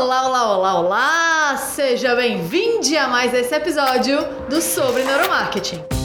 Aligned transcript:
Olá, 0.00 0.26
olá, 0.26 0.56
olá, 0.56 0.80
olá! 0.80 1.56
Seja 1.58 2.14
bem-vindo 2.14 2.96
a 2.96 3.06
mais 3.06 3.34
esse 3.34 3.54
episódio 3.54 4.16
do 4.48 4.62
Sobre 4.62 5.04
Neuromarketing. 5.04 5.99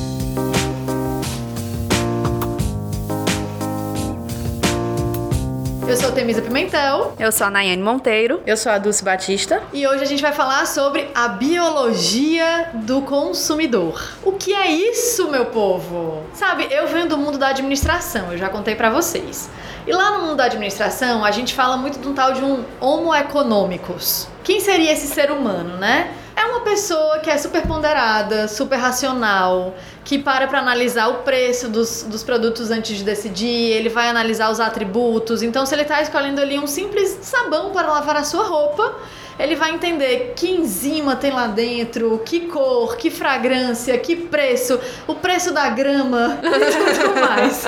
Eu 5.88 5.96
sou 5.96 6.12
Temisa 6.12 6.42
Pimentel. 6.42 7.14
Eu 7.20 7.32
sou 7.32 7.46
a 7.46 7.50
Nayane 7.52 7.82
Monteiro. 7.82 8.42
Eu 8.48 8.58
sou 8.58 8.72
a 8.72 8.80
Dulce 8.80 9.04
Batista. 9.04 9.62
E 9.72 9.86
hoje 9.86 10.02
a 10.02 10.06
gente 10.06 10.22
vai 10.22 10.34
falar 10.34 10.66
sobre 10.66 11.08
a 11.14 11.28
biologia 11.28 12.70
do 12.74 13.04
consumidor. 13.04 14.18
O 14.24 14.32
que 14.32 14.52
é 14.52 14.72
isso, 14.72 15.30
meu 15.30 15.46
povo? 15.46 16.24
Sabe, 16.34 16.68
eu 16.72 16.88
venho 16.88 17.08
do 17.08 17.18
mundo 17.18 17.38
da 17.38 17.50
administração, 17.50 18.32
eu 18.32 18.38
já 18.38 18.50
contei 18.50 18.74
para 18.74 18.90
vocês. 18.90 19.48
E 19.86 19.94
lá 19.94 20.18
no 20.18 20.26
mundo 20.26 20.38
da 20.38 20.46
administração, 20.46 21.24
a 21.24 21.30
gente 21.30 21.54
fala 21.54 21.78
muito 21.78 22.00
de 22.00 22.08
um 22.08 22.16
tal 22.16 22.34
de 22.34 22.44
um 22.44 22.64
homo 22.82 23.14
economicus. 23.14 24.28
Quem 24.44 24.60
seria 24.60 24.92
esse 24.92 25.06
ser 25.06 25.32
humano, 25.32 25.78
né? 25.78 26.12
É 26.36 26.46
uma 26.46 26.60
pessoa 26.62 27.20
que 27.20 27.30
é 27.30 27.38
super 27.38 27.66
ponderada, 27.66 28.48
super 28.48 28.76
racional, 28.76 29.74
que 30.04 30.20
para 30.20 30.48
para 30.48 30.60
analisar 30.60 31.08
o 31.08 31.16
preço 31.24 31.70
dos, 31.70 32.04
dos 32.04 32.24
produtos 32.24 32.72
antes 32.72 32.98
de 32.98 33.04
decidir, 33.04 33.72
ele 33.72 33.88
vai 33.88 34.10
analisar 34.10 34.52
os 34.52 34.60
atributos. 34.60 35.42
Então, 35.42 35.66
se 35.66 35.74
ele 35.74 35.84
está 35.84 36.02
escolhendo 36.02 36.42
ali 36.42 36.60
um 36.60 36.68
simples 36.68 37.18
sabão 37.22 37.72
para 37.72 37.88
lavar 37.88 38.18
a 38.18 38.24
sua 38.24 38.44
roupa, 38.44 38.96
ele 39.38 39.56
vai 39.56 39.72
entender 39.72 40.34
que 40.36 40.50
enzima 40.50 41.16
tem 41.16 41.32
lá 41.32 41.48
dentro, 41.48 42.22
que 42.26 42.42
cor, 42.42 42.96
que 42.98 43.12
fragrância, 43.12 43.98
que 43.98 44.16
preço, 44.16 44.80
o 45.08 45.16
preço 45.16 45.54
da 45.54 45.70
grama 45.70 46.40
e 46.44 47.00
tudo 47.00 47.20
mais. 47.20 47.66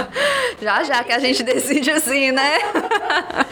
Já 0.62 0.84
já 0.84 1.04
que 1.04 1.12
a 1.12 1.20
gente 1.20 1.44
decide 1.44 1.92
assim, 1.92 2.32
né? 2.32 2.58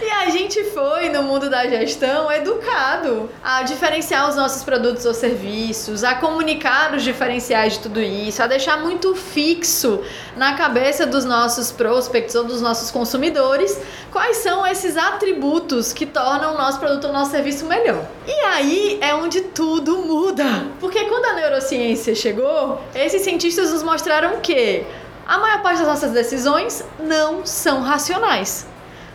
e 0.01 0.09
a 0.09 0.29
gente 0.29 0.63
foi 0.65 1.09
no 1.09 1.23
mundo 1.23 1.49
da 1.49 1.67
gestão 1.67 2.31
educado 2.31 3.29
a 3.43 3.63
diferenciar 3.63 4.29
os 4.29 4.35
nossos 4.35 4.63
produtos 4.63 5.05
ou 5.05 5.13
serviços, 5.13 6.03
a 6.03 6.15
comunicar 6.15 6.93
os 6.95 7.03
diferenciais 7.03 7.73
de 7.73 7.79
tudo 7.79 8.01
isso, 8.01 8.41
a 8.41 8.47
deixar 8.47 8.77
muito 8.77 9.13
fixo 9.15 10.01
na 10.35 10.53
cabeça 10.53 11.05
dos 11.05 11.25
nossos 11.25 11.71
prospects 11.71 12.33
ou 12.35 12.43
dos 12.43 12.61
nossos 12.61 12.89
consumidores 12.91 13.77
quais 14.15 14.37
são 14.37 14.65
esses 14.65 14.95
atributos 14.95 15.91
que 15.91 16.05
tornam 16.05 16.53
o 16.53 16.57
nosso 16.57 16.79
produto 16.79 17.07
ou 17.07 17.13
nosso 17.13 17.31
serviço 17.31 17.65
melhor. 17.65 18.04
E 18.27 18.31
aí 18.31 18.97
é 19.01 19.13
onde 19.13 19.41
tudo 19.41 19.97
muda. 19.99 20.67
Porque 20.79 21.05
quando 21.05 21.25
a 21.25 21.33
neurociência 21.33 22.15
chegou, 22.15 22.81
esses 22.93 23.21
cientistas 23.21 23.71
nos 23.71 23.83
mostraram 23.83 24.39
que 24.39 24.85
a 25.25 25.37
maior 25.37 25.61
parte 25.61 25.79
das 25.79 25.87
nossas 25.87 26.11
decisões 26.11 26.83
não 26.99 27.45
são 27.45 27.81
racionais. 27.81 28.67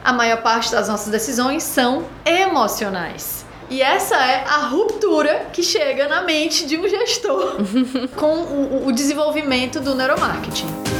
A 0.02 0.12
maior 0.12 0.42
parte 0.42 0.72
das 0.72 0.88
nossas 0.88 1.08
decisões 1.08 1.62
são 1.62 2.04
emocionais. 2.24 3.44
E 3.68 3.80
essa 3.80 4.16
é 4.16 4.44
a 4.44 4.66
ruptura 4.66 5.46
que 5.52 5.62
chega 5.62 6.08
na 6.08 6.22
mente 6.22 6.66
de 6.66 6.76
um 6.76 6.88
gestor 6.88 7.58
com 8.16 8.40
o, 8.42 8.88
o 8.88 8.92
desenvolvimento 8.92 9.78
do 9.78 9.94
neuromarketing. 9.94 10.99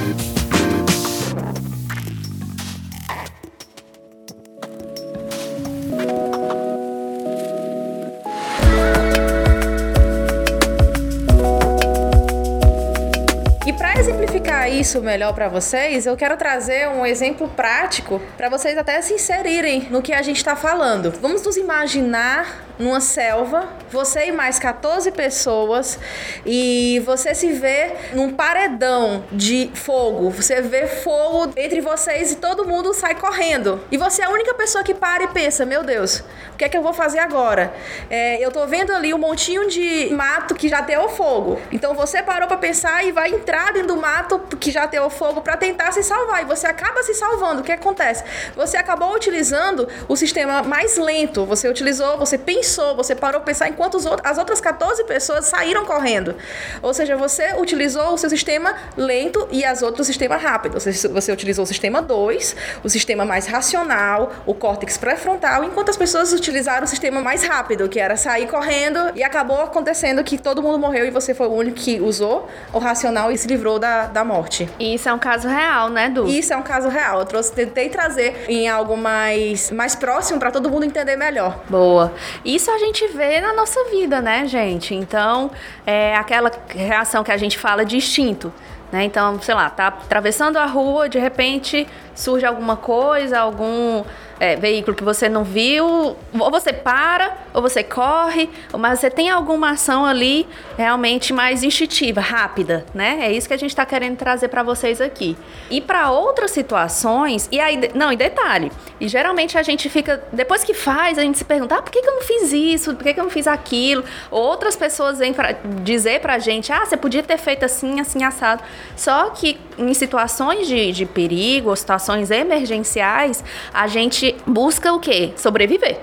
Isso 14.81 15.03
melhor 15.03 15.35
para 15.35 15.47
vocês, 15.47 16.07
eu 16.07 16.17
quero 16.17 16.37
trazer 16.39 16.89
um 16.89 17.05
exemplo 17.05 17.47
prático 17.49 18.21
para 18.37 18.49
vocês 18.49 18.79
até 18.79 19.01
se 19.03 19.15
inserirem 19.15 19.89
no 19.91 20.01
que 20.01 20.13
a 20.13 20.23
gente 20.23 20.39
está 20.39 20.57
falando. 20.57 21.13
Vamos 21.21 21.43
nos 21.43 21.59
imaginar 21.59 22.65
numa 22.79 23.01
selva, 23.01 23.69
você 23.91 24.27
e 24.27 24.33
mais 24.33 24.59
14 24.59 25.11
pessoas, 25.13 25.99
e 26.45 27.03
você 27.05 27.35
se 27.35 27.53
vê 27.53 27.93
num 28.13 28.33
paredão 28.33 29.25
de 29.33 29.71
fogo. 29.75 30.31
Você 30.31 30.61
vê 30.61 30.87
fogo 30.87 31.53
entre 31.57 31.81
vocês 31.81 32.33
e 32.33 32.37
todo 32.37 32.67
mundo 32.67 32.93
sai 32.95 33.15
correndo. 33.15 33.81
E 33.91 33.97
você 33.97 34.23
é 34.23 34.27
a 34.27 34.31
única 34.31 34.55
pessoa 34.55 34.85
que 34.85 34.95
para 34.95 35.25
e 35.25 35.29
pensa: 35.29 35.65
Meu 35.65 35.83
Deus, 35.83 36.21
o 36.53 36.57
que 36.57 36.65
é 36.65 36.69
que 36.69 36.77
eu 36.77 36.83
vou 36.83 36.93
fazer 36.93 37.19
agora? 37.19 37.73
É, 38.09 38.45
eu 38.45 38.51
tô 38.51 38.67
vendo 38.67 38.93
ali 38.93 39.13
um 39.13 39.19
montinho 39.19 39.69
de 39.69 40.09
mato 40.13 40.55
que 40.55 40.69
já 40.69 40.81
deu 40.81 41.09
fogo. 41.09 41.61
Então 41.73 41.95
você 41.95 42.23
parou 42.23 42.47
para 42.47 42.57
pensar 42.57 43.05
e 43.05 43.13
vai 43.13 43.31
entrar 43.31 43.73
dentro 43.73 43.89
do 43.89 43.97
mato 43.97 44.39
que 44.59 44.71
já 44.71 44.87
deu 44.87 45.09
fogo 45.11 45.41
para 45.41 45.57
tentar 45.57 45.93
se 45.93 46.03
salvar. 46.03 46.43
E 46.43 46.45
você 46.45 46.67
acaba 46.67 47.03
se 47.03 47.15
salvando. 47.15 47.61
O 47.61 47.65
que 47.65 47.73
acontece? 47.73 48.25
Você 48.55 48.77
acabou 48.77 49.15
utilizando 49.15 49.89
o 50.09 50.17
sistema 50.17 50.63
mais 50.63 50.97
lento. 50.97 51.45
Você 51.47 51.69
utilizou, 51.69 52.19
você 52.19 52.39
pensou 52.39 52.91
você 52.95 53.15
parou 53.15 53.41
para 53.41 53.47
pensar 53.47 53.69
enquanto 53.81 53.97
as 54.23 54.37
outras 54.37 54.61
14 54.61 55.05
pessoas 55.05 55.47
saíram 55.47 55.87
correndo. 55.87 56.35
Ou 56.83 56.93
seja, 56.93 57.17
você 57.17 57.55
utilizou 57.59 58.13
o 58.13 58.19
seu 58.19 58.29
sistema 58.29 58.75
lento 58.95 59.49
e 59.51 59.65
as 59.65 59.81
outras 59.81 60.01
o 60.01 60.05
sistema 60.05 60.37
rápido. 60.37 60.79
Seja, 60.79 61.09
você 61.09 61.33
utilizou 61.33 61.65
o 61.65 61.67
sistema 61.67 62.03
2, 62.03 62.57
o 62.85 62.89
sistema 62.91 63.25
mais 63.25 63.47
racional, 63.47 64.33
o 64.45 64.53
córtex 64.53 64.99
pré-frontal, 64.99 65.65
enquanto 65.65 65.89
as 65.89 65.97
pessoas 65.97 66.33
utilizaram 66.33 66.85
o 66.85 66.87
sistema 66.87 67.23
mais 67.23 67.43
rápido, 67.43 67.89
que 67.89 67.99
era 67.99 68.17
sair 68.17 68.47
correndo 68.49 68.99
e 69.15 69.23
acabou 69.23 69.63
acontecendo 69.63 70.23
que 70.23 70.37
todo 70.37 70.63
mundo 70.63 70.79
morreu 70.79 71.07
e 71.07 71.11
você 71.11 71.33
foi 71.33 71.47
o 71.47 71.53
único 71.53 71.79
que 71.79 72.01
usou 72.01 72.49
o 72.73 72.79
racional 72.79 73.33
e 73.33 73.39
se 73.39 73.49
livrou 73.49 73.79
da, 73.79 74.07
da 74.07 74.25
morte. 74.25 74.69
E 74.79 74.95
isso 74.95 75.09
é 75.09 75.13
um 75.13 75.19
caso 75.19 75.49
real, 75.49 75.89
né, 75.89 76.11
Du? 76.11 76.27
Isso 76.27 76.53
é 76.53 76.57
um 76.57 76.63
caso 76.63 76.89
real. 76.89 77.21
Eu 77.21 77.25
trouxe, 77.25 77.53
tentei 77.53 77.89
trazer 77.89 78.45
em 78.47 78.69
algo 78.69 78.97
mais, 78.97 79.71
mais 79.71 79.95
próximo 79.95 80.39
para 80.39 80.51
todo 80.51 80.69
mundo 80.69 80.85
entender 80.85 81.17
melhor. 81.17 81.61
Boa. 81.69 82.13
Isso 82.45 82.71
a 82.71 82.79
gente 82.79 83.07
vê 83.09 83.41
na 83.41 83.55
nossa 83.55 83.70
vida, 83.91 84.21
né, 84.21 84.47
gente? 84.47 84.95
Então, 84.95 85.51
é 85.87 86.15
aquela 86.17 86.51
reação 86.69 87.23
que 87.23 87.33
a 87.33 87.37
gente 87.37 87.59
fala 87.59 87.85
de 87.85 87.97
instinto. 87.97 88.53
Né? 88.93 89.05
Então, 89.05 89.41
sei 89.41 89.55
lá, 89.55 89.71
tá 89.71 89.87
atravessando 89.89 90.57
a 90.57 90.67
rua, 90.67 91.09
de 91.09 91.19
repente 91.19 91.87
surge 92.15 92.45
alguma 92.45 92.77
coisa, 92.77 93.39
algum 93.39 94.03
é, 94.41 94.57
veículo 94.57 94.97
que 94.97 95.05
você 95.05 95.29
não 95.29 95.45
viu, 95.45 95.87
ou 95.87 96.51
você 96.51 96.73
para, 96.73 97.37
ou 97.53 97.61
você 97.61 97.83
corre, 97.83 98.49
mas 98.77 98.99
você 98.99 99.11
tem 99.11 99.29
alguma 99.29 99.73
ação 99.73 100.05
ali 100.05 100.49
realmente 100.79 101.31
mais 101.33 101.63
instintiva, 101.63 102.23
rápida, 102.23 102.87
né? 102.95 103.19
É 103.21 103.33
isso 103.33 103.47
que 103.47 103.53
a 103.53 103.59
gente 103.59 103.71
está 103.71 103.85
querendo 103.85 104.17
trazer 104.17 104.49
para 104.49 104.63
vocês 104.63 104.99
aqui. 104.99 105.37
E 105.71 105.81
para 105.81 106.11
outras 106.11 106.53
situações, 106.53 107.49
e 107.53 107.61
aí, 107.61 107.91
não, 107.95 108.11
e 108.11 108.17
detalhe, 108.17 108.73
e 108.99 109.07
geralmente 109.07 109.59
a 109.59 109.63
gente 109.63 109.91
fica, 109.91 110.25
depois 110.33 110.65
que 110.65 110.73
faz, 110.73 111.19
a 111.19 111.23
gente 111.23 111.37
se 111.37 111.45
pergunta, 111.45 111.75
ah, 111.75 111.83
por 111.83 111.93
que, 111.93 112.01
que 112.01 112.09
eu 112.09 112.15
não 112.15 112.23
fiz 112.23 112.53
isso? 112.53 112.95
Por 112.95 113.05
que, 113.05 113.13
que 113.13 113.21
eu 113.21 113.25
não 113.25 113.31
fiz 113.31 113.47
aquilo? 113.47 114.03
Outras 114.31 114.75
pessoas 114.75 115.19
vêm 115.19 115.35
para 115.35 115.53
dizer 115.83 116.21
pra 116.21 116.39
gente, 116.39 116.73
ah, 116.73 116.87
você 116.87 116.97
podia 116.97 117.23
ter 117.23 117.37
feito 117.37 117.65
assim, 117.65 118.01
assim, 118.01 118.25
assado. 118.25 118.63
Só 118.97 119.29
que 119.31 119.61
em 119.77 119.93
situações 119.93 120.67
de, 120.67 120.93
de 120.93 121.05
perigo, 121.05 121.69
ou 121.69 121.77
situações 121.77 122.31
emergenciais, 122.31 123.45
a 123.75 123.87
gente 123.87 124.30
busca 124.47 124.93
o 124.93 125.01
quê? 125.01 125.33
Sobreviver. 125.37 125.99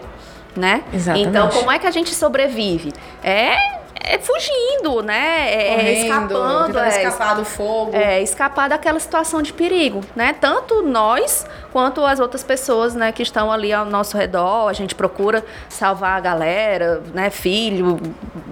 Né? 0.56 0.84
Exatamente. 0.92 1.30
Então, 1.30 1.50
como 1.50 1.72
é 1.72 1.78
que 1.78 1.86
a 1.86 1.92
gente 1.92 2.16
sobrevive? 2.16 2.92
É 3.24 3.78
é 4.08 4.18
fugindo, 4.20 5.02
né? 5.02 5.54
É, 5.54 5.68
é 5.68 5.76
Correndo, 5.76 5.98
escapando. 5.98 6.80
É, 6.80 6.88
escapar 7.04 7.36
do 7.36 7.46
fogo. 7.46 7.96
É, 7.96 8.22
escapar 8.22 8.70
daquela 8.70 9.00
situação 9.00 9.42
de 9.42 9.52
perigo, 9.52 10.02
né? 10.16 10.34
Tanto 10.40 10.82
nós 10.82 11.46
quanto 11.78 12.04
as 12.04 12.20
outras 12.20 12.44
pessoas, 12.44 12.96
né, 12.96 13.12
que 13.12 13.22
estão 13.22 13.52
ali 13.52 13.72
ao 13.72 13.86
nosso 13.86 14.18
redor. 14.18 14.68
A 14.68 14.74
gente 14.74 14.96
procura 14.96 15.46
salvar 15.70 16.18
a 16.18 16.20
galera, 16.20 17.04
né? 17.14 17.30
Filho, 17.30 18.00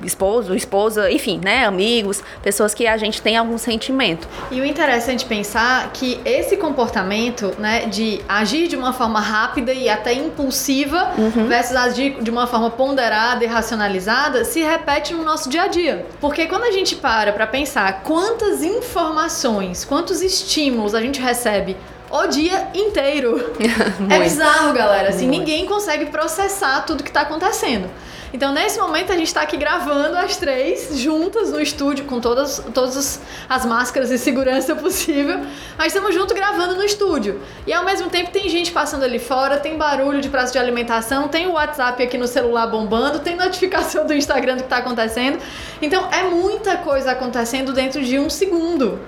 esposo, 0.04 0.54
esposa, 0.54 1.10
enfim, 1.10 1.42
né? 1.44 1.66
Amigos, 1.66 2.22
pessoas 2.44 2.76
que 2.76 2.86
a 2.86 2.96
gente 2.98 3.24
tem 3.24 3.36
algum 3.36 3.58
sentimento. 3.58 4.28
E 4.52 4.62
o 4.62 4.66
interessante 4.66 5.26
pensar 5.26 5.90
que 5.92 6.22
esse 6.24 6.56
comportamento, 6.56 7.52
né, 7.58 7.88
de 7.88 8.22
agir 8.30 8.68
de 8.68 8.76
uma 8.76 8.94
forma 8.94 9.20
rápida 9.20 9.74
e 9.74 9.90
até 9.90 10.14
impulsiva 10.14 11.12
uhum. 11.18 11.48
versus 11.48 11.76
agir 11.76 12.22
de 12.22 12.30
uma 12.30 12.46
forma 12.46 12.70
ponderada 12.70 13.44
e 13.44 13.48
racionalizada, 13.48 14.46
se 14.46 14.62
repete 14.62 15.16
no 15.16 15.24
nosso 15.24 15.50
dia 15.50 15.64
a 15.64 15.68
dia. 15.68 16.06
Porque 16.22 16.46
quando 16.46 16.66
a 16.66 16.72
gente 16.72 16.96
para 16.96 17.34
para 17.34 17.48
pensar 17.48 18.04
quantas 18.04 18.62
informações, 18.62 19.84
quantos 19.84 20.22
estímulos 20.22 20.94
a 20.94 21.02
gente 21.02 21.20
recebe 21.20 21.76
o 22.24 22.28
dia 22.28 22.68
inteiro. 22.74 23.54
é 24.10 24.20
bizarro, 24.20 24.74
galera. 24.74 25.10
Assim, 25.10 25.28
Muito. 25.28 25.40
ninguém 25.40 25.66
consegue 25.66 26.08
processar 26.08 26.82
tudo 26.82 27.04
que 27.04 27.10
está 27.10 27.22
acontecendo. 27.22 27.90
Então, 28.36 28.52
nesse 28.52 28.78
momento, 28.78 29.14
a 29.14 29.16
gente 29.16 29.28
está 29.28 29.44
aqui 29.44 29.56
gravando 29.56 30.18
as 30.18 30.36
três 30.36 30.98
juntas 31.00 31.52
no 31.52 31.62
estúdio, 31.62 32.04
com 32.04 32.20
todas, 32.20 32.62
todas 32.74 33.22
as 33.48 33.66
máscaras 33.66 34.10
de 34.10 34.18
segurança 34.18 34.76
possível. 34.78 35.40
Mas 35.78 35.88
estamos 35.88 36.14
juntos 36.14 36.36
gravando 36.36 36.76
no 36.76 36.84
estúdio. 36.84 37.40
E 37.66 37.72
ao 37.72 37.86
mesmo 37.86 38.10
tempo, 38.10 38.32
tem 38.32 38.50
gente 38.50 38.74
passando 38.74 39.04
ali 39.04 39.20
fora, 39.20 39.58
tem 39.58 39.78
barulho 39.78 40.20
de 40.20 40.28
prazo 40.28 40.52
de 40.52 40.60
alimentação, 40.60 41.30
tem 41.30 41.48
o 41.48 41.54
WhatsApp 41.54 42.04
aqui 42.04 42.18
no 42.18 42.28
celular 42.28 42.68
bombando, 42.68 43.20
tem 43.20 43.38
notificação 43.38 44.06
do 44.06 44.14
Instagram 44.14 44.56
do 44.56 44.60
que 44.60 44.66
está 44.66 44.78
acontecendo. 44.78 45.40
Então, 45.82 46.10
é 46.12 46.24
muita 46.24 46.76
coisa 46.76 47.12
acontecendo 47.12 47.72
dentro 47.72 48.04
de 48.04 48.20
um 48.20 48.30
segundo. 48.30 49.00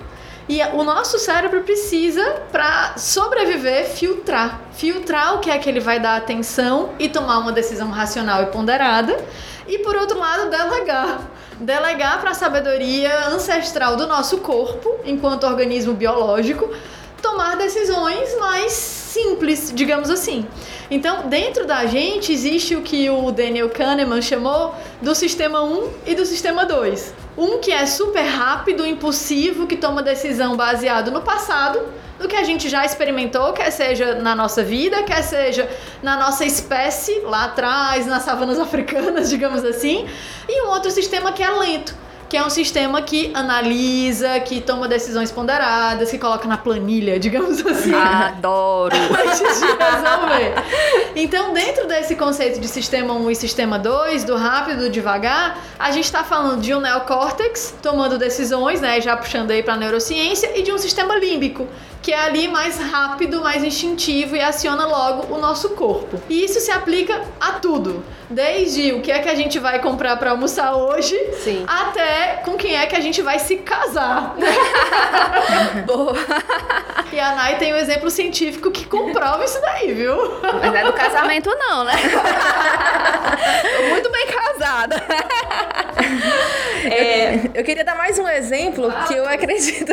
E 0.48 0.62
o 0.72 0.82
nosso 0.82 1.18
cérebro 1.18 1.60
precisa, 1.60 2.42
para 2.50 2.96
sobreviver, 2.96 3.84
filtrar. 3.84 4.62
Filtrar 4.72 5.34
o 5.34 5.40
que 5.40 5.50
é 5.50 5.58
que 5.58 5.68
ele 5.68 5.78
vai 5.78 6.00
dar 6.00 6.16
atenção 6.16 6.94
e 6.98 7.06
tomar 7.06 7.38
uma 7.38 7.52
decisão 7.52 7.90
racional 7.90 8.42
e 8.44 8.46
ponderada. 8.46 9.14
E 9.66 9.78
por 9.80 9.94
outro 9.94 10.18
lado, 10.18 10.48
delegar. 10.48 11.20
Delegar 11.60 12.20
para 12.20 12.30
a 12.30 12.34
sabedoria 12.34 13.26
ancestral 13.26 13.96
do 13.96 14.06
nosso 14.06 14.38
corpo, 14.38 14.96
enquanto 15.04 15.44
organismo 15.44 15.92
biológico, 15.92 16.72
tomar 17.20 17.56
decisões 17.56 18.34
mais 18.38 18.72
simples, 18.72 19.70
digamos 19.74 20.08
assim. 20.08 20.46
Então, 20.90 21.28
dentro 21.28 21.66
da 21.66 21.84
gente 21.84 22.32
existe 22.32 22.74
o 22.74 22.80
que 22.80 23.10
o 23.10 23.30
Daniel 23.30 23.68
Kahneman 23.68 24.22
chamou 24.22 24.74
do 25.02 25.14
sistema 25.14 25.62
1 25.62 25.90
e 26.06 26.14
do 26.14 26.24
sistema 26.24 26.64
2. 26.64 27.12
Um 27.38 27.60
que 27.60 27.70
é 27.70 27.86
super 27.86 28.24
rápido, 28.24 28.84
impulsivo, 28.84 29.68
que 29.68 29.76
toma 29.76 30.02
decisão 30.02 30.56
baseado 30.56 31.12
no 31.12 31.22
passado, 31.22 31.80
do 32.18 32.26
que 32.26 32.34
a 32.34 32.42
gente 32.42 32.68
já 32.68 32.84
experimentou, 32.84 33.52
quer 33.52 33.70
seja 33.70 34.16
na 34.16 34.34
nossa 34.34 34.64
vida, 34.64 35.04
quer 35.04 35.22
seja 35.22 35.70
na 36.02 36.16
nossa 36.16 36.44
espécie 36.44 37.20
lá 37.20 37.44
atrás, 37.44 38.06
nas 38.06 38.24
savanas 38.24 38.58
africanas, 38.60 39.30
digamos 39.30 39.64
assim, 39.64 40.08
e 40.48 40.66
um 40.66 40.70
outro 40.70 40.90
sistema 40.90 41.30
que 41.30 41.40
é 41.40 41.48
lento 41.48 41.94
que 42.28 42.36
é 42.36 42.44
um 42.44 42.50
sistema 42.50 43.00
que 43.00 43.30
analisa, 43.34 44.38
que 44.40 44.60
toma 44.60 44.86
decisões 44.86 45.32
ponderadas, 45.32 46.10
que 46.10 46.18
coloca 46.18 46.46
na 46.46 46.58
planilha, 46.58 47.18
digamos 47.20 47.64
assim. 47.66 47.94
Adoro! 47.94 48.94
Antes 49.26 49.60
de 49.60 49.66
resolver. 49.66 50.54
Então, 51.16 51.54
dentro 51.54 51.88
desse 51.88 52.14
conceito 52.14 52.60
de 52.60 52.68
sistema 52.68 53.14
1 53.14 53.30
e 53.30 53.34
sistema 53.34 53.78
2, 53.78 54.24
do 54.24 54.36
rápido 54.36 54.84
e 54.84 54.88
do 54.88 54.90
devagar, 54.90 55.58
a 55.78 55.90
gente 55.90 56.04
está 56.04 56.22
falando 56.22 56.60
de 56.60 56.74
um 56.74 56.80
neocórtex 56.80 57.74
tomando 57.82 58.18
decisões, 58.18 58.80
né, 58.80 59.00
já 59.00 59.16
puxando 59.16 59.50
aí 59.50 59.62
para 59.62 59.76
neurociência, 59.76 60.58
e 60.58 60.62
de 60.62 60.70
um 60.70 60.78
sistema 60.78 61.16
límbico, 61.16 61.66
que 62.02 62.12
é 62.12 62.20
ali 62.20 62.46
mais 62.48 62.78
rápido, 62.78 63.40
mais 63.42 63.64
instintivo 63.64 64.36
e 64.36 64.40
aciona 64.40 64.86
logo 64.86 65.34
o 65.34 65.38
nosso 65.38 65.70
corpo. 65.70 66.20
E 66.28 66.44
isso 66.44 66.60
se 66.60 66.70
aplica 66.70 67.22
a 67.40 67.52
tudo, 67.52 68.04
desde 68.30 68.92
o 68.92 69.00
que 69.00 69.10
é 69.10 69.18
que 69.20 69.28
a 69.28 69.34
gente 69.34 69.58
vai 69.58 69.80
comprar 69.80 70.16
para 70.16 70.30
almoçar 70.30 70.74
hoje, 70.74 71.16
Sim. 71.42 71.64
até 71.66 72.40
com 72.44 72.56
quem 72.56 72.76
é 72.76 72.86
que 72.86 72.96
a 72.96 73.00
gente 73.00 73.22
vai 73.22 73.38
se 73.38 73.56
casar. 73.56 74.36
Boa. 75.86 76.14
E 77.12 77.18
a 77.18 77.34
Nai 77.34 77.58
tem 77.58 77.72
um 77.72 77.76
exemplo 77.76 78.10
científico 78.10 78.70
que 78.70 78.84
comprova 78.84 79.44
isso 79.44 79.60
daí, 79.60 79.92
viu? 79.92 80.16
Mas 80.42 80.72
não 80.72 80.76
é 80.76 80.84
do 80.84 80.92
casamento, 80.92 81.50
não, 81.58 81.84
né? 81.84 81.92
Tô 83.76 83.82
muito 83.88 84.10
bem 84.10 84.26
casada. 84.26 84.96
É, 86.84 87.50
eu 87.54 87.64
queria 87.64 87.84
dar 87.84 87.96
mais 87.96 88.18
um 88.18 88.28
exemplo 88.28 88.92
que 89.06 89.14
eu 89.14 89.28
acredito 89.28 89.92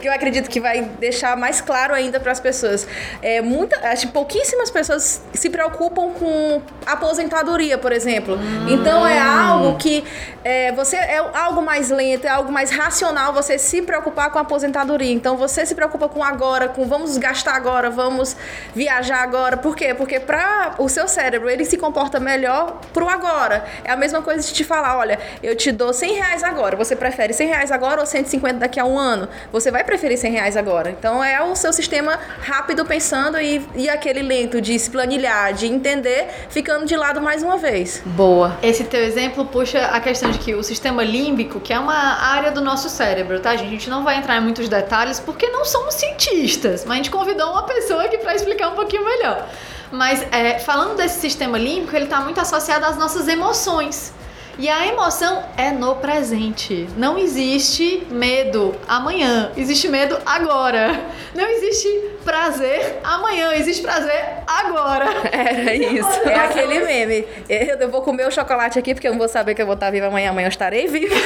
que 0.00 0.08
eu 0.08 0.12
acredito 0.12 0.50
que 0.50 0.60
vai 0.60 0.82
deixar 0.98 1.36
mais 1.36 1.60
claro 1.60 1.94
ainda 1.94 2.18
para 2.18 2.32
as 2.32 2.40
pessoas. 2.40 2.86
É, 3.22 3.40
muita, 3.40 3.76
acho 3.88 4.08
que 4.08 4.12
pouquíssimas 4.12 4.70
pessoas 4.70 5.22
se 5.32 5.50
preocupam 5.50 6.10
com 6.10 6.62
aposentadoria, 6.86 7.73
por 7.78 7.92
exemplo. 7.92 8.38
Então 8.68 9.06
é 9.06 9.18
algo 9.18 9.76
que 9.76 10.04
é, 10.44 10.72
você 10.72 10.96
é 10.96 11.18
algo 11.32 11.62
mais 11.62 11.90
lento, 11.90 12.26
é 12.26 12.30
algo 12.30 12.52
mais 12.52 12.70
racional 12.70 13.32
você 13.32 13.58
se 13.58 13.80
preocupar 13.80 14.30
com 14.30 14.38
a 14.38 14.42
aposentadoria. 14.42 15.12
Então 15.12 15.36
você 15.36 15.64
se 15.64 15.74
preocupa 15.74 16.08
com 16.08 16.22
agora, 16.22 16.68
com 16.68 16.86
vamos 16.86 17.16
gastar 17.16 17.54
agora, 17.54 17.88
vamos 17.90 18.36
viajar 18.74 19.22
agora. 19.22 19.56
Por 19.56 19.74
quê? 19.74 19.94
Porque 19.94 20.20
para 20.20 20.74
o 20.78 20.88
seu 20.88 21.08
cérebro 21.08 21.48
ele 21.48 21.64
se 21.64 21.78
comporta 21.78 22.20
melhor 22.20 22.80
pro 22.92 23.08
agora. 23.08 23.64
É 23.82 23.90
a 23.90 23.96
mesma 23.96 24.20
coisa 24.20 24.46
de 24.46 24.52
te 24.52 24.64
falar, 24.64 24.98
olha, 24.98 25.18
eu 25.42 25.56
te 25.56 25.72
dou 25.72 25.92
100 25.92 26.14
reais 26.14 26.42
agora. 26.44 26.76
Você 26.76 26.94
prefere 26.94 27.32
100 27.32 27.48
reais 27.48 27.72
agora 27.72 28.00
ou 28.00 28.06
150 28.06 28.58
daqui 28.58 28.78
a 28.78 28.84
um 28.84 28.98
ano? 28.98 29.28
Você 29.50 29.70
vai 29.70 29.82
preferir 29.82 30.18
100 30.18 30.32
reais 30.32 30.56
agora. 30.56 30.90
Então 30.90 31.24
é 31.24 31.42
o 31.42 31.56
seu 31.56 31.72
sistema 31.72 32.18
rápido 32.40 32.84
pensando 32.84 33.40
e, 33.40 33.66
e 33.74 33.88
aquele 33.88 34.20
lento 34.20 34.60
de 34.60 34.78
se 34.78 34.90
planilhar, 34.90 35.54
de 35.54 35.66
entender, 35.66 36.28
ficando 36.50 36.84
de 36.84 36.96
lado 36.96 37.20
mais 37.20 37.42
uma 37.42 37.56
vez. 37.56 37.63
Boa. 38.04 38.58
Esse 38.62 38.84
teu 38.84 39.02
exemplo 39.02 39.46
puxa 39.46 39.86
a 39.86 39.98
questão 39.98 40.30
de 40.30 40.38
que 40.38 40.54
o 40.54 40.62
sistema 40.62 41.02
límbico, 41.02 41.58
que 41.60 41.72
é 41.72 41.78
uma 41.78 41.94
área 41.94 42.50
do 42.52 42.60
nosso 42.60 42.90
cérebro, 42.90 43.40
tá, 43.40 43.56
gente? 43.56 43.66
A 43.66 43.70
gente 43.70 43.88
não 43.90 44.04
vai 44.04 44.18
entrar 44.18 44.36
em 44.36 44.40
muitos 44.40 44.68
detalhes 44.68 45.18
porque 45.18 45.48
não 45.48 45.64
somos 45.64 45.94
cientistas, 45.94 46.84
mas 46.84 46.92
a 46.92 46.96
gente 46.96 47.10
convidou 47.10 47.52
uma 47.52 47.62
pessoa 47.62 48.04
aqui 48.04 48.18
para 48.18 48.34
explicar 48.34 48.68
um 48.68 48.74
pouquinho 48.74 49.04
melhor. 49.04 49.48
Mas 49.90 50.26
é, 50.30 50.58
falando 50.58 50.96
desse 50.96 51.20
sistema 51.20 51.56
límbico, 51.56 51.96
ele 51.96 52.04
está 52.04 52.20
muito 52.20 52.38
associado 52.38 52.84
às 52.84 52.98
nossas 52.98 53.28
emoções. 53.28 54.12
E 54.56 54.68
a 54.68 54.86
emoção 54.86 55.42
é 55.56 55.72
no 55.72 55.96
presente. 55.96 56.88
Não 56.96 57.18
existe 57.18 58.06
medo 58.10 58.74
amanhã, 58.86 59.50
existe 59.56 59.88
medo 59.88 60.16
agora. 60.24 61.00
Não 61.34 61.44
existe 61.48 61.88
prazer 62.24 63.00
amanhã, 63.04 63.52
existe 63.54 63.82
prazer 63.82 64.24
agora. 64.46 65.06
Era 65.30 65.74
isso. 65.74 66.28
É 66.28 66.34
aquele 66.34 66.80
meme. 66.80 67.26
Eu, 67.48 67.88
vou 67.88 68.02
comer 68.02 68.26
o 68.26 68.30
chocolate 68.30 68.78
aqui 68.78 68.94
porque 68.94 69.06
eu 69.06 69.12
não 69.12 69.18
vou 69.18 69.28
saber 69.28 69.54
que 69.54 69.62
eu 69.62 69.66
vou 69.66 69.74
estar 69.74 69.90
viva 69.90 70.06
amanhã. 70.06 70.30
Amanhã 70.30 70.46
eu 70.46 70.50
estarei 70.50 70.88
viva. 70.88 71.14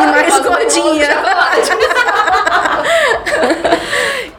e 0.00 0.06
mais 0.06 0.38
gordinha. 0.40 1.08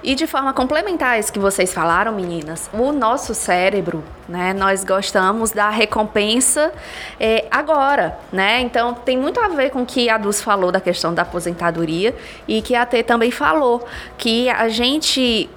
E 0.03 0.15
de 0.15 0.25
forma 0.25 0.51
complementar 0.51 1.19
isso 1.19 1.31
que 1.31 1.38
vocês 1.38 1.71
falaram, 1.71 2.11
meninas, 2.11 2.67
o 2.73 2.91
nosso 2.91 3.35
cérebro, 3.35 4.03
né, 4.27 4.51
nós 4.51 4.83
gostamos 4.83 5.51
da 5.51 5.69
recompensa 5.69 6.73
é, 7.19 7.45
agora, 7.51 8.17
né? 8.31 8.61
Então 8.61 8.95
tem 8.95 9.15
muito 9.15 9.39
a 9.39 9.49
ver 9.49 9.69
com 9.69 9.83
o 9.83 9.85
que 9.85 10.09
a 10.09 10.17
Dus 10.17 10.41
falou 10.41 10.71
da 10.71 10.81
questão 10.81 11.13
da 11.13 11.21
aposentadoria 11.21 12.15
e 12.47 12.63
que 12.63 12.73
a 12.73 12.83
T 12.83 13.03
também 13.03 13.29
falou, 13.29 13.85
que 14.17 14.49
a 14.49 14.67
gente 14.69 15.47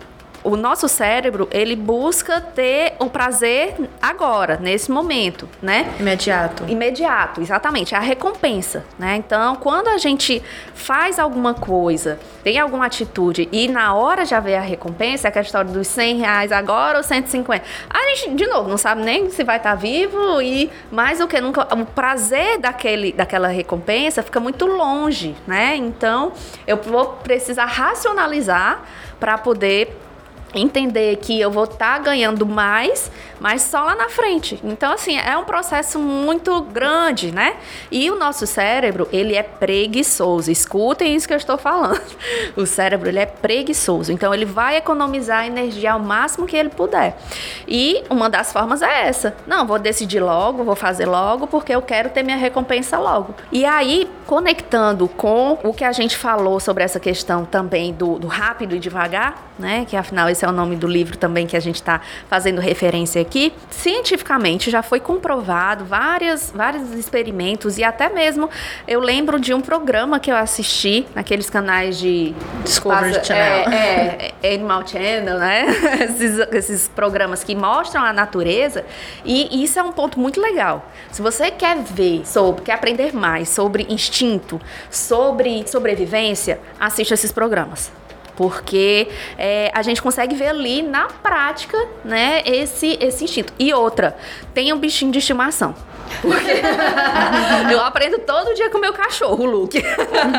o 0.44 0.56
nosso 0.56 0.86
cérebro, 0.88 1.48
ele 1.50 1.74
busca 1.74 2.38
ter 2.38 2.94
o 2.98 3.08
prazer 3.08 3.74
agora, 4.00 4.58
nesse 4.60 4.92
momento, 4.92 5.48
né? 5.62 5.94
Imediato. 5.98 6.64
Imediato, 6.68 7.40
exatamente, 7.40 7.94
é 7.94 7.98
a 7.98 8.00
recompensa, 8.00 8.84
né? 8.98 9.16
Então, 9.16 9.56
quando 9.56 9.88
a 9.88 9.96
gente 9.96 10.42
faz 10.74 11.18
alguma 11.18 11.54
coisa, 11.54 12.20
tem 12.42 12.58
alguma 12.58 12.84
atitude 12.84 13.48
e 13.50 13.68
na 13.68 13.94
hora 13.94 14.26
já 14.26 14.38
vê 14.38 14.54
a 14.54 14.60
recompensa, 14.60 15.26
é 15.26 15.30
aquela 15.30 15.46
história 15.46 15.70
dos 15.72 15.88
100 15.88 16.18
reais 16.18 16.52
agora 16.52 16.98
ou 16.98 17.02
150. 17.02 17.64
A 17.88 18.14
gente, 18.14 18.34
de 18.34 18.46
novo, 18.46 18.68
não 18.68 18.76
sabe 18.76 19.02
nem 19.02 19.30
se 19.30 19.42
vai 19.42 19.56
estar 19.56 19.74
vivo 19.74 20.42
e 20.42 20.70
mais 20.92 21.20
do 21.20 21.26
que 21.26 21.40
nunca, 21.40 21.66
o 21.74 21.86
prazer 21.86 22.58
daquele, 22.58 23.12
daquela 23.12 23.48
recompensa 23.48 24.22
fica 24.22 24.38
muito 24.40 24.66
longe, 24.66 25.34
né? 25.46 25.74
Então, 25.74 26.32
eu 26.66 26.76
vou 26.76 27.06
precisar 27.22 27.64
racionalizar 27.64 28.82
para 29.18 29.38
poder 29.38 30.03
entender 30.54 31.16
que 31.16 31.40
eu 31.40 31.50
vou 31.50 31.64
estar 31.64 31.94
tá 31.94 31.98
ganhando 31.98 32.46
mais, 32.46 33.10
mas 33.40 33.62
só 33.62 33.82
lá 33.82 33.94
na 33.94 34.08
frente. 34.08 34.58
Então, 34.64 34.92
assim, 34.92 35.18
é 35.18 35.36
um 35.36 35.44
processo 35.44 35.98
muito 35.98 36.60
grande, 36.62 37.32
né? 37.32 37.56
E 37.90 38.10
o 38.10 38.16
nosso 38.16 38.46
cérebro, 38.46 39.08
ele 39.12 39.34
é 39.34 39.42
preguiçoso. 39.42 40.50
Escutem 40.50 41.14
isso 41.14 41.26
que 41.26 41.34
eu 41.34 41.38
estou 41.38 41.58
falando. 41.58 42.00
O 42.56 42.66
cérebro, 42.66 43.08
ele 43.08 43.18
é 43.18 43.26
preguiçoso. 43.26 44.12
Então, 44.12 44.32
ele 44.32 44.44
vai 44.44 44.76
economizar 44.76 45.46
energia 45.46 45.92
ao 45.92 46.00
máximo 46.00 46.46
que 46.46 46.56
ele 46.56 46.68
puder. 46.68 47.16
E 47.66 48.04
uma 48.08 48.30
das 48.30 48.52
formas 48.52 48.80
é 48.80 49.08
essa. 49.08 49.36
Não, 49.46 49.66
vou 49.66 49.78
decidir 49.78 50.20
logo, 50.20 50.62
vou 50.62 50.76
fazer 50.76 51.06
logo, 51.06 51.46
porque 51.46 51.74
eu 51.74 51.82
quero 51.82 52.10
ter 52.10 52.22
minha 52.22 52.36
recompensa 52.36 52.98
logo. 52.98 53.34
E 53.50 53.64
aí, 53.64 54.08
conectando 54.26 55.08
com 55.08 55.58
o 55.62 55.72
que 55.72 55.84
a 55.84 55.92
gente 55.92 56.16
falou 56.16 56.60
sobre 56.60 56.84
essa 56.84 57.00
questão 57.00 57.44
também 57.44 57.92
do, 57.92 58.18
do 58.18 58.26
rápido 58.26 58.74
e 58.74 58.78
devagar, 58.78 59.50
né? 59.58 59.84
Que 59.88 59.96
afinal 59.96 60.28
esse 60.28 60.43
é 60.44 60.48
o 60.48 60.52
nome 60.52 60.76
do 60.76 60.86
livro 60.86 61.16
também 61.16 61.46
que 61.46 61.56
a 61.56 61.60
gente 61.60 61.76
está 61.76 62.00
fazendo 62.28 62.60
referência 62.60 63.20
aqui. 63.20 63.52
Cientificamente 63.70 64.70
já 64.70 64.82
foi 64.82 65.00
comprovado 65.00 65.84
várias, 65.84 66.52
vários 66.54 66.92
experimentos 66.92 67.78
e 67.78 67.84
até 67.84 68.08
mesmo 68.08 68.48
eu 68.86 69.00
lembro 69.00 69.38
de 69.40 69.52
um 69.54 69.60
programa 69.60 70.18
que 70.20 70.30
eu 70.30 70.36
assisti 70.36 71.06
naqueles 71.14 71.48
canais 71.48 71.98
de 71.98 72.34
Discovery 72.64 73.14
passa- 73.14 73.24
Channel. 73.24 73.68
É, 73.70 74.34
é, 74.42 74.54
Animal 74.54 74.86
Channel, 74.86 75.38
né? 75.38 75.66
esses, 76.10 76.38
esses 76.52 76.88
programas 76.88 77.42
que 77.42 77.54
mostram 77.54 78.02
a 78.04 78.12
natureza 78.12 78.84
e 79.24 79.62
isso 79.62 79.78
é 79.78 79.82
um 79.82 79.92
ponto 79.92 80.18
muito 80.18 80.40
legal. 80.40 80.90
Se 81.10 81.22
você 81.22 81.50
quer 81.50 81.76
ver 81.78 82.26
sobre, 82.26 82.62
quer 82.64 82.72
aprender 82.72 83.14
mais 83.14 83.48
sobre 83.48 83.86
instinto, 83.88 84.60
sobre 84.90 85.66
sobrevivência, 85.66 86.60
assista 86.78 87.14
esses 87.14 87.32
programas 87.32 87.92
porque 88.36 89.08
é, 89.38 89.70
a 89.74 89.82
gente 89.82 90.00
consegue 90.02 90.34
ver 90.34 90.48
ali 90.48 90.82
na 90.82 91.06
prática, 91.06 91.76
né, 92.04 92.42
esse, 92.44 92.98
esse 93.00 93.24
instinto. 93.24 93.52
E 93.58 93.72
outra, 93.72 94.16
tenha 94.52 94.74
um 94.74 94.78
bichinho 94.78 95.12
de 95.12 95.18
estimação. 95.18 95.74
Porque 96.20 96.50
eu 97.72 97.80
aprendo 97.80 98.18
todo 98.20 98.54
dia 98.54 98.70
com 98.70 98.78
meu 98.78 98.92
cachorro, 98.92 99.44
Luke. 99.44 99.82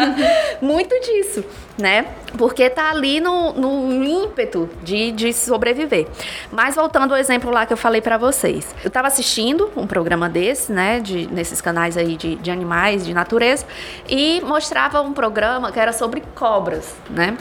Muito 0.61 0.99
disso, 1.01 1.43
né? 1.77 2.07
Porque 2.37 2.69
tá 2.69 2.89
ali 2.89 3.19
no, 3.19 3.53
no 3.53 4.03
ímpeto 4.03 4.69
de, 4.83 5.11
de 5.11 5.33
sobreviver. 5.33 6.07
Mas 6.51 6.75
voltando 6.75 7.13
ao 7.13 7.19
exemplo 7.19 7.51
lá 7.51 7.65
que 7.65 7.73
eu 7.73 7.77
falei 7.77 8.01
para 8.01 8.17
vocês. 8.17 8.73
Eu 8.83 8.89
tava 8.89 9.07
assistindo 9.07 9.71
um 9.75 9.85
programa 9.85 10.29
desse, 10.29 10.71
né? 10.71 10.99
De, 10.99 11.27
nesses 11.27 11.61
canais 11.61 11.97
aí 11.97 12.15
de, 12.15 12.35
de 12.35 12.51
animais, 12.51 13.05
de 13.05 13.13
natureza. 13.13 13.65
E 14.07 14.41
mostrava 14.41 15.01
um 15.01 15.13
programa 15.13 15.71
que 15.71 15.79
era 15.79 15.91
sobre 15.91 16.21
cobras, 16.33 16.95
né? 17.09 17.37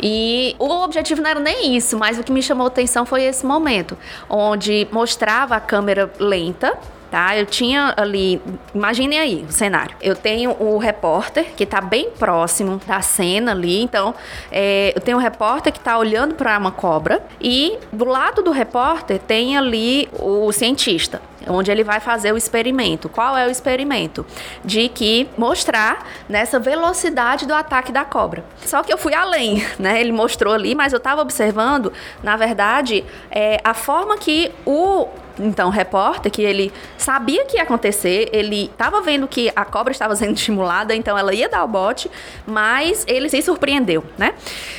E 0.00 0.56
o 0.58 0.68
objetivo 0.82 1.22
não 1.22 1.30
era 1.30 1.40
nem 1.40 1.76
isso, 1.76 1.96
mas 1.98 2.18
o 2.18 2.24
que 2.24 2.32
me 2.32 2.42
chamou 2.42 2.66
atenção 2.66 3.06
foi 3.06 3.22
esse 3.22 3.46
momento, 3.46 3.96
onde 4.28 4.88
mostrava 4.90 5.54
a 5.54 5.60
câmera 5.60 6.10
lenta 6.18 6.76
tá? 7.12 7.36
Eu 7.36 7.44
tinha 7.44 7.92
ali, 7.94 8.40
imaginem 8.74 9.20
aí 9.20 9.44
o 9.46 9.52
cenário. 9.52 9.94
Eu 10.00 10.16
tenho 10.16 10.56
o 10.58 10.78
repórter 10.78 11.52
que 11.54 11.64
está 11.64 11.78
bem 11.78 12.08
próximo 12.10 12.80
da 12.86 13.02
cena 13.02 13.52
ali, 13.52 13.82
então 13.82 14.14
é, 14.50 14.94
eu 14.96 15.00
tenho 15.02 15.18
um 15.18 15.20
repórter 15.20 15.70
que 15.70 15.78
está 15.78 15.98
olhando 15.98 16.34
para 16.34 16.56
uma 16.58 16.72
cobra 16.72 17.22
e 17.38 17.78
do 17.92 18.06
lado 18.06 18.42
do 18.42 18.50
repórter 18.50 19.18
tem 19.18 19.58
ali 19.58 20.08
o 20.18 20.50
cientista 20.52 21.20
onde 21.48 21.72
ele 21.72 21.82
vai 21.82 22.00
fazer 22.00 22.32
o 22.32 22.36
experimento. 22.36 23.08
Qual 23.08 23.36
é 23.36 23.46
o 23.46 23.50
experimento? 23.50 24.24
De 24.64 24.88
que 24.88 25.28
mostrar 25.36 26.06
nessa 26.28 26.58
velocidade 26.60 27.46
do 27.46 27.52
ataque 27.52 27.90
da 27.90 28.04
cobra. 28.04 28.44
Só 28.64 28.82
que 28.82 28.92
eu 28.92 28.98
fui 28.98 29.12
além, 29.12 29.66
né? 29.76 30.00
Ele 30.00 30.12
mostrou 30.12 30.54
ali, 30.54 30.74
mas 30.74 30.92
eu 30.92 30.98
estava 30.98 31.20
observando, 31.20 31.92
na 32.22 32.36
verdade, 32.36 33.04
é, 33.28 33.60
a 33.64 33.74
forma 33.74 34.16
que 34.16 34.52
o 34.64 35.08
então 35.38 35.70
repórter 35.70 36.30
que 36.30 36.42
ele 36.42 36.72
sabia 36.96 37.44
que 37.44 37.56
ia 37.56 37.62
acontecer, 37.62 38.28
ele 38.32 38.64
estava 38.64 39.00
vendo 39.00 39.26
que 39.26 39.50
a 39.54 39.64
cobra 39.64 39.92
estava 39.92 40.14
sendo 40.16 40.34
estimulada, 40.34 40.94
então 40.94 41.16
ela 41.16 41.34
ia 41.34 41.48
dar 41.48 41.64
o 41.64 41.68
bote, 41.68 42.10
mas 42.46 43.04
ele 43.06 43.28
se 43.28 43.40
surpreendeu, 43.42 44.04
né? 44.18 44.34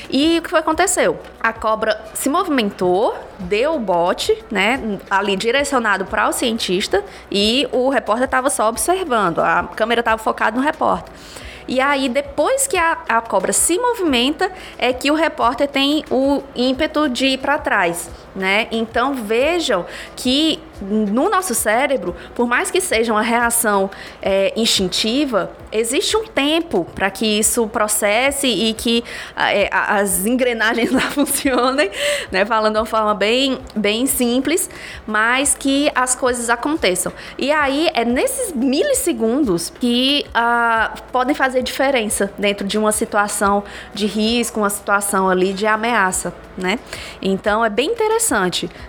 E 0.09 0.39
o 0.39 0.41
que 0.41 0.49
foi 0.49 0.59
aconteceu? 0.59 1.19
A 1.39 1.51
cobra 1.51 1.99
se 2.13 2.29
movimentou, 2.29 3.15
deu 3.39 3.75
o 3.75 3.79
bote, 3.79 4.37
né, 4.51 4.99
ali 5.09 5.35
direcionado 5.35 6.05
para 6.05 6.29
o 6.29 6.31
cientista 6.31 7.03
e 7.31 7.67
o 7.71 7.89
repórter 7.89 8.25
estava 8.25 8.49
só 8.49 8.69
observando, 8.69 9.39
a 9.39 9.63
câmera 9.75 10.01
estava 10.01 10.17
focada 10.17 10.55
no 10.55 10.63
repórter. 10.63 11.13
E 11.67 11.79
aí, 11.79 12.09
depois 12.09 12.67
que 12.67 12.77
a, 12.77 12.97
a 13.07 13.21
cobra 13.21 13.53
se 13.53 13.79
movimenta, 13.79 14.51
é 14.77 14.91
que 14.91 15.09
o 15.09 15.13
repórter 15.13 15.67
tem 15.67 16.03
o 16.11 16.43
ímpeto 16.55 17.07
de 17.07 17.27
ir 17.27 17.37
para 17.37 17.57
trás 17.57 18.09
né? 18.35 18.67
Então 18.71 19.13
vejam 19.13 19.85
que 20.15 20.59
no 20.81 21.29
nosso 21.29 21.53
cérebro, 21.55 22.15
por 22.35 22.47
mais 22.47 22.69
que 22.69 22.81
seja 22.81 23.13
uma 23.13 23.21
reação 23.21 23.89
é, 24.21 24.53
instintiva, 24.55 25.51
existe 25.71 26.17
um 26.17 26.25
tempo 26.25 26.85
para 26.93 27.09
que 27.09 27.25
isso 27.25 27.67
processe 27.67 28.47
e 28.47 28.73
que 28.73 29.03
é, 29.35 29.69
as 29.71 30.25
engrenagens 30.25 30.91
lá 30.91 31.01
funcionem, 31.01 31.89
né? 32.31 32.45
Falando 32.45 32.73
de 32.73 32.79
uma 32.79 32.85
forma 32.85 33.13
bem, 33.13 33.59
bem 33.75 34.05
simples, 34.05 34.69
mas 35.05 35.55
que 35.55 35.89
as 35.95 36.15
coisas 36.15 36.49
aconteçam. 36.49 37.13
E 37.37 37.51
aí 37.51 37.89
é 37.93 38.03
nesses 38.03 38.51
milissegundos 38.53 39.69
que 39.69 40.25
uh, 40.29 41.01
podem 41.11 41.35
fazer 41.35 41.61
diferença 41.61 42.31
dentro 42.37 42.67
de 42.67 42.77
uma 42.77 42.91
situação 42.91 43.63
de 43.93 44.05
risco, 44.05 44.59
uma 44.59 44.69
situação 44.69 45.29
ali 45.29 45.53
de 45.53 45.65
ameaça, 45.65 46.33
né? 46.57 46.77
Então 47.21 47.63
é 47.63 47.69
bem 47.69 47.89
interessante. 47.89 48.22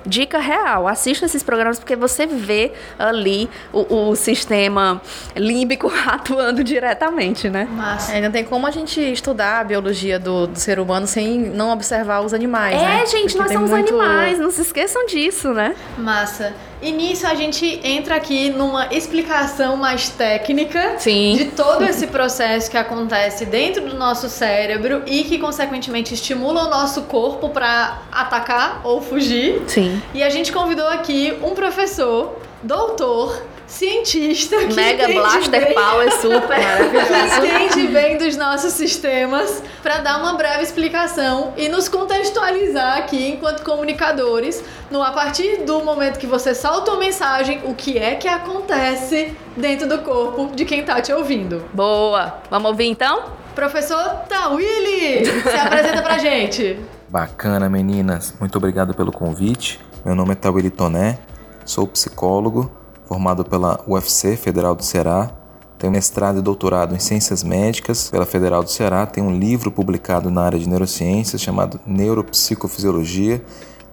Dica 0.05 0.38
real: 0.38 0.87
assista 0.87 1.26
esses 1.26 1.43
programas 1.43 1.79
porque 1.79 1.97
você 1.97 2.26
vê 2.26 2.73
ali 2.99 3.49
o, 3.73 4.11
o 4.11 4.17
sistema 4.17 5.00
límbico 5.37 5.93
atuando 6.07 6.62
diretamente, 6.62 7.49
né? 7.50 7.69
Mas 7.71 8.11
é, 8.11 8.21
não 8.21 8.31
tem 8.31 8.45
como 8.45 8.67
a 8.67 8.71
gente 8.71 9.00
estudar 9.00 9.61
a 9.61 9.64
biologia 9.64 10.19
do, 10.19 10.47
do 10.47 10.59
ser 10.59 10.79
humano 10.79 11.07
sem 11.07 11.38
não 11.38 11.71
observar 11.71 12.21
os 12.21 12.33
animais. 12.33 12.81
É, 12.81 12.85
né? 12.85 13.07
gente, 13.07 13.37
porque 13.37 13.38
nós 13.38 13.53
somos 13.53 13.71
muito... 13.71 13.88
animais, 13.88 14.38
não 14.38 14.50
se 14.50 14.62
esqueçam 14.62 15.07
disso, 15.07 15.53
né? 15.53 15.75
Massa. 15.99 16.53
E 16.85 16.93
nisso 16.93 17.26
a 17.26 17.35
gente 17.35 17.81
entra 17.83 18.17
aqui 18.17 18.50
numa 18.50 18.93
explicação 18.93 19.75
mais 19.75 20.11
técnica 20.11 20.97
Sim. 20.99 21.35
de 21.35 21.47
todo 21.47 21.83
esse 21.83 22.09
processo 22.09 22.71
que 22.71 22.76
acontece 22.76 23.47
dentro 23.47 23.88
do 23.88 23.97
nosso 23.97 24.29
cérebro 24.29 25.03
e 25.07 25.25
que 25.25 25.38
consequentemente 25.38 26.12
estimula 26.12 26.67
o 26.67 26.69
nosso 26.69 27.05
corpo 27.05 27.49
para 27.49 28.03
atacar 28.12 28.83
ou 28.85 29.00
fugir. 29.00 29.62
Sim. 29.67 30.03
E 30.12 30.23
a 30.23 30.29
gente 30.29 30.53
convidou 30.53 30.87
aqui 30.87 31.33
um 31.43 31.55
professor, 31.55 32.38
doutor, 32.62 33.43
cientista 33.66 34.56
que 34.59 34.75
Mega 34.75 35.09
Blaster 35.09 35.50
bem, 35.50 35.75
Power 35.75 36.12
Super 36.12 36.59
que 36.90 37.76
entende 37.76 37.88
bem 37.88 38.18
dos 38.18 38.37
nossos 38.37 38.73
sistemas 38.73 39.62
para 39.83 39.99
dar 39.99 40.18
uma 40.21 40.35
breve 40.35 40.62
explicação 40.62 41.52
e 41.56 41.68
nos 41.68 41.88
contextualizar 41.88 42.99
aqui 42.99 43.28
enquanto 43.28 43.62
comunicadores 43.62 44.62
no 44.90 45.02
a 45.02 45.12
partir 45.12 45.64
do 45.64 45.83
momento 45.85 46.18
que 46.18 46.26
você 46.26 46.54
solta 46.54 46.90
uma 46.90 47.00
mensagem 47.00 47.61
o 47.64 47.75
que 47.75 47.99
é 47.99 48.14
que 48.14 48.28
acontece 48.28 49.35
dentro 49.56 49.88
do 49.88 49.99
corpo 49.99 50.54
de 50.54 50.64
quem 50.64 50.85
tá 50.85 51.00
te 51.00 51.12
ouvindo. 51.12 51.64
Boa. 51.73 52.40
Vamos 52.50 52.71
ouvir 52.71 52.87
então? 52.87 53.25
Professor 53.54 54.25
Tawili, 54.28 55.25
se 55.25 55.56
apresenta 55.56 56.02
pra 56.02 56.18
gente. 56.18 56.78
Bacana, 57.09 57.68
meninas. 57.68 58.35
Muito 58.40 58.56
obrigado 58.59 58.94
pelo 58.94 59.12
convite. 59.12 59.80
Meu 60.04 60.14
nome 60.14 60.33
é 60.33 60.35
Tawili 60.35 60.71
Toné, 60.71 61.18
sou 61.64 61.87
psicólogo 61.87 62.84
formado 63.07 63.45
pela 63.45 63.81
UFC 63.87 64.37
Federal 64.37 64.75
do 64.75 64.85
Ceará. 64.85 65.31
Tenho 65.79 65.93
mestrado 65.93 66.39
e 66.39 66.43
doutorado 66.43 66.95
em 66.95 66.99
Ciências 66.99 67.43
Médicas 67.43 68.09
pela 68.11 68.25
Federal 68.25 68.63
do 68.63 68.71
Ceará. 68.71 69.07
Tenho 69.07 69.27
um 69.27 69.39
livro 69.39 69.71
publicado 69.71 70.31
na 70.31 70.43
área 70.43 70.59
de 70.59 70.69
neurociências 70.69 71.41
chamado 71.41 71.81
Neuropsicofisiologia. 71.87 73.45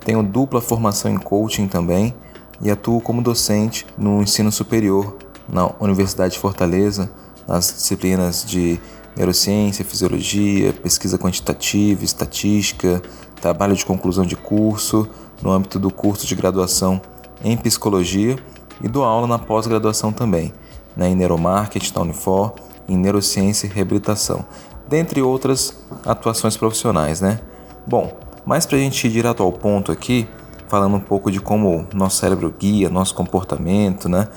Tenho 0.05 0.23
dupla 0.23 0.61
formação 0.61 1.11
em 1.11 1.17
coaching 1.17 1.67
também 1.67 2.13
e 2.61 2.69
atuo 2.71 3.01
como 3.01 3.21
docente 3.21 3.85
no 3.97 4.21
ensino 4.21 4.51
superior 4.51 5.17
na 5.49 5.71
Universidade 5.79 6.33
de 6.33 6.39
Fortaleza, 6.39 7.11
nas 7.47 7.67
disciplinas 7.73 8.45
de 8.45 8.79
neurociência, 9.15 9.83
fisiologia, 9.83 10.71
pesquisa 10.71 11.17
quantitativa, 11.17 12.05
estatística, 12.05 13.01
trabalho 13.41 13.75
de 13.75 13.85
conclusão 13.85 14.25
de 14.25 14.35
curso, 14.35 15.09
no 15.41 15.51
âmbito 15.51 15.79
do 15.79 15.91
curso 15.91 16.25
de 16.25 16.35
graduação 16.35 17.01
em 17.43 17.57
psicologia 17.57 18.37
e 18.83 18.87
dou 18.87 19.03
aula 19.03 19.27
na 19.27 19.39
pós-graduação 19.39 20.11
também, 20.11 20.53
né, 20.95 21.09
em 21.09 21.15
neuromarketing 21.15 21.93
da 21.93 22.01
Unifor, 22.01 22.53
em 22.87 22.97
neurociência 22.97 23.67
e 23.67 23.69
reabilitação, 23.69 24.45
dentre 24.87 25.21
outras 25.21 25.77
atuações 26.05 26.57
profissionais, 26.57 27.21
né? 27.21 27.39
Bom, 27.87 28.11
mas 28.45 28.65
para 28.65 28.77
a 28.77 28.79
gente 28.79 29.07
ir 29.07 29.11
direto 29.11 29.41
ao 29.43 29.51
ponto 29.51 29.91
aqui, 29.91 30.27
falando 30.67 30.95
um 30.95 30.99
pouco 30.99 31.31
de 31.31 31.39
como 31.39 31.87
nosso 31.93 32.17
cérebro 32.17 32.53
guia 32.57 32.89
nosso 32.89 33.13
comportamento, 33.15 34.09
né? 34.09 34.27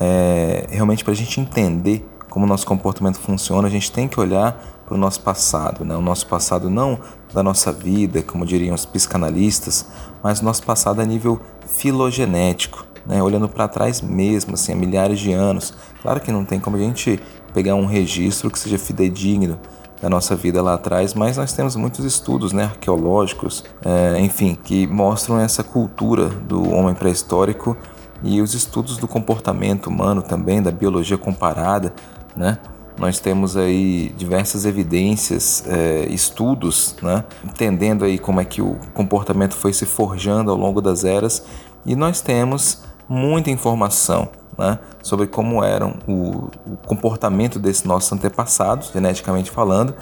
É, 0.00 0.66
realmente 0.70 1.04
para 1.04 1.12
a 1.12 1.16
gente 1.16 1.40
entender 1.40 2.04
como 2.28 2.46
nosso 2.46 2.66
comportamento 2.66 3.18
funciona, 3.18 3.68
a 3.68 3.70
gente 3.70 3.92
tem 3.92 4.08
que 4.08 4.18
olhar 4.18 4.60
para 4.84 4.94
o 4.94 4.98
nosso 4.98 5.20
passado, 5.20 5.84
né? 5.84 5.96
O 5.96 6.00
nosso 6.00 6.26
passado 6.26 6.68
não 6.68 6.98
da 7.32 7.42
nossa 7.42 7.72
vida, 7.72 8.22
como 8.22 8.44
diriam 8.44 8.74
os 8.74 8.84
psicanalistas, 8.84 9.86
mas 10.22 10.40
o 10.40 10.44
nosso 10.44 10.62
passado 10.62 11.00
a 11.00 11.04
nível 11.04 11.40
filogenético, 11.66 12.84
né, 13.06 13.22
olhando 13.22 13.48
para 13.48 13.68
trás 13.68 14.00
mesmo, 14.00 14.54
assim, 14.54 14.72
há 14.72 14.76
milhares 14.76 15.18
de 15.18 15.32
anos. 15.32 15.74
Claro 16.02 16.20
que 16.20 16.32
não 16.32 16.44
tem 16.44 16.58
como 16.58 16.76
a 16.76 16.80
gente 16.80 17.20
pegar 17.52 17.74
um 17.74 17.86
registro 17.86 18.50
que 18.50 18.58
seja 18.58 18.78
fidedigno 18.78 19.58
da 20.00 20.10
nossa 20.10 20.36
vida 20.36 20.60
lá 20.60 20.74
atrás, 20.74 21.14
mas 21.14 21.36
nós 21.36 21.52
temos 21.52 21.76
muitos 21.76 22.04
estudos 22.04 22.52
né, 22.52 22.64
arqueológicos, 22.64 23.64
é, 23.84 24.20
enfim, 24.20 24.54
que 24.54 24.86
mostram 24.86 25.38
essa 25.38 25.62
cultura 25.62 26.28
do 26.28 26.70
homem 26.70 26.94
pré-histórico 26.94 27.76
e 28.22 28.40
os 28.42 28.54
estudos 28.54 28.98
do 28.98 29.08
comportamento 29.08 29.86
humano 29.86 30.20
também, 30.22 30.60
da 30.60 30.70
biologia 30.70 31.16
comparada, 31.16 31.94
né? 32.36 32.58
Nós 32.98 33.18
temos 33.18 33.56
aí 33.56 34.14
diversas 34.16 34.64
evidências, 34.64 35.64
é, 35.66 36.06
estudos, 36.10 36.94
né? 37.02 37.24
entendendo 37.44 38.04
aí 38.04 38.18
como 38.18 38.40
é 38.40 38.44
que 38.44 38.62
o 38.62 38.78
comportamento 38.92 39.54
foi 39.54 39.72
se 39.72 39.84
forjando 39.84 40.50
ao 40.50 40.56
longo 40.56 40.80
das 40.80 41.04
eras 41.04 41.44
e 41.84 41.96
nós 41.96 42.20
temos 42.20 42.82
muita 43.08 43.50
informação 43.50 44.28
né, 44.58 44.78
sobre 45.02 45.26
como 45.26 45.62
eram 45.62 45.96
o, 46.06 46.50
o 46.66 46.76
comportamento 46.86 47.58
desses 47.58 47.84
nossos 47.84 48.12
antepassados, 48.12 48.90
geneticamente 48.92 49.50
falando, 49.50 49.94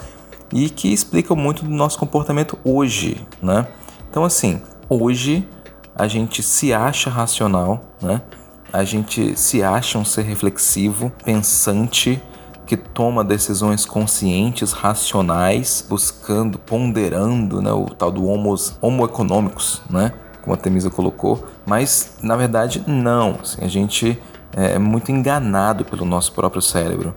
e 0.51 0.69
que 0.69 0.93
explicam 0.93 1.35
muito 1.35 1.63
do 1.63 1.71
nosso 1.71 1.97
comportamento 1.97 2.57
hoje. 2.63 3.25
Né? 3.41 3.67
Então, 4.09 4.23
assim, 4.23 4.61
hoje 4.87 5.47
a 5.95 6.07
gente 6.07 6.41
se 6.43 6.73
acha 6.73 7.09
racional, 7.09 7.81
né? 8.01 8.21
a 8.71 8.83
gente 8.83 9.37
se 9.37 9.63
acha 9.63 9.97
um 9.97 10.05
ser 10.05 10.23
reflexivo, 10.23 11.11
pensante, 11.23 12.21
que 12.65 12.77
toma 12.77 13.23
decisões 13.23 13.85
conscientes, 13.85 14.71
racionais, 14.71 15.85
buscando, 15.87 16.57
ponderando 16.57 17.61
né, 17.61 17.71
o 17.71 17.85
tal 17.85 18.11
do 18.11 18.25
homos, 18.25 18.77
homo 18.81 19.03
econômicos, 19.03 19.81
né? 19.89 20.13
Como 20.43 20.53
a 20.53 20.57
Temisa 20.57 20.89
colocou, 20.89 21.47
mas 21.65 22.17
na 22.21 22.35
verdade 22.35 22.83
não. 22.85 23.37
Assim, 23.41 23.63
a 23.63 23.67
gente 23.67 24.21
é 24.51 24.77
muito 24.77 25.11
enganado 25.11 25.85
pelo 25.85 26.05
nosso 26.05 26.33
próprio 26.33 26.61
cérebro. 26.61 27.15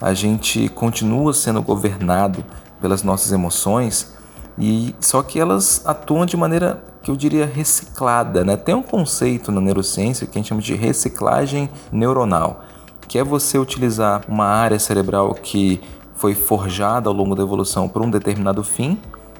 A 0.00 0.12
gente 0.12 0.68
continua 0.68 1.32
sendo 1.32 1.62
governado 1.62 2.44
pelas 2.80 3.02
nossas 3.02 3.32
emoções 3.32 4.14
e 4.58 4.94
só 5.00 5.22
que 5.22 5.40
elas 5.40 5.82
atuam 5.86 6.26
de 6.26 6.36
maneira 6.36 6.82
que 7.02 7.10
eu 7.10 7.16
diria 7.16 7.46
reciclada, 7.46 8.44
né? 8.44 8.56
Tem 8.56 8.74
um 8.74 8.82
conceito 8.82 9.50
na 9.50 9.60
neurociência 9.60 10.26
que 10.26 10.38
a 10.38 10.40
gente 10.40 10.48
chama 10.48 10.60
de 10.60 10.74
reciclagem 10.74 11.70
neuronal, 11.90 12.62
que 13.08 13.18
é 13.18 13.24
você 13.24 13.58
utilizar 13.58 14.22
uma 14.28 14.44
área 14.44 14.78
cerebral 14.78 15.32
que 15.32 15.80
foi 16.14 16.34
forjada 16.34 17.08
ao 17.08 17.14
longo 17.14 17.34
da 17.34 17.42
evolução 17.42 17.88
por 17.88 18.02
um 18.02 18.10
determinado 18.10 18.62
fim, 18.62 18.98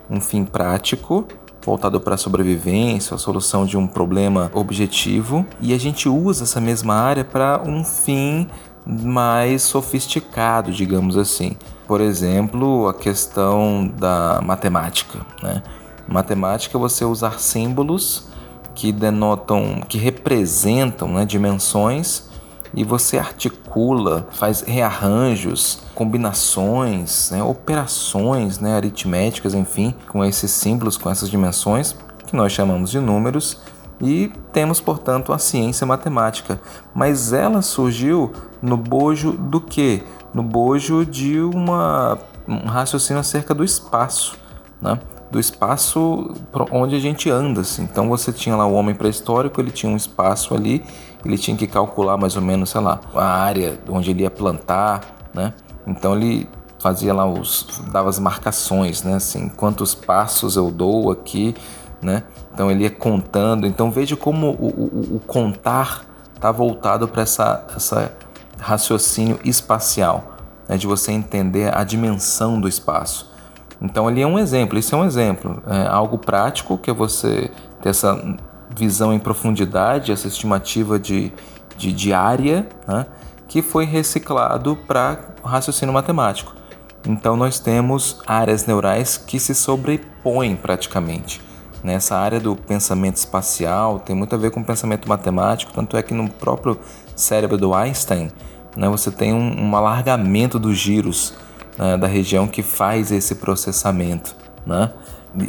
um 0.08 0.20
fim 0.20 0.44
prático, 0.44 1.26
voltado 1.66 2.00
para 2.00 2.14
a 2.14 2.18
sobrevivência, 2.18 3.16
a 3.16 3.18
solução 3.18 3.66
de 3.66 3.76
um 3.76 3.88
problema 3.88 4.48
objetivo, 4.54 5.44
e 5.60 5.74
a 5.74 5.78
gente 5.78 6.08
usa 6.08 6.44
essa 6.44 6.60
mesma 6.60 6.94
área 6.94 7.24
para 7.24 7.60
um 7.66 7.84
fim 7.84 8.46
mais 8.86 9.62
sofisticado, 9.62 10.70
digamos 10.70 11.16
assim. 11.16 11.56
Por 11.88 12.00
exemplo, 12.00 12.86
a 12.86 12.94
questão 12.94 13.88
da 13.98 14.40
matemática. 14.44 15.18
Né? 15.42 15.60
Matemática 16.06 16.78
você 16.78 17.04
usar 17.04 17.40
símbolos 17.40 18.28
que 18.72 18.92
denotam, 18.92 19.80
que 19.88 19.98
representam 19.98 21.08
né, 21.14 21.24
dimensões 21.24 22.28
e 22.74 22.84
você 22.84 23.18
articula, 23.18 24.26
faz 24.32 24.62
rearranjos, 24.62 25.80
combinações, 25.94 27.30
né, 27.30 27.42
operações 27.42 28.58
né, 28.58 28.76
aritméticas, 28.76 29.54
enfim, 29.54 29.94
com 30.08 30.24
esses 30.24 30.50
símbolos, 30.50 30.96
com 30.96 31.10
essas 31.10 31.30
dimensões, 31.30 31.96
que 32.26 32.36
nós 32.36 32.52
chamamos 32.52 32.90
de 32.90 33.00
números, 33.00 33.60
e 34.00 34.30
temos, 34.52 34.80
portanto, 34.80 35.32
a 35.32 35.38
ciência 35.38 35.86
matemática. 35.86 36.60
Mas 36.94 37.32
ela 37.32 37.62
surgiu 37.62 38.32
no 38.60 38.76
bojo 38.76 39.32
do 39.32 39.60
quê? 39.60 40.02
No 40.34 40.42
bojo 40.42 41.04
de 41.06 41.40
uma, 41.40 42.18
um 42.46 42.66
raciocínio 42.66 43.20
acerca 43.20 43.54
do 43.54 43.64
espaço, 43.64 44.36
né? 44.82 44.98
do 45.30 45.40
espaço 45.40 46.34
onde 46.70 46.94
a 46.94 46.98
gente 46.98 47.30
anda. 47.30 47.62
Assim. 47.62 47.82
Então 47.82 48.08
você 48.08 48.32
tinha 48.32 48.56
lá 48.56 48.66
o 48.66 48.74
homem 48.74 48.94
pré-histórico, 48.94 49.60
ele 49.60 49.70
tinha 49.70 49.90
um 49.90 49.96
espaço 49.96 50.54
ali, 50.54 50.84
ele 51.26 51.38
tinha 51.38 51.56
que 51.56 51.66
calcular 51.66 52.16
mais 52.16 52.36
ou 52.36 52.42
menos, 52.42 52.70
sei 52.70 52.80
lá, 52.80 53.00
a 53.14 53.24
área 53.24 53.78
onde 53.88 54.10
ele 54.10 54.22
ia 54.22 54.30
plantar, 54.30 55.00
né? 55.34 55.52
Então 55.86 56.16
ele 56.16 56.48
fazia 56.78 57.12
lá 57.12 57.26
os 57.26 57.82
dava 57.90 58.08
as 58.08 58.18
marcações, 58.18 59.02
né? 59.02 59.14
Assim, 59.14 59.48
quantos 59.48 59.94
passos 59.94 60.56
eu 60.56 60.70
dou 60.70 61.10
aqui, 61.10 61.54
né? 62.00 62.22
Então 62.52 62.70
ele 62.70 62.84
ia 62.84 62.90
contando. 62.90 63.66
Então 63.66 63.90
veja 63.90 64.16
como 64.16 64.50
o, 64.50 64.66
o, 64.66 65.16
o 65.16 65.20
contar 65.20 66.04
está 66.34 66.52
voltado 66.52 67.08
para 67.08 67.22
essa, 67.22 67.66
essa 67.74 68.12
raciocínio 68.58 69.38
espacial, 69.44 70.36
né? 70.68 70.76
de 70.76 70.86
você 70.86 71.12
entender 71.12 71.76
a 71.76 71.82
dimensão 71.84 72.60
do 72.60 72.68
espaço. 72.68 73.32
Então 73.80 74.08
ali 74.08 74.22
é 74.22 74.26
um 74.26 74.38
exemplo, 74.38 74.78
isso 74.78 74.94
é 74.94 74.98
um 74.98 75.04
exemplo, 75.04 75.62
é 75.66 75.86
algo 75.86 76.16
prático 76.16 76.78
que 76.78 76.90
é 76.90 76.94
você 76.94 77.50
ter 77.82 77.90
essa 77.90 78.14
visão 78.76 79.12
em 79.12 79.18
profundidade, 79.18 80.12
essa 80.12 80.28
estimativa 80.28 80.98
de, 80.98 81.32
de, 81.76 81.92
de 81.92 82.12
área, 82.12 82.68
né? 82.86 83.06
que 83.48 83.62
foi 83.62 83.84
reciclado 83.84 84.76
para 84.86 85.18
raciocínio 85.44 85.94
matemático. 85.94 86.54
Então 87.06 87.36
nós 87.36 87.60
temos 87.60 88.20
áreas 88.26 88.66
neurais 88.66 89.16
que 89.16 89.38
se 89.38 89.54
sobrepõem 89.54 90.56
praticamente. 90.56 91.40
Nessa 91.82 92.16
área 92.16 92.40
do 92.40 92.56
pensamento 92.56 93.16
espacial 93.16 94.00
tem 94.00 94.16
muito 94.16 94.34
a 94.34 94.38
ver 94.38 94.50
com 94.50 94.62
pensamento 94.62 95.08
matemático, 95.08 95.72
tanto 95.72 95.96
é 95.96 96.02
que 96.02 96.12
no 96.12 96.28
próprio 96.28 96.78
cérebro 97.14 97.56
do 97.56 97.72
Einstein 97.72 98.30
né, 98.76 98.88
você 98.88 99.10
tem 99.10 99.32
um, 99.32 99.68
um 99.68 99.76
alargamento 99.76 100.58
dos 100.58 100.76
giros 100.76 101.34
né, 101.78 101.96
da 101.96 102.06
região 102.06 102.46
que 102.48 102.62
faz 102.62 103.12
esse 103.12 103.36
processamento, 103.36 104.34
né? 104.66 104.92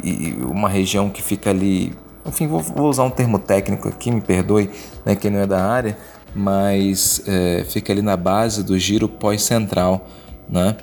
E 0.04 0.36
uma 0.42 0.68
região 0.68 1.08
que 1.08 1.22
fica 1.22 1.48
ali, 1.48 1.96
enfim, 2.28 2.46
vou, 2.46 2.60
vou 2.60 2.88
usar 2.88 3.02
um 3.02 3.10
termo 3.10 3.38
técnico 3.38 3.88
aqui, 3.88 4.10
me 4.10 4.20
perdoe, 4.20 4.70
né, 5.04 5.16
que 5.16 5.28
não 5.30 5.40
é 5.40 5.46
da 5.46 5.64
área, 5.64 5.96
mas 6.34 7.22
é, 7.26 7.64
fica 7.68 7.92
ali 7.92 8.02
na 8.02 8.16
base 8.16 8.62
do 8.62 8.78
giro 8.78 9.08
pós-central, 9.08 10.06
né? 10.48 10.76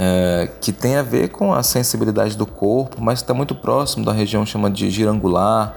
É, 0.00 0.48
que 0.60 0.72
tem 0.72 0.96
a 0.96 1.02
ver 1.02 1.28
com 1.30 1.52
a 1.52 1.62
sensibilidade 1.62 2.36
do 2.36 2.46
corpo, 2.46 3.02
mas 3.02 3.18
está 3.18 3.34
muito 3.34 3.54
próximo 3.54 4.04
da 4.04 4.12
região 4.12 4.46
chama 4.46 4.70
de 4.70 4.88
giro 4.90 5.10
angular, 5.10 5.74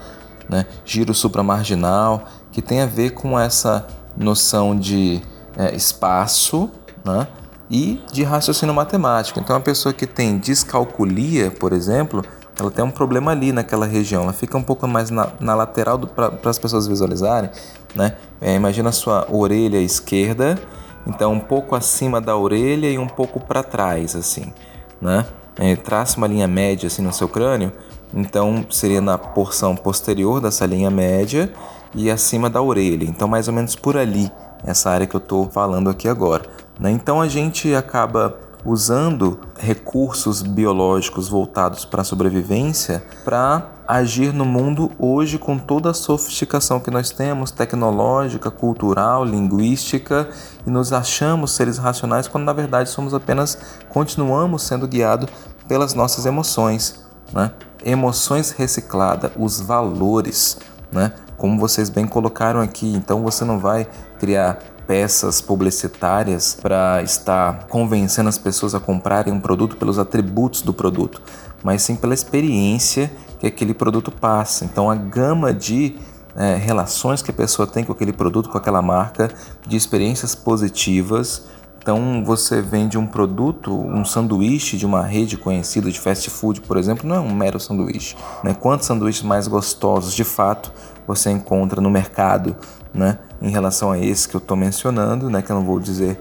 né? 0.48 0.64
giro 0.84 1.12
supramarginal, 1.12 2.24
que 2.52 2.62
tem 2.62 2.82
a 2.82 2.86
ver 2.86 3.10
com 3.10 3.38
essa 3.38 3.84
noção 4.16 4.78
de 4.78 5.20
é, 5.56 5.74
espaço, 5.74 6.70
né? 7.04 7.26
e 7.72 7.98
de 8.12 8.22
raciocínio 8.22 8.74
matemático. 8.74 9.40
Então, 9.40 9.56
a 9.56 9.60
pessoa 9.60 9.94
que 9.94 10.06
tem 10.06 10.36
descalculia, 10.36 11.50
por 11.50 11.72
exemplo, 11.72 12.22
ela 12.62 12.70
tem 12.70 12.84
um 12.84 12.90
problema 12.90 13.32
ali 13.32 13.52
naquela 13.52 13.86
região, 13.86 14.22
ela 14.22 14.32
fica 14.32 14.56
um 14.56 14.62
pouco 14.62 14.86
mais 14.86 15.10
na, 15.10 15.28
na 15.40 15.54
lateral 15.54 15.98
para 15.98 16.38
as 16.44 16.58
pessoas 16.58 16.86
visualizarem. 16.86 17.50
Né? 17.94 18.16
É, 18.40 18.54
imagina 18.54 18.88
a 18.88 18.92
sua 18.92 19.26
orelha 19.30 19.78
esquerda, 19.78 20.58
então 21.06 21.32
um 21.32 21.40
pouco 21.40 21.74
acima 21.74 22.20
da 22.20 22.36
orelha 22.36 22.88
e 22.88 22.98
um 22.98 23.08
pouco 23.08 23.40
para 23.40 23.62
trás, 23.62 24.14
assim. 24.14 24.52
Né? 25.00 25.26
É, 25.58 25.76
traça 25.76 26.16
uma 26.16 26.26
linha 26.26 26.46
média 26.48 26.86
assim 26.86 27.02
no 27.02 27.12
seu 27.12 27.28
crânio, 27.28 27.72
então 28.14 28.64
seria 28.70 29.00
na 29.00 29.18
porção 29.18 29.76
posterior 29.76 30.40
dessa 30.40 30.64
linha 30.64 30.90
média 30.90 31.52
e 31.94 32.10
acima 32.10 32.48
da 32.48 32.62
orelha, 32.62 33.04
então 33.04 33.28
mais 33.28 33.48
ou 33.48 33.54
menos 33.54 33.76
por 33.76 33.96
ali, 33.96 34.30
essa 34.64 34.88
área 34.90 35.06
que 35.06 35.14
eu 35.14 35.18
estou 35.20 35.50
falando 35.50 35.90
aqui 35.90 36.08
agora. 36.08 36.44
Né? 36.78 36.90
Então 36.90 37.20
a 37.20 37.28
gente 37.28 37.74
acaba 37.74 38.38
usando 38.64 39.40
recursos 39.58 40.42
biológicos 40.42 41.28
voltados 41.28 41.84
para 41.84 42.02
a 42.02 42.04
sobrevivência 42.04 43.02
para 43.24 43.66
agir 43.86 44.32
no 44.32 44.44
mundo 44.44 44.90
hoje 44.98 45.38
com 45.38 45.58
toda 45.58 45.90
a 45.90 45.94
sofisticação 45.94 46.80
que 46.80 46.90
nós 46.90 47.10
temos, 47.10 47.50
tecnológica, 47.50 48.50
cultural, 48.50 49.24
linguística, 49.24 50.28
e 50.66 50.70
nos 50.70 50.92
achamos 50.92 51.52
seres 51.52 51.78
racionais 51.78 52.28
quando 52.28 52.44
na 52.44 52.52
verdade 52.52 52.88
somos 52.88 53.12
apenas 53.12 53.58
continuamos 53.88 54.62
sendo 54.62 54.86
guiados 54.86 55.28
pelas 55.68 55.94
nossas 55.94 56.26
emoções, 56.26 57.02
né? 57.32 57.52
Emoções 57.84 58.52
recicladas, 58.52 59.32
os 59.36 59.60
valores, 59.60 60.58
né? 60.90 61.12
Como 61.36 61.58
vocês 61.58 61.90
bem 61.90 62.06
colocaram 62.06 62.60
aqui, 62.60 62.86
então 62.94 63.22
você 63.22 63.44
não 63.44 63.58
vai 63.58 63.88
criar 64.18 64.58
peças 64.86 65.40
publicitárias 65.40 66.54
para 66.60 67.02
estar 67.02 67.66
convencendo 67.68 68.28
as 68.28 68.38
pessoas 68.38 68.74
a 68.74 68.80
comprarem 68.80 69.32
um 69.32 69.40
produto 69.40 69.76
pelos 69.76 69.98
atributos 69.98 70.62
do 70.62 70.72
produto, 70.72 71.22
mas 71.62 71.82
sim 71.82 71.96
pela 71.96 72.14
experiência 72.14 73.10
que 73.38 73.46
aquele 73.46 73.74
produto 73.74 74.10
passa. 74.10 74.64
Então, 74.64 74.90
a 74.90 74.94
gama 74.94 75.52
de 75.52 75.96
é, 76.36 76.56
relações 76.56 77.22
que 77.22 77.30
a 77.30 77.34
pessoa 77.34 77.66
tem 77.66 77.84
com 77.84 77.92
aquele 77.92 78.12
produto, 78.12 78.48
com 78.48 78.58
aquela 78.58 78.80
marca, 78.80 79.30
de 79.66 79.76
experiências 79.76 80.34
positivas. 80.34 81.46
Então, 81.78 82.22
você 82.24 82.62
vende 82.62 82.96
um 82.96 83.06
produto, 83.06 83.72
um 83.72 84.04
sanduíche 84.04 84.76
de 84.76 84.86
uma 84.86 85.02
rede 85.02 85.36
conhecida 85.36 85.90
de 85.90 85.98
fast 85.98 86.30
food, 86.30 86.60
por 86.60 86.76
exemplo, 86.76 87.08
não 87.08 87.16
é 87.16 87.20
um 87.20 87.34
mero 87.34 87.58
sanduíche. 87.58 88.16
Né? 88.44 88.54
Quantos 88.54 88.86
sanduíches 88.86 89.22
mais 89.22 89.48
gostosos, 89.48 90.14
de 90.14 90.24
fato, 90.24 90.72
você 91.06 91.30
encontra 91.30 91.80
no 91.80 91.90
mercado 91.90 92.56
né, 92.94 93.18
em 93.42 93.50
relação 93.50 93.90
a 93.90 93.98
esse 93.98 94.28
que 94.28 94.36
eu 94.36 94.38
estou 94.38 94.56
mencionando, 94.56 95.28
né, 95.28 95.42
que 95.42 95.50
eu 95.50 95.56
não 95.56 95.64
vou 95.64 95.80
dizer 95.80 96.18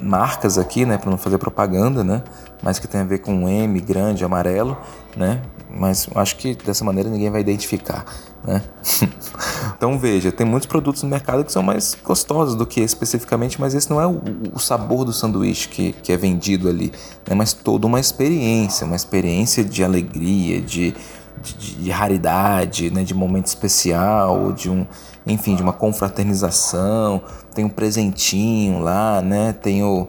marcas 0.00 0.56
aqui, 0.56 0.86
né, 0.86 0.96
para 0.96 1.10
não 1.10 1.18
fazer 1.18 1.36
propaganda, 1.36 2.04
né, 2.04 2.22
mas 2.62 2.78
que 2.78 2.86
tem 2.86 3.00
a 3.00 3.04
ver 3.04 3.18
com 3.18 3.34
um 3.34 3.48
M 3.48 3.80
grande, 3.80 4.24
amarelo, 4.24 4.76
né, 5.16 5.42
mas 5.68 6.08
acho 6.14 6.36
que 6.36 6.54
dessa 6.54 6.84
maneira 6.84 7.10
ninguém 7.10 7.28
vai 7.28 7.40
identificar, 7.40 8.04
né. 8.44 8.62
então 9.76 9.98
veja, 9.98 10.30
tem 10.30 10.46
muitos 10.46 10.68
produtos 10.68 11.02
no 11.02 11.08
mercado 11.08 11.44
que 11.44 11.50
são 11.50 11.62
mais 11.62 11.96
gostosos 12.04 12.54
do 12.54 12.64
que 12.64 12.80
especificamente, 12.80 13.60
mas 13.60 13.74
esse 13.74 13.90
não 13.90 14.00
é 14.00 14.06
o, 14.06 14.22
o 14.54 14.58
sabor 14.60 15.04
do 15.04 15.12
sanduíche 15.12 15.68
que, 15.68 15.92
que 15.92 16.12
é 16.12 16.16
vendido 16.16 16.68
ali, 16.68 16.92
né, 17.28 17.34
mas 17.34 17.52
toda 17.52 17.84
uma 17.84 17.98
experiência, 17.98 18.86
uma 18.86 18.96
experiência 18.96 19.64
de 19.64 19.82
alegria, 19.82 20.60
de 20.60 20.94
de, 21.42 21.76
de, 21.76 21.90
raridade, 21.90 22.90
né, 22.90 23.02
de 23.02 23.14
momento 23.14 23.46
especial, 23.46 24.52
de 24.52 24.68
um, 24.68 24.86
enfim, 25.26 25.54
de 25.54 25.62
uma 25.62 25.72
confraternização, 25.72 27.22
tem 27.54 27.64
um 27.64 27.68
presentinho 27.68 28.80
lá, 28.80 29.20
né, 29.20 29.52
tem 29.52 29.82
o, 29.82 30.08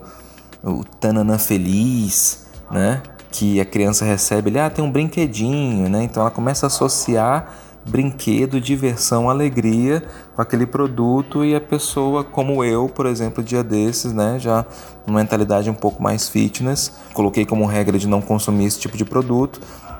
o 0.63 0.83
tananã 0.99 1.37
feliz, 1.37 2.45
né, 2.69 3.01
que 3.31 3.59
a 3.59 3.65
criança 3.65 4.05
recebe, 4.05 4.49
ele, 4.49 4.59
ah, 4.59 4.69
tem 4.69 4.83
um 4.83 4.91
brinquedinho, 4.91 5.89
né, 5.89 6.03
então 6.03 6.21
ela 6.21 6.31
começa 6.31 6.65
a 6.65 6.67
associar 6.67 7.53
brinquedo, 7.85 8.61
diversão, 8.61 9.29
alegria 9.29 10.03
com 10.35 10.41
aquele 10.41 10.65
produto 10.65 11.43
e 11.43 11.55
a 11.55 11.61
pessoa 11.61 12.23
como 12.23 12.63
eu, 12.63 12.87
por 12.87 13.05
exemplo, 13.05 13.43
dia 13.43 13.63
desses, 13.63 14.13
né, 14.13 14.37
já 14.39 14.65
uma 15.07 15.19
mentalidade 15.19 15.69
um 15.69 15.73
pouco 15.73 16.01
mais 16.01 16.29
fitness, 16.29 16.93
coloquei 17.13 17.45
como 17.45 17.65
regra 17.65 17.97
de 17.97 18.07
não 18.07 18.21
consumir 18.21 18.65
esse 18.65 18.79
tipo 18.79 18.95
de 18.95 19.05
produto, 19.05 19.59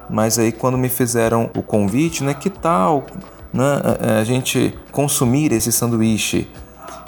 mas 0.09 0.37
aí 0.37 0.51
quando 0.51 0.77
me 0.77 0.89
fizeram 0.89 1.49
o 1.55 1.63
convite, 1.63 2.23
né, 2.23 2.33
que 2.33 2.49
tal 2.49 3.05
né, 3.53 3.81
a 4.19 4.23
gente 4.23 4.73
consumir 4.91 5.51
esse 5.51 5.71
sanduíche? 5.71 6.47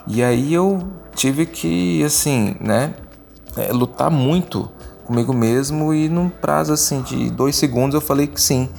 E 0.06 0.24
aí 0.24 0.54
eu 0.54 0.88
tive 1.16 1.46
que, 1.46 2.04
assim, 2.04 2.56
né, 2.60 2.94
é, 3.56 3.72
lutar 3.72 4.10
muito 4.10 4.70
comigo 5.06 5.34
mesmo 5.34 5.94
e 5.94 6.10
num 6.10 6.30
prazo 6.30 6.74
assim 6.74 7.02
de 7.02 7.30
dois 7.30 7.56
segundos 7.56 7.94
eu 7.94 8.02
falei 8.02 8.28
que 8.28 8.42
sim, 8.42 8.70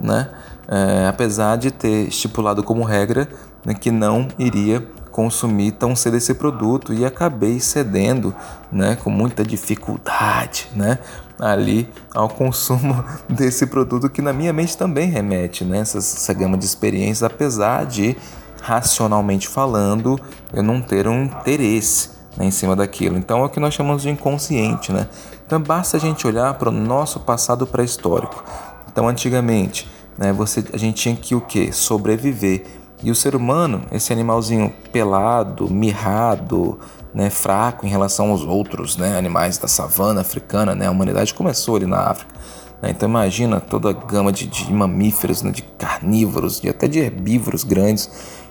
né? 0.00 0.30
É, 0.66 1.06
apesar 1.06 1.56
de 1.56 1.70
ter 1.70 2.08
estipulado 2.08 2.62
como 2.62 2.82
regra 2.84 3.28
né, 3.64 3.74
que 3.74 3.90
não 3.90 4.28
iria 4.38 4.86
consumir 5.10 5.72
tão 5.72 5.94
cedo 5.94 6.16
esse 6.16 6.34
produto 6.34 6.92
e 6.92 7.04
acabei 7.04 7.60
cedendo, 7.60 8.34
né, 8.72 8.96
com 8.96 9.10
muita 9.10 9.44
dificuldade, 9.44 10.68
né, 10.74 10.98
ali 11.44 11.88
ao 12.14 12.28
consumo 12.28 13.04
desse 13.28 13.66
produto 13.66 14.08
que 14.08 14.22
na 14.22 14.32
minha 14.32 14.52
mente 14.52 14.76
também 14.76 15.10
remete, 15.10 15.64
né, 15.64 15.80
essa, 15.80 16.32
gama 16.32 16.56
de 16.56 16.64
experiências, 16.64 17.22
apesar 17.22 17.84
de 17.84 18.16
racionalmente 18.62 19.46
falando 19.46 20.18
eu 20.52 20.62
não 20.62 20.80
ter 20.80 21.06
um 21.06 21.24
interesse 21.24 22.10
né, 22.36 22.46
em 22.46 22.50
cima 22.50 22.74
daquilo. 22.74 23.18
Então 23.18 23.42
é 23.42 23.44
o 23.44 23.48
que 23.48 23.60
nós 23.60 23.74
chamamos 23.74 24.02
de 24.02 24.08
inconsciente, 24.08 24.90
né? 24.90 25.06
Então 25.46 25.60
basta 25.60 25.98
a 25.98 26.00
gente 26.00 26.26
olhar 26.26 26.54
para 26.54 26.70
o 26.70 26.72
nosso 26.72 27.20
passado 27.20 27.66
pré-histórico. 27.66 28.42
Então 28.90 29.06
antigamente, 29.06 29.86
né, 30.16 30.32
você, 30.32 30.64
a 30.72 30.78
gente 30.78 31.02
tinha 31.02 31.14
que 31.14 31.34
o 31.34 31.40
que? 31.42 31.70
Sobreviver. 31.72 32.64
E 33.02 33.10
o 33.10 33.14
ser 33.14 33.36
humano, 33.36 33.82
esse 33.92 34.14
animalzinho 34.14 34.72
pelado, 34.90 35.68
mirrado, 35.68 36.78
né, 37.14 37.30
fraco 37.30 37.86
em 37.86 37.88
relação 37.88 38.30
aos 38.30 38.42
outros 38.42 38.96
né, 38.96 39.16
animais 39.16 39.56
da 39.56 39.68
savana 39.68 40.20
africana, 40.20 40.74
né, 40.74 40.86
a 40.86 40.90
humanidade 40.90 41.32
começou 41.32 41.76
ali 41.76 41.86
na 41.86 42.10
África. 42.10 42.34
Né, 42.82 42.90
então 42.90 43.08
imagina 43.08 43.60
toda 43.60 43.90
a 43.90 43.92
gama 43.92 44.32
de, 44.32 44.46
de 44.46 44.72
mamíferos, 44.72 45.42
né, 45.42 45.50
de 45.50 45.62
carnívoros, 45.62 46.60
de, 46.60 46.68
até 46.68 46.88
de 46.88 46.98
herbívoros 46.98 47.62
grandes 47.62 48.10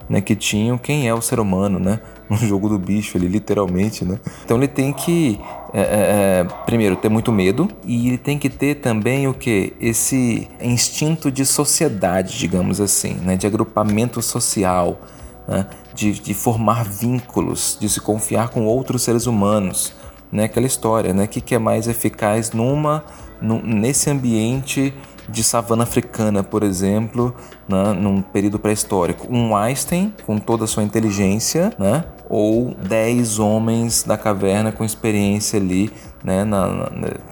né, 0.10 0.22
que 0.22 0.36
tinham 0.36 0.78
quem 0.78 1.08
é 1.08 1.14
o 1.14 1.22
ser 1.22 1.40
humano, 1.40 1.80
né? 1.80 2.00
No 2.30 2.38
jogo 2.38 2.70
do 2.70 2.80
bicho, 2.80 3.18
ele 3.18 3.28
literalmente, 3.28 4.04
né? 4.06 4.18
Então 4.44 4.58
ele 4.58 4.68
tem 4.68 4.92
que, 4.92 5.40
é, 5.74 5.82
é, 5.82 5.84
é, 6.40 6.44
primeiro, 6.66 6.96
ter 6.96 7.10
muito 7.10 7.32
medo 7.32 7.70
e 7.86 8.08
ele 8.08 8.18
tem 8.18 8.40
que 8.40 8.50
ter 8.50 8.76
também 8.76 9.28
o 9.28 9.34
que? 9.34 9.74
Esse 9.80 10.48
instinto 10.60 11.30
de 11.30 11.46
sociedade, 11.46 12.40
digamos 12.40 12.80
assim, 12.82 13.14
né? 13.16 13.36
De 13.36 13.46
agrupamento 13.46 14.22
social, 14.22 15.00
né? 15.48 15.66
de, 15.94 16.14
de 16.14 16.34
formar 16.34 16.84
vínculos, 16.84 17.78
de 17.80 17.88
se 17.88 18.00
confiar 18.02 18.50
com 18.50 18.66
outros 18.66 19.04
seres 19.04 19.28
humanos, 19.28 19.94
né? 20.32 20.46
Aquela 20.46 20.66
história, 20.66 21.14
né? 21.14 21.26
O 21.26 21.28
que, 21.28 21.42
que 21.42 21.56
é 21.56 21.60
mais 21.60 21.88
eficaz 21.88 22.52
numa, 22.52 23.04
num, 23.42 23.62
nesse 23.62 24.10
ambiente 24.10 24.94
de 25.30 25.44
savana 25.44 25.84
africana, 25.84 26.44
por 26.44 26.64
exemplo, 26.64 27.34
né, 27.68 27.94
num 27.94 28.22
período 28.22 28.60
pré-histórico. 28.60 29.28
Um 29.30 29.56
Einstein 29.56 30.14
com 30.26 30.38
toda 30.38 30.66
a 30.66 30.68
sua 30.68 30.84
inteligência, 30.84 31.72
né, 31.80 32.04
ou 32.30 32.76
10 32.76 33.40
homens 33.40 34.04
da 34.04 34.18
caverna 34.18 34.72
com 34.72 34.84
experiência 34.84 35.60
ali 35.60 35.92
né, 36.24 36.44
na, 36.46 36.68
na, 36.68 36.90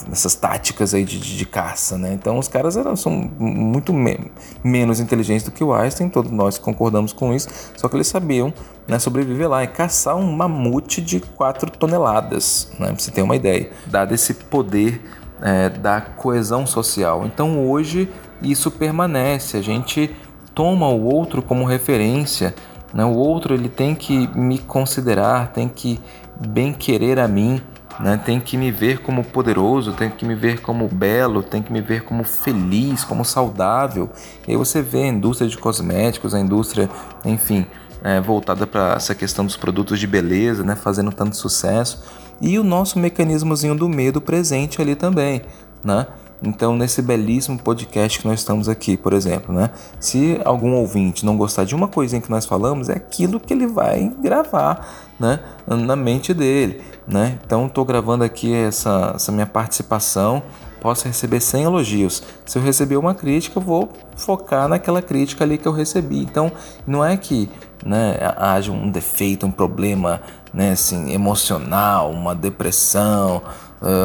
nessas 0.08 0.36
táticas 0.36 0.93
aí 0.93 1.06
de, 1.06 1.19
de, 1.19 1.38
de, 1.38 1.45
caça. 1.45 1.97
Né? 1.97 2.13
Então 2.13 2.38
os 2.38 2.47
caras 2.47 2.75
eram, 2.75 2.95
são 2.95 3.12
muito 3.12 3.93
me 3.93 4.32
menos 4.63 4.99
inteligentes 4.99 5.43
do 5.43 5.51
que 5.51 5.63
o 5.63 5.73
Einstein, 5.73 6.10
todos 6.10 6.32
nós 6.32 6.58
concordamos 6.58 7.13
com 7.13 7.34
isso, 7.34 7.47
só 7.77 7.88
que 7.88 7.95
eles 7.95 8.08
sabiam 8.08 8.54
né, 8.88 8.99
sobreviver 8.99 9.49
lá 9.49 9.63
e 9.63 9.67
caçar 9.67 10.15
um 10.15 10.32
mamute 10.32 11.01
de 11.01 11.19
4 11.19 11.71
toneladas, 11.71 12.71
né, 12.77 12.88
pra 12.88 12.95
você 12.97 13.12
ter 13.12 13.21
uma 13.21 13.36
ideia. 13.36 13.71
Dado 13.88 14.13
esse 14.13 14.34
poder 14.34 15.01
é, 15.41 15.69
da 15.69 16.01
coesão 16.01 16.67
social. 16.67 17.25
Então 17.25 17.67
hoje 17.67 18.10
isso 18.41 18.69
permanece, 18.71 19.58
a 19.58 19.62
gente 19.62 20.13
toma 20.54 20.88
o 20.89 21.06
outro 21.06 21.41
como 21.41 21.65
referência, 21.65 22.54
né? 22.93 23.06
o 23.06 23.15
outro 23.15 23.54
ele 23.54 23.69
tem 23.69 23.95
que 23.95 24.27
me 24.38 24.60
considerar, 24.60 25.51
tem 25.54 25.67
que 25.67 25.99
bem 26.47 26.73
querer 26.73 27.19
a 27.19 27.27
mim, 27.27 27.62
né? 27.99 28.17
tem 28.17 28.39
que 28.39 28.58
me 28.58 28.71
ver 28.71 28.99
como 28.99 29.23
poderoso, 29.23 29.93
tem 29.93 30.10
que 30.10 30.25
me 30.25 30.36
ver 30.36 30.62
como 30.62 30.88
belo, 30.88 31.43
tem 31.43 31.62
que 31.62 31.71
me 31.71 31.82
ver 31.82 32.04
como 32.04 32.23
feliz, 32.23 33.04
como 33.04 33.25
saudável. 33.25 34.10
E 34.47 34.51
aí 34.51 34.58
você 34.58 34.82
vê 34.82 35.04
a 35.04 35.08
indústria 35.08 35.49
de 35.49 35.58
cosméticos, 35.58 36.34
a 36.34 36.39
indústria, 36.39 36.89
enfim, 37.25 37.65
é, 38.04 38.19
voltada 38.19 38.65
para 38.65 38.93
essa 38.93 39.13
questão 39.13 39.45
dos 39.45 39.58
produtos 39.58 39.99
de 39.99 40.08
beleza, 40.08 40.63
né? 40.63 40.75
fazendo 40.75 41.12
tanto 41.12 41.36
sucesso 41.36 42.04
e 42.41 42.58
o 42.58 42.63
nosso 42.63 42.97
mecanismozinho 42.97 43.75
do 43.75 43.88
medo 43.88 44.19
presente 44.19 44.82
ali 44.82 44.95
também, 44.95 45.43
né? 45.84 46.08
Então, 46.43 46.75
nesse 46.75 47.04
belíssimo 47.04 47.60
podcast 47.60 48.19
que 48.19 48.27
nós 48.27 48.39
estamos 48.39 48.67
aqui, 48.67 48.97
por 48.97 49.13
exemplo, 49.13 49.54
né? 49.54 49.69
Se 49.99 50.41
algum 50.43 50.73
ouvinte 50.73 51.23
não 51.23 51.38
gostar 51.38 51.65
de 51.65 51.75
uma 51.75 51.88
coisinha 51.88 52.19
que 52.19 52.32
nós 52.32 52.47
falamos, 52.47 52.89
é 52.89 52.93
aquilo 52.93 53.39
que 53.39 53.54
ele 53.54 53.67
vai 53.67 54.12
gravar, 54.19 54.88
né? 55.19 55.39
Na 55.67 55.95
mente 55.95 56.34
dele, 56.34 56.82
né? 57.08 57.38
Então, 57.45 57.67
estou 57.67 57.86
gravando 57.86 58.23
aqui 58.23 58.51
essa, 58.54 59.13
essa 59.15 59.32
minha 59.32 59.45
participação. 59.45 60.41
Posso 60.82 61.08
receber 61.08 61.39
100 61.39 61.63
elogios. 61.63 62.23
Se 62.43 62.58
eu 62.58 62.63
receber 62.63 62.97
uma 62.97 63.13
crítica, 63.13 63.60
eu 63.60 63.62
vou 63.62 63.89
focar 64.15 64.67
naquela 64.67 64.99
crítica 64.99 65.43
ali 65.43 65.60
que 65.60 65.67
eu 65.67 65.71
recebi. 65.71 66.23
Então, 66.23 66.51
não 66.88 67.06
é 67.06 67.15
que 67.17 67.47
né, 67.86 68.17
haja 68.36 68.71
um 68.71 68.89
defeito, 68.89 69.45
um 69.45 69.51
problema 69.51 70.21
né, 70.51 70.71
assim, 70.71 71.13
emocional, 71.13 72.10
uma 72.10 72.34
depressão, 72.34 73.43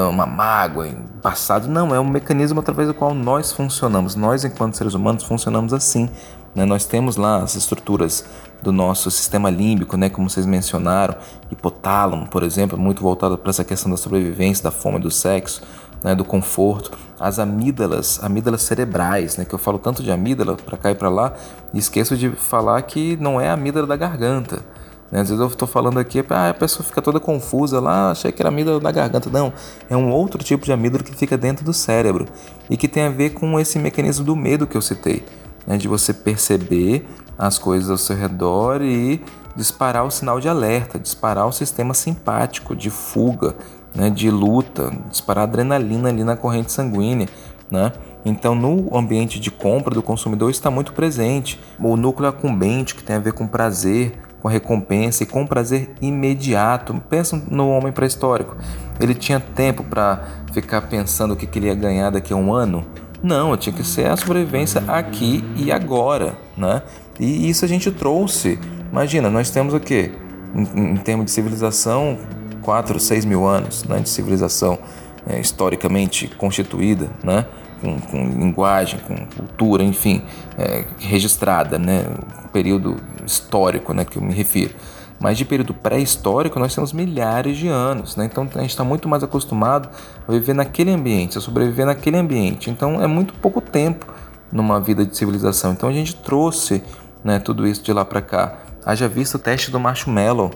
uma 0.09 0.25
mágoa 0.25 0.89
em 0.89 0.97
passado. 1.23 1.69
Não, 1.69 1.95
é 1.95 2.01
um 2.01 2.09
mecanismo 2.09 2.61
através 2.61 2.89
do 2.89 2.95
qual 2.95 3.15
nós 3.15 3.53
funcionamos. 3.53 4.15
Nós, 4.15 4.45
enquanto 4.45 4.75
seres 4.75 4.95
humanos, 4.95 5.25
funcionamos 5.25 5.75
assim. 5.75 6.09
Né? 6.55 6.65
Nós 6.65 6.87
temos 6.87 7.17
lá 7.17 7.43
as 7.43 7.55
estruturas 7.55 8.25
do 8.63 8.73
nosso 8.73 9.11
sistema 9.11 9.51
límbico, 9.51 9.97
né, 9.97 10.09
como 10.09 10.29
vocês 10.29 10.47
mencionaram, 10.47 11.15
hipotálamo, 11.53 12.27
por 12.27 12.43
exemplo, 12.43 12.79
muito 12.79 13.03
voltado 13.03 13.37
para 13.37 13.51
essa 13.51 13.63
questão 13.63 13.91
da 13.91 13.97
sobrevivência, 13.97 14.65
da 14.65 14.71
fome, 14.71 14.99
do 14.99 15.11
sexo, 15.11 15.63
né, 16.03 16.15
do 16.15 16.25
conforto. 16.25 16.91
As 17.21 17.39
amígdalas, 17.39 18.19
amígdalas 18.23 18.63
cerebrais, 18.63 19.37
né, 19.37 19.45
que 19.45 19.55
eu 19.55 19.59
falo 19.59 19.79
tanto 19.79 20.03
de 20.03 20.11
amígdala 20.11 20.57
para 20.57 20.79
cá 20.79 20.91
e 20.91 20.95
para 20.95 21.09
lá, 21.09 21.35
e 21.73 21.79
esqueço 21.79 22.17
de 22.17 22.31
falar 22.31 22.81
que 22.83 23.17
não 23.19 23.41
é 23.41 23.51
a 23.51 23.53
amígdala 23.53 23.87
da 23.87 23.97
garganta. 23.97 24.63
Né? 25.11 25.21
Às 25.21 25.29
vezes 25.29 25.41
eu 25.41 25.47
estou 25.47 25.69
falando 25.69 25.99
aqui, 25.99 26.25
ah, 26.31 26.51
a 26.51 26.55
pessoa 26.55 26.85
fica 26.85 27.01
toda 27.01 27.21
confusa 27.21 27.81
lá, 27.81 28.11
achei 28.11 28.33
que 28.33 28.43
era 28.43 28.49
amígdala 28.49 28.81
da 28.81 28.91
garganta. 28.91 29.31
Não, 29.31 29.53
é 29.89 29.97
um 29.97 30.11
outro 30.11 30.43
tipo 30.43 30.65
de 30.65 30.73
amígdala 30.73 31.05
que 31.05 31.15
fica 31.15 31.37
dentro 31.37 31.65
do 31.65 31.73
cérebro 31.73 32.27
e 32.69 32.77
que 32.77 32.89
tem 32.89 33.05
a 33.05 33.11
ver 33.11 33.31
com 33.31 33.59
esse 33.59 33.79
mecanismo 33.79 34.25
do 34.25 34.35
medo 34.35 34.67
que 34.67 34.77
eu 34.77 34.83
citei, 34.83 35.25
né? 35.67 35.77
de 35.77 35.89
você 35.89 36.13
perceber 36.13 37.07
as 37.39 37.59
coisas 37.59 37.91
ao 37.91 37.99
seu 37.99 38.17
redor 38.17 38.83
e 38.83 39.23
disparar 39.55 40.05
o 40.05 40.11
sinal 40.11 40.41
de 40.41 40.49
alerta, 40.49 40.99
disparar 40.99 41.47
o 41.47 41.53
sistema 41.53 41.95
simpático 41.95 42.75
de 42.75 42.91
fuga, 42.91 43.55
né? 43.95 44.11
de 44.11 44.31
luta, 44.31 44.93
disparar 45.11 45.45
adrenalina 45.45 46.09
ali 46.09 46.25
na 46.25 46.37
corrente 46.37 46.73
sanguínea. 46.73 47.29
Né? 47.71 47.93
Então, 48.25 48.55
no 48.55 48.97
ambiente 48.97 49.39
de 49.39 49.51
compra 49.51 49.95
do 49.95 50.03
consumidor 50.03 50.51
está 50.51 50.71
muito 50.71 50.93
presente 50.93 51.61
o 51.79 51.97
núcleo 51.97 52.29
acumbente, 52.29 52.95
que 52.95 53.03
tem 53.03 53.17
a 53.17 53.21
ver 53.21 53.33
com 53.33 53.47
prazer, 53.47 54.13
com 54.47 54.49
recompensa 54.49 55.25
e 55.25 55.27
com 55.27 55.45
prazer 55.45 55.91
imediato. 56.01 56.95
Pensa 57.11 57.43
no 57.51 57.69
homem 57.69 57.93
pré-histórico. 57.93 58.57
Ele 59.01 59.13
tinha 59.13 59.41
tempo 59.41 59.83
para 59.83 60.23
ficar 60.53 60.83
pensando 60.83 61.35
o 61.35 61.37
que, 61.37 61.49
ele 61.59 61.67
ia 61.67 61.75
ganhar 61.75 62.11
daqui 62.11 62.33
a 62.33 62.37
um 62.37 62.55
ano? 62.55 62.87
Não, 63.23 63.57
tinha 63.57 63.75
que 63.75 63.83
ser 63.83 64.09
a 64.09 64.17
sobrevivência 64.17 64.85
aqui 64.87 65.45
e 65.57 65.73
agora, 65.73 66.39
né? 66.57 66.83
E 67.19 67.49
isso 67.49 67.65
a 67.65 67.69
gente 67.69 67.91
trouxe. 67.91 68.59
Imagina, 68.93 69.29
nós 69.29 69.51
temos 69.51 69.75
o 69.75 69.81
quê? 69.81 70.13
Em, 70.55 70.93
em 70.93 70.97
termos 70.97 71.27
de 71.27 71.33
civilização, 71.33 72.17
4, 72.63 73.01
6 73.01 73.25
mil 73.25 73.47
anos 73.47 73.85
né, 73.85 73.99
de 73.99 74.09
civilização 74.09 74.79
é, 75.27 75.41
historicamente 75.41 76.29
constituída, 76.29 77.11
né? 77.25 77.47
Com, 77.87 78.01
com, 78.01 78.25
linguagem, 78.29 78.99
com 78.99 79.15
cultura, 79.15 79.85
enfim, 79.85 80.23
é, 80.59 80.85
registrada, 80.99 81.79
né? 81.79 82.05
período 82.53 82.97
histórico 83.25 83.93
né, 83.93 84.05
que 84.05 84.19
eu 84.19 84.23
me 84.23 84.35
refiro. 84.35 84.75
Mas 85.21 85.39
de 85.39 85.45
período 85.45 85.73
pré-histórico 85.73 86.59
nós 86.59 86.75
temos 86.75 86.93
milhares 86.93 87.57
de 87.57 87.69
anos, 87.69 88.17
né? 88.17 88.25
então 88.25 88.49
a 88.55 88.61
gente 88.61 88.71
está 88.71 88.83
muito 88.83 89.09
mais 89.09 89.23
acostumado 89.23 89.89
a 90.27 90.33
viver 90.33 90.53
naquele 90.53 90.91
ambiente, 90.91 91.39
a 91.39 91.41
sobreviver 91.41 91.87
naquele 91.87 92.17
ambiente. 92.17 92.71
Então 92.71 93.01
é 93.01 93.07
muito 93.07 93.35
pouco 93.35 93.61
tempo 93.61 94.13
numa 94.51 94.81
vida 94.81 95.07
de 95.07 95.17
civilização. 95.17 95.73
Então 95.73 95.89
a 95.89 95.93
gente 95.93 96.17
trouxe 96.17 96.83
né, 97.23 97.39
tudo 97.39 97.67
isso 97.67 97.83
de 97.83 97.93
lá 97.93 98.05
para 98.05 98.21
cá. 98.21 98.59
Haja 98.85 99.09
visto 99.09 99.37
o 99.37 99.39
teste 99.39 99.71
do 99.71 99.79
marshmallow, 99.79 100.51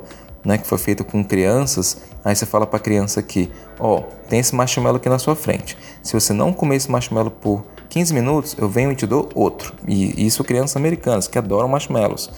né, 0.44 0.58
que 0.58 0.66
foi 0.66 0.78
feito 0.78 1.04
com 1.04 1.22
crianças. 1.24 1.98
Aí 2.24 2.34
você 2.34 2.46
fala 2.46 2.66
para 2.66 2.78
a 2.78 2.80
criança 2.80 3.20
aqui, 3.20 3.50
ó, 3.78 3.98
oh, 3.98 4.02
tem 4.28 4.40
esse 4.40 4.54
marshmallow 4.54 4.96
aqui 4.96 5.08
na 5.08 5.18
sua 5.18 5.36
frente. 5.36 5.76
Se 6.02 6.12
você 6.12 6.32
não 6.32 6.52
comer 6.52 6.76
esse 6.76 6.90
marshmallow 6.90 7.30
por 7.30 7.64
15 7.88 8.14
minutos, 8.14 8.56
eu 8.58 8.68
venho 8.68 8.92
e 8.92 8.94
te 8.94 9.06
dou 9.06 9.28
outro. 9.34 9.74
E 9.86 10.26
isso 10.26 10.44
crianças 10.44 10.76
americanas 10.76 11.26
que 11.26 11.38
adoram 11.38 11.68
marshmallows. 11.68 12.30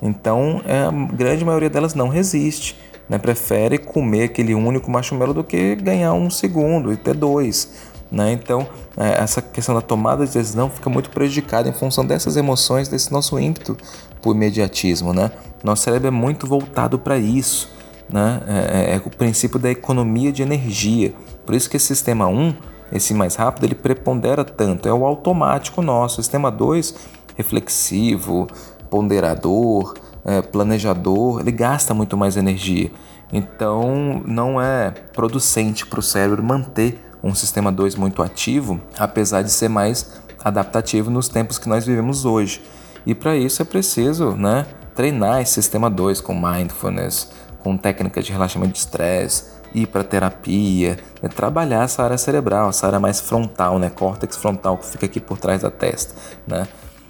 Então, 0.00 0.60
é, 0.66 0.82
a 0.82 0.90
grande 0.90 1.44
maioria 1.44 1.70
delas 1.70 1.94
não 1.94 2.08
resiste, 2.08 2.76
né? 3.08 3.18
prefere 3.18 3.78
comer 3.78 4.24
aquele 4.24 4.54
único 4.54 4.90
marshmallow 4.90 5.34
do 5.34 5.44
que 5.44 5.76
ganhar 5.76 6.12
um 6.12 6.30
segundo 6.30 6.92
e 6.92 6.96
ter 6.96 7.14
dois. 7.14 7.70
Né? 8.10 8.32
Então, 8.32 8.66
é, 8.96 9.22
essa 9.22 9.42
questão 9.42 9.74
da 9.74 9.80
tomada 9.80 10.26
de 10.26 10.32
decisão 10.32 10.70
fica 10.70 10.88
muito 10.88 11.10
prejudicada 11.10 11.68
em 11.68 11.72
função 11.72 12.04
dessas 12.04 12.36
emoções, 12.36 12.88
desse 12.88 13.10
nosso 13.10 13.38
ímpeto 13.38 13.76
por 14.24 14.34
imediatismo. 14.34 15.12
Né? 15.12 15.30
Nosso 15.62 15.82
cérebro 15.82 16.08
é 16.08 16.10
muito 16.10 16.46
voltado 16.46 16.98
para 16.98 17.18
isso. 17.18 17.70
Né? 18.08 18.40
É, 18.48 18.92
é, 18.92 18.96
é, 18.96 19.02
o 19.04 19.10
princípio 19.10 19.58
da 19.58 19.70
economia 19.70 20.32
de 20.32 20.42
energia. 20.42 21.12
Por 21.44 21.54
isso 21.54 21.68
que 21.68 21.76
esse 21.76 21.86
sistema 21.86 22.26
1, 22.26 22.54
esse 22.90 23.12
mais 23.12 23.34
rápido, 23.34 23.64
ele 23.64 23.74
prepondera 23.74 24.42
tanto. 24.42 24.88
É 24.88 24.92
o 24.92 25.04
automático 25.04 25.82
nosso. 25.82 26.16
Sistema 26.16 26.50
2, 26.50 26.94
reflexivo, 27.36 28.48
ponderador, 28.88 29.94
é, 30.24 30.40
planejador, 30.40 31.40
ele 31.40 31.52
gasta 31.52 31.92
muito 31.92 32.16
mais 32.16 32.38
energia. 32.38 32.90
Então, 33.30 34.22
não 34.24 34.60
é 34.60 34.90
producente 35.12 35.84
para 35.84 36.00
o 36.00 36.02
cérebro 36.02 36.42
manter 36.42 36.98
um 37.22 37.34
sistema 37.34 37.70
2 37.70 37.94
muito 37.96 38.22
ativo, 38.22 38.80
apesar 38.98 39.42
de 39.42 39.50
ser 39.50 39.68
mais 39.68 40.22
adaptativo 40.42 41.10
nos 41.10 41.28
tempos 41.28 41.58
que 41.58 41.68
nós 41.68 41.84
vivemos 41.84 42.24
hoje. 42.24 42.62
E 43.06 43.14
para 43.14 43.36
isso 43.36 43.60
é 43.62 43.64
preciso 43.64 44.32
né, 44.32 44.66
treinar 44.94 45.40
esse 45.40 45.54
sistema 45.54 45.90
2 45.90 46.20
com 46.20 46.34
mindfulness, 46.34 47.30
com 47.60 47.76
técnicas 47.76 48.24
de 48.24 48.32
relaxamento 48.32 48.72
de 48.72 48.78
estresse, 48.78 49.54
ir 49.74 49.86
para 49.86 50.04
terapia, 50.04 50.98
né, 51.20 51.28
trabalhar 51.28 51.84
essa 51.84 52.02
área 52.02 52.16
cerebral, 52.16 52.70
essa 52.70 52.86
área 52.86 53.00
mais 53.00 53.20
frontal, 53.20 53.78
né, 53.78 53.90
córtex 53.90 54.36
frontal 54.36 54.78
que 54.78 54.86
fica 54.86 55.06
aqui 55.06 55.20
por 55.20 55.38
trás 55.38 55.62
da 55.62 55.70
testa. 55.70 56.14
Né? 56.46 56.66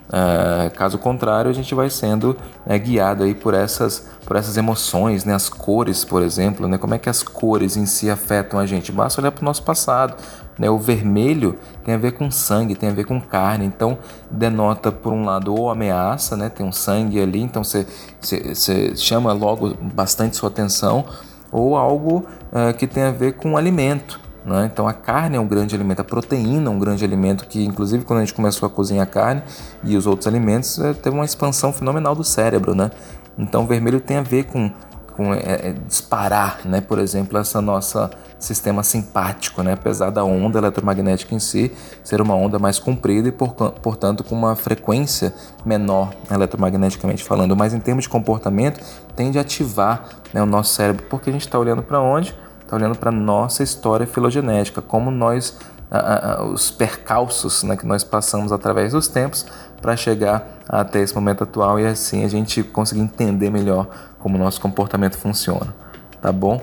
Uh, 0.07 0.71
caso 0.77 0.99
contrário, 0.99 1.51
a 1.51 1.55
gente 1.55 1.75
vai 1.75 1.89
sendo 1.89 2.37
é, 2.67 2.79
guiado 2.79 3.25
aí 3.25 3.35
por 3.35 3.55
essas, 3.55 4.07
por 4.27 4.37
essas 4.37 4.57
emoções, 4.57 5.25
né? 5.25 5.35
as 5.35 5.49
cores, 5.49 6.05
por 6.05 6.23
exemplo, 6.23 6.69
né? 6.69 6.77
como 6.77 6.95
é 6.95 6.99
que 6.99 7.09
as 7.09 7.23
cores 7.23 7.77
em 7.77 7.87
si 7.87 8.11
afetam 8.11 8.61
a 8.61 8.67
gente. 8.67 8.93
Basta 8.93 9.21
olhar 9.21 9.33
para 9.33 9.43
o 9.43 9.45
nosso 9.45 9.63
passado. 9.63 10.15
Né? 10.59 10.71
O 10.71 10.79
vermelho 10.79 11.59
tem 11.85 11.95
a 11.95 11.99
ver 11.99 12.12
com 12.12 12.31
sangue, 12.31 12.75
tem 12.75 12.88
a 12.88 12.93
ver 12.93 13.05
com 13.05 13.21
carne, 13.21 13.64
então 13.64 13.99
denota, 14.31 14.93
por 14.93 15.12
um 15.12 15.25
lado, 15.25 15.55
ou 15.55 15.71
ameaça, 15.71 16.37
né? 16.37 16.49
tem 16.49 16.64
um 16.64 16.73
sangue 16.73 17.21
ali, 17.21 17.40
então 17.40 17.62
você 17.64 18.97
chama 18.97 19.33
logo 19.33 19.75
bastante 19.75 20.37
sua 20.37 20.49
atenção, 20.49 21.05
ou 21.51 21.77
algo 21.77 22.27
uh, 22.53 22.75
que 22.77 22.87
tem 22.87 23.05
a 23.05 23.11
ver 23.11 23.35
com 23.35 23.57
alimento. 23.57 24.21
Né? 24.45 24.69
Então 24.71 24.87
a 24.87 24.93
carne 24.93 25.37
é 25.37 25.40
um 25.40 25.47
grande 25.47 25.75
alimento, 25.75 26.01
a 26.01 26.05
proteína 26.05 26.69
é 26.69 26.71
um 26.71 26.79
grande 26.79 27.05
alimento 27.05 27.47
que, 27.47 27.64
inclusive, 27.64 28.05
quando 28.05 28.19
a 28.19 28.25
gente 28.25 28.35
começou 28.35 28.67
a 28.67 28.71
cozinhar 28.71 29.07
carne 29.07 29.43
e 29.83 29.97
os 29.97 30.07
outros 30.07 30.27
alimentos, 30.27 30.79
é, 30.79 30.93
teve 30.93 31.17
uma 31.17 31.25
expansão 31.25 31.73
fenomenal 31.73 32.14
do 32.14 32.25
cérebro. 32.25 32.75
Né? 32.75 32.90
Então 33.38 33.64
o 33.64 33.67
vermelho 33.67 34.01
tem 34.01 34.19
a 34.19 34.23
ver 34.23 34.45
com, 34.45 34.71
com 35.17 35.33
é, 35.33 35.38
é, 35.38 35.75
disparar, 35.87 36.61
né? 36.64 36.81
por 36.81 36.99
exemplo, 36.99 37.38
essa 37.38 37.62
nossa 37.62 38.11
sistema 38.45 38.83
simpático, 38.83 39.63
né? 39.63 39.73
apesar 39.73 40.11
da 40.11 40.25
onda 40.25 40.59
eletromagnética 40.59 41.35
em 41.35 41.39
si 41.39 41.73
ser 42.03 42.21
uma 42.21 42.35
onda 42.35 42.59
mais 42.59 42.79
comprida 42.79 43.29
e, 43.29 43.33
por, 43.33 43.55
portanto, 43.55 44.23
com 44.23 44.35
uma 44.35 44.55
frequência 44.55 45.35
menor 45.65 46.13
eletromagneticamente 46.31 47.25
falando. 47.25 47.57
Mas 47.57 47.75
em 47.75 47.81
termos 47.81 48.05
de 48.05 48.09
comportamento, 48.09 48.81
tende 49.17 49.39
a 49.39 49.43
ativar 49.43 50.09
né, 50.33 50.43
o 50.43 50.47
nosso 50.47 50.75
cérebro, 50.75 51.07
porque 51.09 51.31
a 51.31 51.33
gente 51.33 51.43
está 51.43 51.59
olhando 51.59 51.83
para 51.83 52.01
onde? 52.01 52.35
está 52.65 52.77
olhando 52.77 52.97
para 52.99 53.11
nossa 53.11 53.63
história 53.63 54.07
filogenética, 54.07 54.83
como 54.83 55.11
nós, 55.11 55.57
a, 55.91 56.33
a, 56.33 56.45
os 56.45 56.71
percalços 56.71 57.63
né, 57.63 57.77
que 57.77 57.87
nós 57.87 58.03
passamos 58.03 58.53
através 58.53 58.93
dos 58.93 59.07
tempos 59.07 59.47
para 59.81 59.97
chegar 59.97 60.47
até 60.69 61.01
esse 61.01 61.15
momento 61.15 61.45
atual 61.45 61.79
e 61.79 61.87
assim 61.87 62.25
a 62.25 62.29
gente 62.29 62.63
conseguir 62.63 63.03
entender 63.03 63.51
melhor 63.51 63.87
como 64.19 64.37
o 64.37 64.39
nosso 64.39 64.61
comportamento 64.61 65.17
funciona, 65.17 65.75
tá 66.21 66.33
bom? 66.33 66.61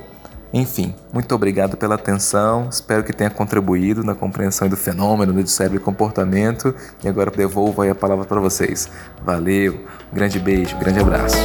Enfim, 0.53 0.93
muito 1.13 1.33
obrigado 1.33 1.77
pela 1.77 1.95
atenção, 1.95 2.67
espero 2.69 3.03
que 3.03 3.13
tenha 3.13 3.29
contribuído 3.29 4.03
na 4.03 4.13
compreensão 4.13 4.67
do 4.67 4.75
fenômeno 4.75 5.31
do 5.31 5.47
cérebro 5.47 5.77
e 5.77 5.81
comportamento 5.81 6.75
e 7.01 7.07
agora 7.07 7.31
devolvo 7.31 7.81
aí 7.81 7.89
a 7.89 7.95
palavra 7.95 8.25
para 8.25 8.39
vocês. 8.41 8.89
Valeu, 9.23 9.85
um 10.11 10.15
grande 10.15 10.39
beijo, 10.39 10.75
um 10.75 10.79
grande 10.79 10.99
abraço. 10.99 11.37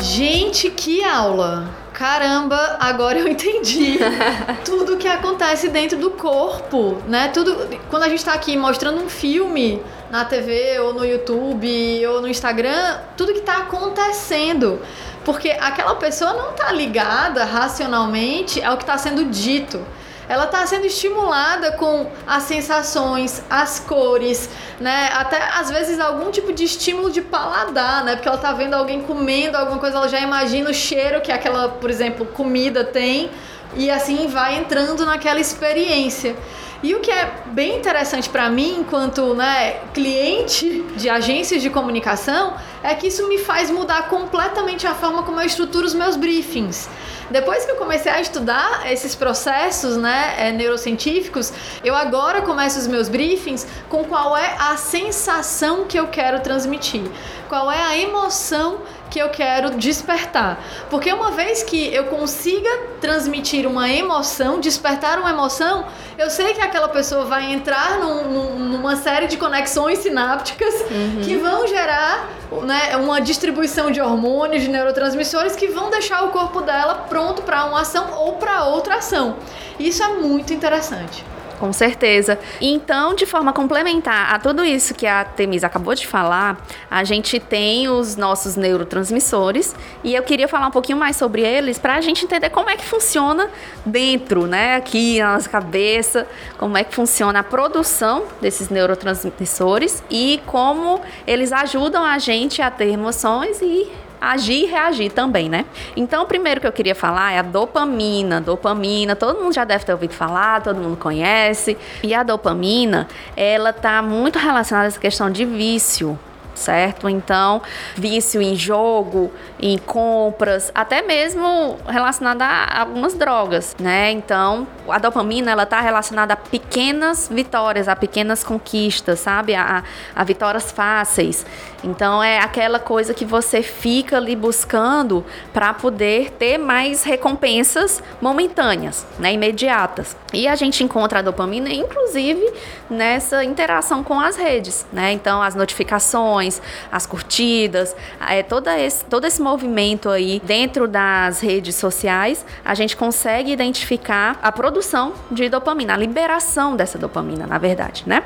Gente, 0.00 0.70
que 0.70 1.04
aula! 1.04 1.83
Caramba, 1.94 2.76
agora 2.80 3.20
eu 3.20 3.28
entendi 3.28 3.98
tudo 4.66 4.96
que 4.96 5.06
acontece 5.06 5.68
dentro 5.68 5.96
do 5.96 6.10
corpo, 6.10 7.00
né? 7.06 7.28
Tudo 7.28 7.68
quando 7.88 8.02
a 8.02 8.08
gente 8.08 8.18
está 8.18 8.34
aqui 8.34 8.56
mostrando 8.56 9.00
um 9.00 9.08
filme 9.08 9.80
na 10.10 10.24
TV 10.24 10.80
ou 10.80 10.92
no 10.92 11.04
YouTube 11.04 12.04
ou 12.08 12.20
no 12.20 12.26
Instagram, 12.26 12.98
tudo 13.16 13.32
que 13.32 13.38
está 13.38 13.58
acontecendo, 13.58 14.80
porque 15.24 15.50
aquela 15.50 15.94
pessoa 15.94 16.32
não 16.32 16.50
está 16.50 16.72
ligada 16.72 17.44
racionalmente 17.44 18.60
ao 18.60 18.76
que 18.76 18.82
está 18.82 18.98
sendo 18.98 19.26
dito 19.26 19.80
ela 20.28 20.44
está 20.44 20.66
sendo 20.66 20.86
estimulada 20.86 21.72
com 21.72 22.10
as 22.26 22.44
sensações, 22.44 23.42
as 23.48 23.78
cores, 23.80 24.48
né? 24.80 25.10
Até 25.14 25.38
às 25.58 25.70
vezes 25.70 26.00
algum 26.00 26.30
tipo 26.30 26.52
de 26.52 26.64
estímulo 26.64 27.10
de 27.10 27.20
paladar, 27.20 28.04
né? 28.04 28.14
Porque 28.16 28.28
ela 28.28 28.36
está 28.36 28.52
vendo 28.52 28.74
alguém 28.74 29.02
comendo 29.02 29.56
alguma 29.56 29.78
coisa, 29.78 29.96
ela 29.96 30.08
já 30.08 30.20
imagina 30.20 30.70
o 30.70 30.74
cheiro 30.74 31.20
que 31.20 31.32
aquela, 31.32 31.68
por 31.68 31.90
exemplo, 31.90 32.26
comida 32.26 32.84
tem 32.84 33.30
e 33.76 33.90
assim 33.90 34.26
vai 34.28 34.56
entrando 34.56 35.04
naquela 35.04 35.40
experiência. 35.40 36.36
E 36.84 36.94
o 36.94 37.00
que 37.00 37.10
é 37.10 37.32
bem 37.46 37.78
interessante 37.78 38.28
para 38.28 38.50
mim, 38.50 38.80
enquanto 38.80 39.32
né, 39.32 39.78
cliente 39.94 40.82
de 40.94 41.08
agências 41.08 41.62
de 41.62 41.70
comunicação, 41.70 42.58
é 42.82 42.94
que 42.94 43.06
isso 43.06 43.26
me 43.26 43.38
faz 43.38 43.70
mudar 43.70 44.10
completamente 44.10 44.86
a 44.86 44.94
forma 44.94 45.22
como 45.22 45.40
eu 45.40 45.46
estruturo 45.46 45.86
os 45.86 45.94
meus 45.94 46.14
briefings. 46.14 46.90
Depois 47.30 47.64
que 47.64 47.70
eu 47.70 47.76
comecei 47.76 48.12
a 48.12 48.20
estudar 48.20 48.92
esses 48.92 49.14
processos 49.14 49.96
né, 49.96 50.34
é, 50.36 50.52
neurocientíficos, 50.52 51.54
eu 51.82 51.94
agora 51.94 52.42
começo 52.42 52.78
os 52.78 52.86
meus 52.86 53.08
briefings 53.08 53.66
com 53.88 54.04
qual 54.04 54.36
é 54.36 54.54
a 54.58 54.76
sensação 54.76 55.86
que 55.86 55.98
eu 55.98 56.08
quero 56.08 56.40
transmitir, 56.40 57.10
qual 57.48 57.72
é 57.72 57.82
a 57.82 57.96
emoção 57.96 58.80
que 59.10 59.18
eu 59.18 59.28
quero 59.28 59.70
despertar. 59.70 60.58
Porque 60.90 61.12
uma 61.12 61.30
vez 61.30 61.62
que 61.62 61.92
eu 61.94 62.04
consiga 62.04 62.68
transmitir 63.00 63.66
uma 63.66 63.88
emoção, 63.88 64.60
despertar 64.60 65.18
uma 65.18 65.30
emoção, 65.30 65.86
eu 66.18 66.30
sei 66.30 66.54
que 66.54 66.60
aquela 66.60 66.88
pessoa 66.88 67.24
vai 67.24 67.52
entrar 67.52 67.98
num, 67.98 68.24
num, 68.24 68.58
numa 68.58 68.96
série 68.96 69.26
de 69.26 69.36
conexões 69.36 69.98
sinápticas 69.98 70.74
uhum. 70.90 71.20
que 71.22 71.36
vão 71.36 71.66
gerar 71.66 72.28
né, 72.62 72.96
uma 72.96 73.20
distribuição 73.20 73.90
de 73.90 74.00
hormônios, 74.00 74.62
de 74.62 74.68
neurotransmissores 74.68 75.56
que 75.56 75.68
vão 75.68 75.90
deixar 75.90 76.24
o 76.24 76.28
corpo 76.28 76.60
dela 76.60 77.06
pronto 77.08 77.42
para 77.42 77.64
uma 77.64 77.80
ação 77.80 78.12
ou 78.12 78.34
para 78.34 78.64
outra 78.64 78.96
ação. 78.96 79.36
Isso 79.78 80.02
é 80.02 80.08
muito 80.08 80.52
interessante. 80.52 81.24
Com 81.58 81.72
certeza. 81.72 82.38
Então, 82.60 83.14
de 83.14 83.26
forma 83.26 83.52
complementar 83.52 84.34
a 84.34 84.38
tudo 84.38 84.64
isso 84.64 84.94
que 84.94 85.06
a 85.06 85.24
Temis 85.24 85.64
acabou 85.64 85.94
de 85.94 86.06
falar, 86.06 86.60
a 86.90 87.04
gente 87.04 87.38
tem 87.38 87.88
os 87.88 88.16
nossos 88.16 88.56
neurotransmissores 88.56 89.74
e 90.02 90.14
eu 90.14 90.22
queria 90.22 90.48
falar 90.48 90.66
um 90.66 90.70
pouquinho 90.70 90.98
mais 90.98 91.16
sobre 91.16 91.42
eles 91.42 91.78
para 91.78 91.94
a 91.94 92.00
gente 92.00 92.24
entender 92.24 92.50
como 92.50 92.70
é 92.70 92.76
que 92.76 92.84
funciona 92.84 93.48
dentro, 93.84 94.46
né, 94.46 94.76
aqui 94.76 95.20
na 95.20 95.34
nossa 95.34 95.48
cabeça, 95.48 96.26
como 96.58 96.76
é 96.76 96.84
que 96.84 96.94
funciona 96.94 97.40
a 97.40 97.42
produção 97.42 98.24
desses 98.40 98.68
neurotransmissores 98.68 100.02
e 100.10 100.40
como 100.46 101.00
eles 101.26 101.52
ajudam 101.52 102.04
a 102.04 102.18
gente 102.18 102.60
a 102.60 102.70
ter 102.70 102.88
emoções 102.88 103.60
e 103.60 103.90
agir 104.32 104.64
e 104.64 104.66
reagir 104.66 105.12
também, 105.12 105.48
né? 105.48 105.64
Então, 105.96 106.22
o 106.22 106.26
primeiro 106.26 106.60
que 106.60 106.66
eu 106.66 106.72
queria 106.72 106.94
falar 106.94 107.32
é 107.32 107.38
a 107.38 107.42
dopamina. 107.42 108.40
Dopamina, 108.40 109.14
todo 109.16 109.40
mundo 109.40 109.54
já 109.54 109.64
deve 109.64 109.84
ter 109.84 109.92
ouvido 109.92 110.14
falar, 110.14 110.62
todo 110.62 110.76
mundo 110.76 110.96
conhece. 110.96 111.76
E 112.02 112.14
a 112.14 112.22
dopamina, 112.22 113.08
ela 113.36 113.72
tá 113.72 114.00
muito 114.02 114.38
relacionada 114.38 114.86
a 114.86 114.88
essa 114.88 115.00
questão 115.00 115.30
de 115.30 115.44
vício 115.44 116.18
certo? 116.54 117.08
Então, 117.08 117.62
vício 117.94 118.40
em 118.40 118.54
jogo, 118.54 119.32
em 119.60 119.78
compras, 119.78 120.70
até 120.74 121.02
mesmo 121.02 121.78
relacionada 121.86 122.44
a 122.44 122.80
algumas 122.80 123.14
drogas, 123.14 123.74
né? 123.78 124.10
Então, 124.10 124.66
a 124.88 124.98
dopamina 124.98 125.50
ela 125.50 125.66
tá 125.66 125.80
relacionada 125.80 126.34
a 126.34 126.36
pequenas 126.36 127.28
vitórias, 127.30 127.88
a 127.88 127.96
pequenas 127.96 128.44
conquistas, 128.44 129.20
sabe? 129.20 129.54
A, 129.54 129.82
a 130.14 130.24
vitórias 130.24 130.70
fáceis. 130.70 131.44
Então, 131.82 132.22
é 132.22 132.38
aquela 132.38 132.78
coisa 132.78 133.12
que 133.12 133.24
você 133.24 133.62
fica 133.62 134.16
ali 134.16 134.34
buscando 134.34 135.24
para 135.52 135.74
poder 135.74 136.30
ter 136.30 136.56
mais 136.56 137.04
recompensas 137.04 138.02
momentâneas, 138.20 139.06
né? 139.18 139.32
Imediatas. 139.34 140.16
E 140.32 140.48
a 140.48 140.56
gente 140.56 140.82
encontra 140.82 141.18
a 141.18 141.22
dopamina, 141.22 141.70
inclusive, 141.70 142.52
nessa 142.88 143.44
interação 143.44 144.02
com 144.02 144.18
as 144.18 144.36
redes, 144.36 144.86
né? 144.92 145.12
Então, 145.12 145.42
as 145.42 145.54
notificações 145.54 146.43
as 146.90 147.06
curtidas, 147.06 147.94
é, 148.28 148.42
todo, 148.42 148.68
esse, 148.68 149.04
todo 149.04 149.26
esse 149.26 149.40
movimento 149.40 150.08
aí 150.08 150.40
dentro 150.44 150.88
das 150.88 151.40
redes 151.40 151.76
sociais, 151.76 152.44
a 152.64 152.74
gente 152.74 152.96
consegue 152.96 153.52
identificar 153.52 154.38
a 154.42 154.50
produção 154.50 155.12
de 155.30 155.48
dopamina, 155.48 155.94
a 155.94 155.96
liberação 155.96 156.76
dessa 156.76 156.98
dopamina, 156.98 157.46
na 157.46 157.58
verdade, 157.58 158.04
né? 158.06 158.22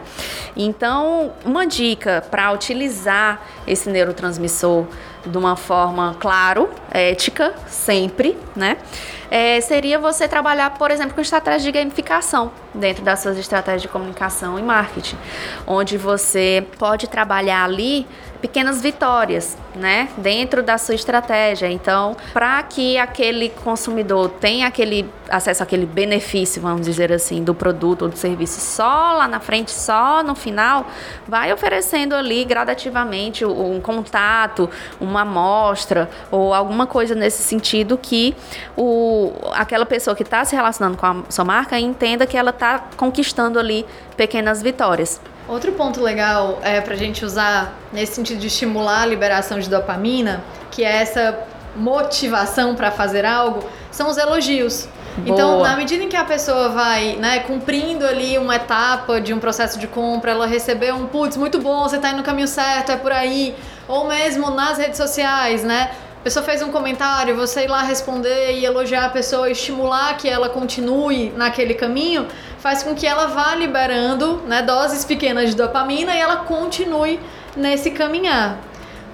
Então, 0.57 1.33
uma 1.45 1.67
dica 1.67 2.25
para 2.31 2.53
utilizar 2.53 3.41
esse 3.67 3.89
neurotransmissor 3.91 4.87
de 5.27 5.37
uma 5.37 5.57
forma, 5.57 6.17
claro, 6.19 6.71
ética, 6.91 7.55
sempre, 7.67 8.37
né? 8.57 8.79
É, 9.31 9.61
seria 9.61 9.99
você 9.99 10.27
trabalhar, 10.27 10.71
por 10.71 10.91
exemplo, 10.91 11.15
com 11.15 11.21
estratégia 11.21 11.71
de 11.71 11.79
gamificação 11.79 12.51
dentro 12.75 13.05
das 13.05 13.21
suas 13.21 13.37
estratégias 13.39 13.83
de 13.83 13.89
comunicação 13.89 14.59
e 14.59 14.63
marketing, 14.63 15.17
onde 15.67 15.99
você 15.99 16.67
pode 16.79 17.09
trabalhar 17.09 17.65
ali 17.65 18.07
pequenas 18.41 18.81
vitórias, 18.81 19.57
né, 19.75 20.09
dentro 20.17 20.63
da 20.63 20.79
sua 20.79 20.95
estratégia. 20.95 21.71
Então, 21.71 22.17
para 22.33 22.63
que 22.63 22.97
aquele 22.97 23.49
consumidor 23.49 24.29
tenha 24.41 24.67
aquele 24.67 25.09
acesso 25.29 25.63
àquele 25.63 25.87
benefício, 25.87 26.61
vamos 26.63 26.87
dizer 26.87 27.13
assim, 27.13 27.43
do 27.43 27.55
produto 27.55 28.03
ou 28.03 28.09
do 28.09 28.17
serviço 28.17 28.61
só 28.61 29.13
lá 29.13 29.29
na 29.29 29.41
frente, 29.41 29.71
só 29.71 30.23
no 30.23 30.35
final, 30.35 30.87
vai 31.27 31.53
oferecendo 31.53 32.15
ali 32.15 32.45
gradativamente 32.45 33.45
um 33.45 33.81
contato, 33.81 34.71
uma 35.01 35.23
amostra 35.23 36.09
ou 36.31 36.55
alguma 36.55 36.87
coisa 36.87 37.15
nesse 37.15 37.43
sentido 37.43 37.99
que 37.99 38.35
o, 38.77 39.18
aquela 39.53 39.87
pessoa 39.87 40.15
que 40.15 40.23
está 40.23 40.45
se 40.45 40.55
relacionando 40.55 40.97
com 40.97 41.07
a 41.07 41.17
sua 41.29 41.45
marca 41.45 41.79
entenda 41.79 42.27
que 42.27 42.37
ela 42.37 42.51
está 42.51 42.85
conquistando 42.97 43.59
ali 43.59 43.85
pequenas 44.17 44.63
vitórias. 44.63 45.21
Outro 45.49 45.73
ponto 45.73 46.03
legal 46.03 46.59
é 46.63 46.81
para 46.81 46.95
a 46.95 46.97
gente 46.97 47.25
usar 47.25 47.73
nesse 47.93 48.15
sentido 48.15 48.39
de 48.39 48.49
estimular 48.49 49.03
a 49.03 49.07
liberação 49.07 49.59
de 49.59 49.69
dopamina, 49.69 50.43
que 50.71 50.85
é 50.85 50.97
essa 51.03 51.39
motivação 51.75 52.75
para 52.75 52.91
fazer 52.91 53.25
algo, 53.25 53.65
são 53.91 54.09
os 54.09 54.19
elogios. 54.19 54.89
Boa. 55.17 55.35
Então, 55.35 55.63
na 55.63 55.77
medida 55.77 56.05
em 56.05 56.09
que 56.09 56.17
a 56.17 56.25
pessoa 56.25 56.69
vai, 56.69 57.17
né, 57.17 57.41
cumprindo 57.41 58.07
ali 58.07 58.39
uma 58.39 58.57
etapa 58.57 59.21
de 59.21 59.33
um 59.33 59.39
processo 59.39 59.79
de 59.79 59.87
compra, 59.87 60.33
ela 60.33 60.47
recebeu 60.47 60.95
um 60.95 61.07
putz, 61.07 61.37
muito 61.37 61.59
bom, 61.59 61.83
você 61.83 61.97
está 61.97 62.11
indo 62.11 62.19
no 62.19 62.23
caminho 62.23 62.47
certo, 62.47 62.93
é 62.93 62.97
por 62.97 63.11
aí, 63.11 63.55
ou 63.89 64.07
mesmo 64.07 64.51
nas 64.51 64.79
redes 64.79 64.97
sociais, 64.97 65.65
né? 65.65 65.91
A 66.21 66.25
pessoa 66.25 66.45
fez 66.45 66.61
um 66.63 66.71
comentário, 66.71 67.37
você 67.37 67.65
ir 67.65 67.69
lá 67.69 67.83
responder 67.83 68.53
e 68.59 68.65
elogiar 68.65 69.07
a 69.07 69.09
pessoa, 69.09 69.49
estimular 69.49 70.17
que 70.17 70.29
ela 70.29 70.49
continue 70.49 71.33
naquele 71.37 71.75
caminho, 71.75 72.27
faz 72.59 72.83
com 72.83 72.95
que 72.95 73.07
ela 73.07 73.29
vá 73.29 73.55
liberando 73.55 74.43
né, 74.47 74.61
doses 74.61 75.05
pequenas 75.05 75.51
de 75.51 75.57
dopamina 75.57 76.15
e 76.15 76.19
ela 76.19 76.39
continue 76.39 77.21
nesse 77.57 77.93
caminhar. 77.93 78.59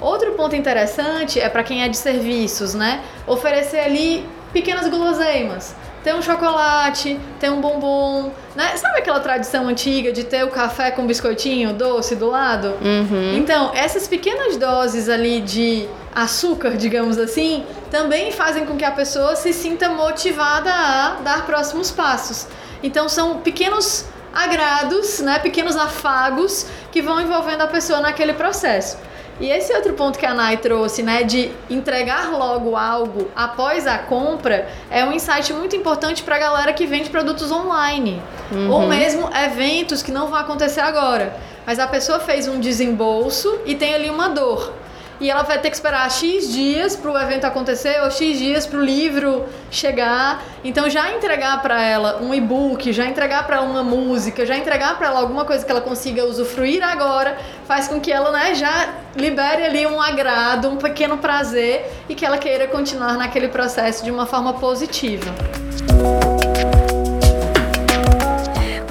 Outro 0.00 0.32
ponto 0.32 0.56
interessante 0.56 1.38
é 1.38 1.48
para 1.48 1.62
quem 1.62 1.82
é 1.82 1.88
de 1.88 1.96
serviços, 1.96 2.74
né? 2.74 3.02
Oferecer 3.26 3.80
ali 3.80 4.26
pequenas 4.52 4.88
guloseimas. 4.88 5.74
Tem 6.02 6.14
um 6.14 6.20
chocolate, 6.20 7.18
tem 7.40 7.48
um 7.48 7.60
bombom, 7.60 8.30
né? 8.54 8.76
Sabe 8.76 8.98
aquela 8.98 9.20
tradição 9.20 9.68
antiga 9.68 10.12
de 10.12 10.24
ter 10.24 10.44
o 10.44 10.48
café 10.48 10.90
com 10.90 11.06
biscoitinho 11.06 11.72
doce 11.72 12.14
do 12.14 12.28
lado? 12.28 12.74
Uhum. 12.82 13.36
Então, 13.36 13.72
essas 13.74 14.06
pequenas 14.06 14.56
doses 14.56 15.08
ali 15.08 15.40
de 15.40 15.88
açúcar, 16.14 16.76
digamos 16.76 17.18
assim, 17.18 17.64
também 17.90 18.30
fazem 18.30 18.64
com 18.64 18.76
que 18.76 18.84
a 18.84 18.90
pessoa 18.90 19.34
se 19.34 19.52
sinta 19.52 19.88
motivada 19.88 20.72
a 20.72 21.20
dar 21.22 21.44
próximos 21.44 21.90
passos. 21.90 22.46
Então 22.82 23.08
são 23.08 23.38
pequenos 23.38 24.04
agrados, 24.32 25.20
né, 25.20 25.38
pequenos 25.38 25.76
afagos 25.76 26.66
que 26.92 27.00
vão 27.00 27.20
envolvendo 27.20 27.62
a 27.62 27.66
pessoa 27.66 28.00
naquele 28.00 28.32
processo. 28.32 28.96
E 29.40 29.48
esse 29.50 29.74
outro 29.74 29.94
ponto 29.94 30.16
que 30.16 30.26
a 30.26 30.32
Nai 30.32 30.58
trouxe, 30.58 31.02
né, 31.02 31.24
de 31.24 31.50
entregar 31.68 32.30
logo 32.30 32.76
algo 32.76 33.28
após 33.34 33.84
a 33.84 33.98
compra, 33.98 34.68
é 34.88 35.04
um 35.04 35.12
insight 35.12 35.52
muito 35.52 35.74
importante 35.74 36.22
para 36.22 36.36
a 36.36 36.38
galera 36.38 36.72
que 36.72 36.86
vende 36.86 37.10
produtos 37.10 37.50
online, 37.50 38.22
uhum. 38.52 38.70
ou 38.70 38.86
mesmo 38.86 39.28
eventos 39.34 40.02
que 40.02 40.12
não 40.12 40.28
vão 40.28 40.38
acontecer 40.38 40.80
agora. 40.80 41.36
Mas 41.66 41.80
a 41.80 41.86
pessoa 41.86 42.20
fez 42.20 42.46
um 42.46 42.60
desembolso 42.60 43.58
e 43.66 43.74
tem 43.74 43.94
ali 43.94 44.08
uma 44.08 44.28
dor 44.28 44.72
e 45.20 45.30
ela 45.30 45.42
vai 45.42 45.58
ter 45.58 45.70
que 45.70 45.76
esperar 45.76 46.10
X 46.10 46.52
dias 46.52 46.96
para 46.96 47.10
o 47.10 47.18
evento 47.18 47.44
acontecer 47.44 48.00
ou 48.02 48.10
X 48.10 48.38
dias 48.38 48.66
para 48.66 48.78
o 48.78 48.84
livro 48.84 49.46
chegar. 49.70 50.42
Então 50.62 50.88
já 50.88 51.12
entregar 51.12 51.62
para 51.62 51.82
ela 51.82 52.20
um 52.20 52.34
e-book, 52.34 52.92
já 52.92 53.06
entregar 53.06 53.46
para 53.46 53.56
ela 53.56 53.66
uma 53.66 53.82
música, 53.82 54.44
já 54.44 54.56
entregar 54.56 54.96
para 54.98 55.08
ela 55.08 55.20
alguma 55.20 55.44
coisa 55.44 55.64
que 55.64 55.70
ela 55.70 55.80
consiga 55.80 56.24
usufruir 56.24 56.82
agora, 56.82 57.36
faz 57.66 57.88
com 57.88 58.00
que 58.00 58.12
ela, 58.12 58.30
né, 58.30 58.54
já 58.54 58.94
libere 59.16 59.64
ali 59.64 59.86
um 59.86 60.00
agrado, 60.00 60.68
um 60.68 60.76
pequeno 60.76 61.18
prazer 61.18 61.90
e 62.08 62.14
que 62.14 62.24
ela 62.24 62.38
queira 62.38 62.66
continuar 62.66 63.14
naquele 63.14 63.48
processo 63.48 64.04
de 64.04 64.10
uma 64.10 64.26
forma 64.26 64.54
positiva. 64.54 65.32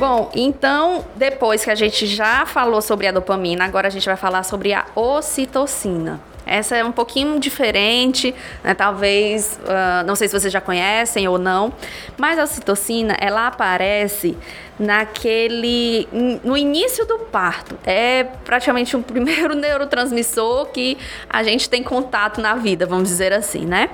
Bom, 0.06 0.30
então, 0.36 1.06
depois 1.16 1.64
que 1.64 1.72
a 1.72 1.76
gente 1.76 2.06
já 2.08 2.46
falou 2.46 2.82
sobre 2.82 3.08
a 3.08 3.12
dopamina, 3.14 3.64
agora 3.64 3.88
a 3.88 3.90
gente 3.90 4.06
vai 4.06 4.18
falar 4.18 4.44
sobre 4.44 4.74
a 4.74 4.86
ocitocina. 4.94 6.20
Essa 6.46 6.76
é 6.78 6.84
um 6.84 6.92
pouquinho 6.92 7.40
diferente, 7.40 8.34
né? 8.64 8.74
talvez, 8.74 9.60
uh, 9.64 10.06
não 10.06 10.16
sei 10.16 10.28
se 10.28 10.40
vocês 10.40 10.52
já 10.52 10.62
conhecem 10.62 11.28
ou 11.28 11.38
não, 11.38 11.74
mas 12.18 12.38
a 12.38 12.44
ocitocina, 12.44 13.16
ela 13.20 13.48
aparece 13.48 14.38
naquele 14.80 16.08
no 16.44 16.58
início 16.58 17.06
do 17.06 17.20
parto. 17.20 17.78
É 17.86 18.24
praticamente 18.24 18.96
o 18.96 19.02
primeiro 19.04 19.56
neurotransmissor 19.56 20.68
que 20.68 20.98
a 21.30 21.44
gente 21.44 21.70
tem 21.70 21.84
contato 21.84 22.42
na 22.42 22.56
vida, 22.56 22.86
vamos 22.86 23.10
dizer 23.10 23.34
assim, 23.34 23.66
né? 23.66 23.90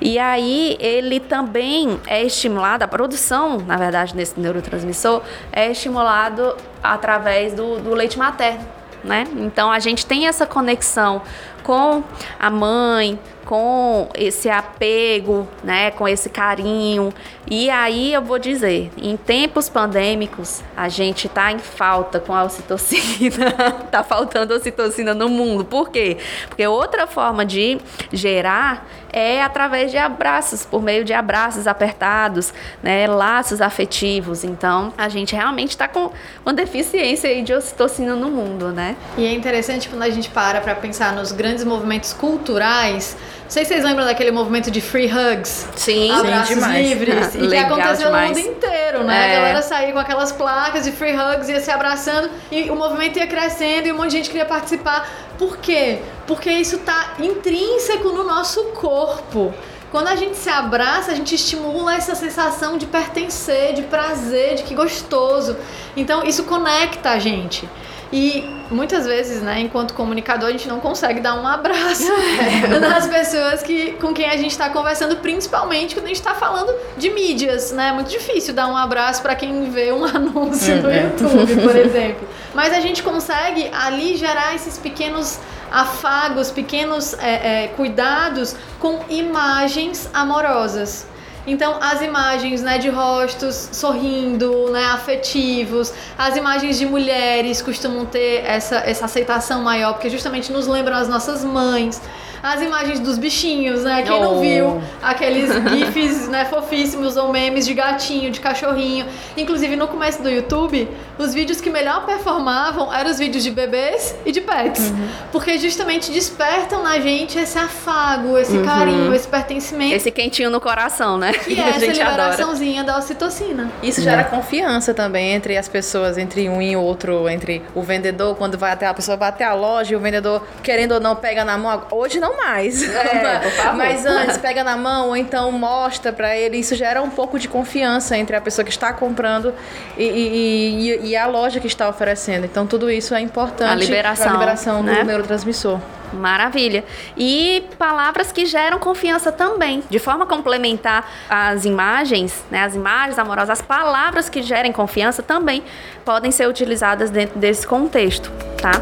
E 0.00 0.18
aí 0.18 0.76
ele 0.80 1.20
também 1.20 2.00
é 2.06 2.22
estimulado, 2.22 2.82
a 2.82 2.88
produção, 2.88 3.58
na 3.58 3.76
verdade, 3.76 4.14
desse 4.14 4.38
neurotransmissor 4.38 5.22
é 5.52 5.70
estimulado 5.70 6.56
através 6.82 7.52
do, 7.52 7.78
do 7.80 7.94
leite 7.94 8.18
materno. 8.18 8.80
Né? 9.02 9.26
Então 9.36 9.72
a 9.72 9.78
gente 9.78 10.04
tem 10.04 10.26
essa 10.26 10.44
conexão 10.44 11.22
com 11.62 12.02
a 12.38 12.50
mãe, 12.50 13.18
com 13.44 14.08
esse 14.14 14.48
apego, 14.48 15.48
né, 15.64 15.90
com 15.90 16.06
esse 16.06 16.30
carinho. 16.30 17.12
E 17.50 17.68
aí 17.68 18.12
eu 18.12 18.22
vou 18.22 18.38
dizer, 18.38 18.92
em 18.96 19.16
tempos 19.16 19.68
pandêmicos, 19.68 20.62
a 20.76 20.88
gente 20.88 21.28
tá 21.28 21.50
em 21.50 21.58
falta 21.58 22.20
com 22.20 22.32
a 22.32 22.44
ocitocina. 22.44 23.50
tá 23.90 24.04
faltando 24.04 24.54
ocitocina 24.54 25.14
no 25.14 25.28
mundo. 25.28 25.64
Por 25.64 25.90
quê? 25.90 26.16
Porque 26.48 26.64
outra 26.66 27.08
forma 27.08 27.44
de 27.44 27.78
gerar 28.12 28.86
é 29.12 29.42
através 29.42 29.90
de 29.90 29.98
abraços, 29.98 30.64
por 30.64 30.82
meio 30.82 31.04
de 31.04 31.12
abraços 31.12 31.66
apertados, 31.66 32.52
né, 32.82 33.06
laços 33.06 33.60
afetivos. 33.60 34.44
Então, 34.44 34.92
a 34.96 35.08
gente 35.08 35.34
realmente 35.34 35.70
está 35.70 35.88
com 35.88 36.10
uma 36.44 36.52
deficiência 36.52 37.42
de 37.42 37.52
ocitocina 37.52 38.14
no 38.14 38.30
mundo, 38.30 38.70
né? 38.70 38.96
E 39.16 39.24
é 39.24 39.32
interessante 39.32 39.88
quando 39.88 40.02
a 40.02 40.10
gente 40.10 40.30
para 40.30 40.60
para 40.60 40.74
pensar 40.74 41.12
nos 41.12 41.32
grandes 41.32 41.64
movimentos 41.64 42.12
culturais 42.12 43.16
sei 43.50 43.64
se 43.64 43.72
vocês 43.72 43.84
lembram 43.84 44.04
daquele 44.04 44.30
movimento 44.30 44.70
de 44.70 44.80
free 44.80 45.10
hugs. 45.10 45.68
Sim, 45.74 46.10
abraços 46.12 46.54
demais. 46.54 46.88
livres. 46.88 47.34
e 47.34 47.48
que 47.48 47.56
aconteceu 47.56 48.06
demais. 48.06 48.30
no 48.30 48.36
mundo 48.36 48.48
inteiro, 48.56 49.04
né? 49.04 49.28
É. 49.28 49.32
A 49.32 49.40
galera 49.40 49.62
saía 49.62 49.92
com 49.92 49.98
aquelas 49.98 50.30
placas 50.30 50.84
de 50.84 50.92
free 50.92 51.14
hugs, 51.16 51.48
ia 51.48 51.60
se 51.60 51.70
abraçando 51.70 52.30
e 52.50 52.70
o 52.70 52.76
movimento 52.76 53.18
ia 53.18 53.26
crescendo 53.26 53.88
e 53.88 53.92
um 53.92 53.96
monte 53.96 54.10
de 54.10 54.16
gente 54.18 54.30
queria 54.30 54.46
participar. 54.46 55.10
Por 55.36 55.56
quê? 55.56 55.98
Porque 56.26 56.50
isso 56.50 56.78
tá 56.78 57.14
intrínseco 57.18 58.10
no 58.10 58.22
nosso 58.22 58.62
corpo. 58.66 59.52
Quando 59.90 60.06
a 60.06 60.14
gente 60.14 60.36
se 60.36 60.48
abraça, 60.48 61.10
a 61.10 61.14
gente 61.16 61.34
estimula 61.34 61.94
essa 61.96 62.14
sensação 62.14 62.78
de 62.78 62.86
pertencer, 62.86 63.74
de 63.74 63.82
prazer, 63.82 64.54
de 64.54 64.62
que 64.62 64.74
gostoso. 64.74 65.56
Então 65.96 66.22
isso 66.24 66.44
conecta 66.44 67.10
a 67.10 67.18
gente. 67.18 67.68
E 68.12 68.44
muitas 68.70 69.06
vezes, 69.06 69.40
né, 69.40 69.60
enquanto 69.60 69.94
comunicador, 69.94 70.48
a 70.48 70.52
gente 70.52 70.68
não 70.68 70.80
consegue 70.80 71.20
dar 71.20 71.40
um 71.40 71.46
abraço 71.46 72.10
nas 72.80 73.06
pessoas 73.06 73.62
que, 73.62 73.92
com 73.92 74.12
quem 74.12 74.28
a 74.28 74.36
gente 74.36 74.50
está 74.50 74.68
conversando, 74.68 75.16
principalmente 75.16 75.94
quando 75.94 76.06
a 76.06 76.08
gente 76.08 76.18
está 76.18 76.34
falando 76.34 76.74
de 76.96 77.08
mídias, 77.10 77.70
né? 77.70 77.88
É 77.88 77.92
muito 77.92 78.10
difícil 78.10 78.52
dar 78.52 78.66
um 78.66 78.76
abraço 78.76 79.22
para 79.22 79.36
quem 79.36 79.70
vê 79.70 79.92
um 79.92 80.04
anúncio 80.06 80.82
no 80.82 80.90
é. 80.90 81.04
YouTube, 81.04 81.62
por 81.62 81.76
exemplo. 81.76 82.28
Mas 82.52 82.72
a 82.72 82.80
gente 82.80 83.02
consegue 83.02 83.70
ali 83.72 84.16
gerar 84.16 84.56
esses 84.56 84.76
pequenos 84.76 85.38
afagos, 85.70 86.50
pequenos 86.50 87.14
é, 87.14 87.64
é, 87.64 87.68
cuidados 87.68 88.56
com 88.80 89.04
imagens 89.08 90.10
amorosas. 90.12 91.06
Então, 91.46 91.78
as 91.80 92.02
imagens 92.02 92.62
né, 92.62 92.78
de 92.78 92.88
rostos 92.88 93.70
sorrindo, 93.72 94.70
né, 94.70 94.84
afetivos, 94.86 95.92
as 96.16 96.36
imagens 96.36 96.78
de 96.78 96.86
mulheres 96.86 97.62
costumam 97.62 98.04
ter 98.04 98.44
essa, 98.44 98.76
essa 98.76 99.06
aceitação 99.06 99.62
maior, 99.62 99.94
porque 99.94 100.10
justamente 100.10 100.52
nos 100.52 100.66
lembram 100.66 100.96
as 100.96 101.08
nossas 101.08 101.44
mães 101.44 102.00
as 102.42 102.62
imagens 102.62 103.00
dos 103.00 103.18
bichinhos, 103.18 103.84
né? 103.84 104.02
Quem 104.02 104.16
oh. 104.16 104.20
não 104.20 104.40
viu 104.40 104.82
aqueles 105.02 105.50
gifs, 105.70 106.28
né, 106.28 106.44
fofíssimos 106.44 107.16
ou 107.16 107.32
memes 107.32 107.66
de 107.66 107.74
gatinho, 107.74 108.30
de 108.30 108.40
cachorrinho. 108.40 109.06
Inclusive 109.36 109.76
no 109.76 109.88
começo 109.88 110.22
do 110.22 110.28
YouTube, 110.30 110.88
os 111.18 111.34
vídeos 111.34 111.60
que 111.60 111.70
melhor 111.70 112.06
performavam 112.06 112.92
eram 112.92 113.10
os 113.10 113.18
vídeos 113.18 113.44
de 113.44 113.50
bebês 113.50 114.14
e 114.24 114.32
de 114.32 114.40
pets, 114.40 114.90
uhum. 114.90 115.08
porque 115.32 115.58
justamente 115.58 116.10
despertam 116.10 116.82
na 116.82 116.98
gente 116.98 117.38
esse 117.38 117.58
afago, 117.58 118.38
esse 118.38 118.56
uhum. 118.56 118.64
carinho, 118.64 119.14
esse 119.14 119.28
pertencimento, 119.28 119.94
esse 119.94 120.10
quentinho 120.10 120.50
no 120.50 120.60
coração, 120.60 121.18
né? 121.18 121.32
Que 121.32 121.58
é 121.60 121.68
essa 121.68 121.86
liberaçãozinha 121.86 122.80
adora. 122.82 122.98
da 122.98 123.04
ocitocina. 123.04 123.70
Isso 123.82 124.00
gera 124.00 124.22
é. 124.22 124.24
confiança 124.24 124.94
também 124.94 125.32
entre 125.32 125.56
as 125.56 125.68
pessoas, 125.68 126.16
entre 126.18 126.48
um 126.48 126.60
e 126.60 126.76
outro, 126.76 127.28
entre 127.28 127.62
o 127.74 127.82
vendedor 127.82 128.34
quando 128.36 128.56
vai 128.56 128.72
até 128.72 128.86
a 128.86 128.94
pessoa 128.94 129.16
vai 129.16 129.28
até 129.28 129.44
a 129.44 129.54
loja 129.54 129.92
e 129.92 129.96
o 129.96 130.00
vendedor 130.00 130.46
querendo 130.62 130.92
ou 130.92 131.00
não 131.00 131.14
pega 131.16 131.44
na 131.44 131.56
mão. 131.58 131.82
Hoje 131.90 132.18
não 132.18 132.29
não 132.30 132.36
mais. 132.44 132.82
É. 132.82 133.40
Mas 133.76 134.04
antes, 134.06 134.38
pega 134.38 134.62
na 134.64 134.76
mão 134.76 135.08
ou 135.08 135.16
então 135.16 135.50
mostra 135.52 136.12
pra 136.12 136.36
ele. 136.36 136.56
Isso 136.58 136.74
gera 136.74 137.02
um 137.02 137.10
pouco 137.10 137.38
de 137.38 137.48
confiança 137.48 138.16
entre 138.16 138.34
a 138.36 138.40
pessoa 138.40 138.64
que 138.64 138.70
está 138.70 138.92
comprando 138.92 139.54
e, 139.96 140.04
e- 140.04 140.90
e- 140.90 141.06
e 141.10 141.16
a 141.16 141.26
loja 141.26 141.60
que 141.60 141.66
está 141.66 141.88
oferecendo. 141.88 142.44
Então, 142.44 142.66
tudo 142.66 142.90
isso 142.90 143.14
é 143.14 143.20
importante 143.20 143.70
A 143.70 143.74
liberação, 143.74 144.24
pra 144.26 144.32
liberação 144.34 144.82
né? 144.82 144.94
do 145.00 145.04
neurotransmissor. 145.06 145.78
Maravilha. 146.12 146.84
E 147.16 147.64
palavras 147.78 148.32
que 148.32 148.44
geram 148.44 148.80
confiança 148.80 149.30
também. 149.30 149.82
De 149.88 149.98
forma 150.00 150.24
a 150.24 150.26
complementar 150.26 151.08
as 151.28 151.64
imagens, 151.64 152.44
né, 152.50 152.64
as 152.64 152.74
imagens 152.74 153.16
amorosas, 153.16 153.50
as 153.50 153.62
palavras 153.62 154.28
que 154.28 154.42
gerem 154.42 154.72
confiança 154.72 155.22
também 155.22 155.62
podem 156.04 156.32
ser 156.32 156.48
utilizadas 156.48 157.10
dentro 157.10 157.38
desse 157.38 157.64
contexto, 157.64 158.28
tá? 158.60 158.72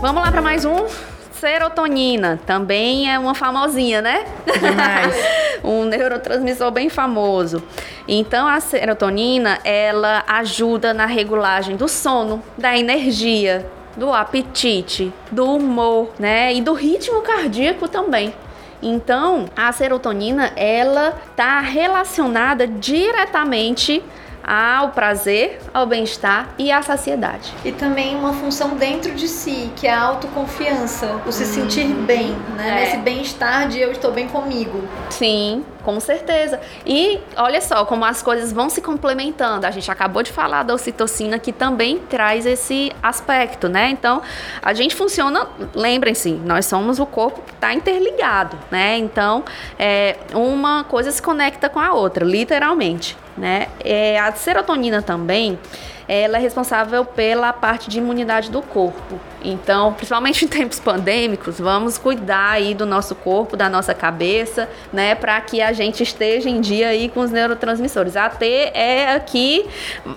Vamos 0.00 0.22
lá 0.22 0.30
para 0.30 0.40
mais 0.40 0.64
um. 0.64 0.86
Serotonina, 1.32 2.38
também 2.46 3.12
é 3.12 3.18
uma 3.18 3.34
famosinha, 3.34 4.00
né? 4.00 4.24
Demais. 4.46 5.14
um 5.64 5.84
neurotransmissor 5.84 6.70
bem 6.70 6.88
famoso. 6.88 7.64
Então 8.06 8.46
a 8.46 8.60
serotonina, 8.60 9.58
ela 9.64 10.22
ajuda 10.28 10.94
na 10.94 11.04
regulagem 11.04 11.74
do 11.76 11.88
sono, 11.88 12.40
da 12.56 12.78
energia, 12.78 13.66
do 13.96 14.12
apetite, 14.12 15.12
do 15.32 15.56
humor, 15.56 16.12
né? 16.16 16.54
E 16.54 16.62
do 16.62 16.74
ritmo 16.74 17.20
cardíaco 17.20 17.88
também. 17.88 18.32
Então, 18.80 19.46
a 19.56 19.72
serotonina, 19.72 20.52
ela 20.54 21.18
tá 21.34 21.58
relacionada 21.58 22.68
diretamente 22.68 24.00
ao 24.42 24.90
prazer, 24.90 25.58
ao 25.72 25.86
bem-estar 25.86 26.48
e 26.58 26.70
à 26.72 26.82
saciedade. 26.82 27.52
E 27.64 27.72
também 27.72 28.16
uma 28.16 28.32
função 28.32 28.70
dentro 28.76 29.14
de 29.14 29.28
si, 29.28 29.70
que 29.76 29.86
é 29.86 29.92
a 29.92 30.00
autoconfiança, 30.00 31.20
o 31.26 31.32
se 31.32 31.44
sentir 31.44 31.86
bem, 31.86 32.36
né? 32.56 32.68
É. 32.68 32.74
Nesse 32.80 32.96
bem-estar 32.98 33.68
de 33.68 33.80
eu 33.80 33.92
estou 33.92 34.12
bem 34.12 34.28
comigo. 34.28 34.82
Sim, 35.10 35.64
com 35.88 35.98
certeza. 36.00 36.60
E 36.84 37.18
olha 37.34 37.62
só 37.62 37.82
como 37.86 38.04
as 38.04 38.20
coisas 38.20 38.52
vão 38.52 38.68
se 38.68 38.82
complementando. 38.82 39.66
A 39.66 39.70
gente 39.70 39.90
acabou 39.90 40.22
de 40.22 40.30
falar 40.30 40.62
da 40.62 40.74
ocitocina 40.74 41.38
que 41.38 41.50
também 41.50 41.98
traz 41.98 42.44
esse 42.44 42.92
aspecto, 43.02 43.70
né? 43.70 43.88
Então, 43.88 44.20
a 44.60 44.74
gente 44.74 44.94
funciona, 44.94 45.46
lembrem-se, 45.74 46.32
nós 46.32 46.66
somos 46.66 46.98
o 46.98 47.06
corpo 47.06 47.40
que 47.40 47.54
está 47.54 47.72
interligado, 47.72 48.58
né? 48.70 48.98
Então, 48.98 49.42
é, 49.78 50.18
uma 50.34 50.84
coisa 50.84 51.10
se 51.10 51.22
conecta 51.22 51.70
com 51.70 51.80
a 51.80 51.94
outra, 51.94 52.22
literalmente, 52.22 53.16
né? 53.34 53.68
É, 53.82 54.20
a 54.20 54.30
serotonina 54.32 55.00
também, 55.00 55.58
ela 56.08 56.38
é 56.38 56.40
responsável 56.40 57.04
pela 57.04 57.52
parte 57.52 57.90
de 57.90 57.98
imunidade 57.98 58.50
do 58.50 58.62
corpo. 58.62 59.20
Então, 59.44 59.92
principalmente 59.92 60.44
em 60.44 60.48
tempos 60.48 60.80
pandêmicos, 60.80 61.60
vamos 61.60 61.96
cuidar 61.98 62.52
aí 62.52 62.74
do 62.74 62.84
nosso 62.86 63.14
corpo, 63.14 63.56
da 63.56 63.68
nossa 63.68 63.94
cabeça, 63.94 64.68
né, 64.92 65.14
para 65.14 65.40
que 65.40 65.60
a 65.62 65.72
gente 65.72 66.02
esteja 66.02 66.48
em 66.48 66.60
dia 66.60 66.88
aí 66.88 67.08
com 67.08 67.20
os 67.20 67.30
neurotransmissores. 67.30 68.16
A 68.16 68.28
T 68.30 68.46
é 68.74 69.12
aqui 69.14 69.68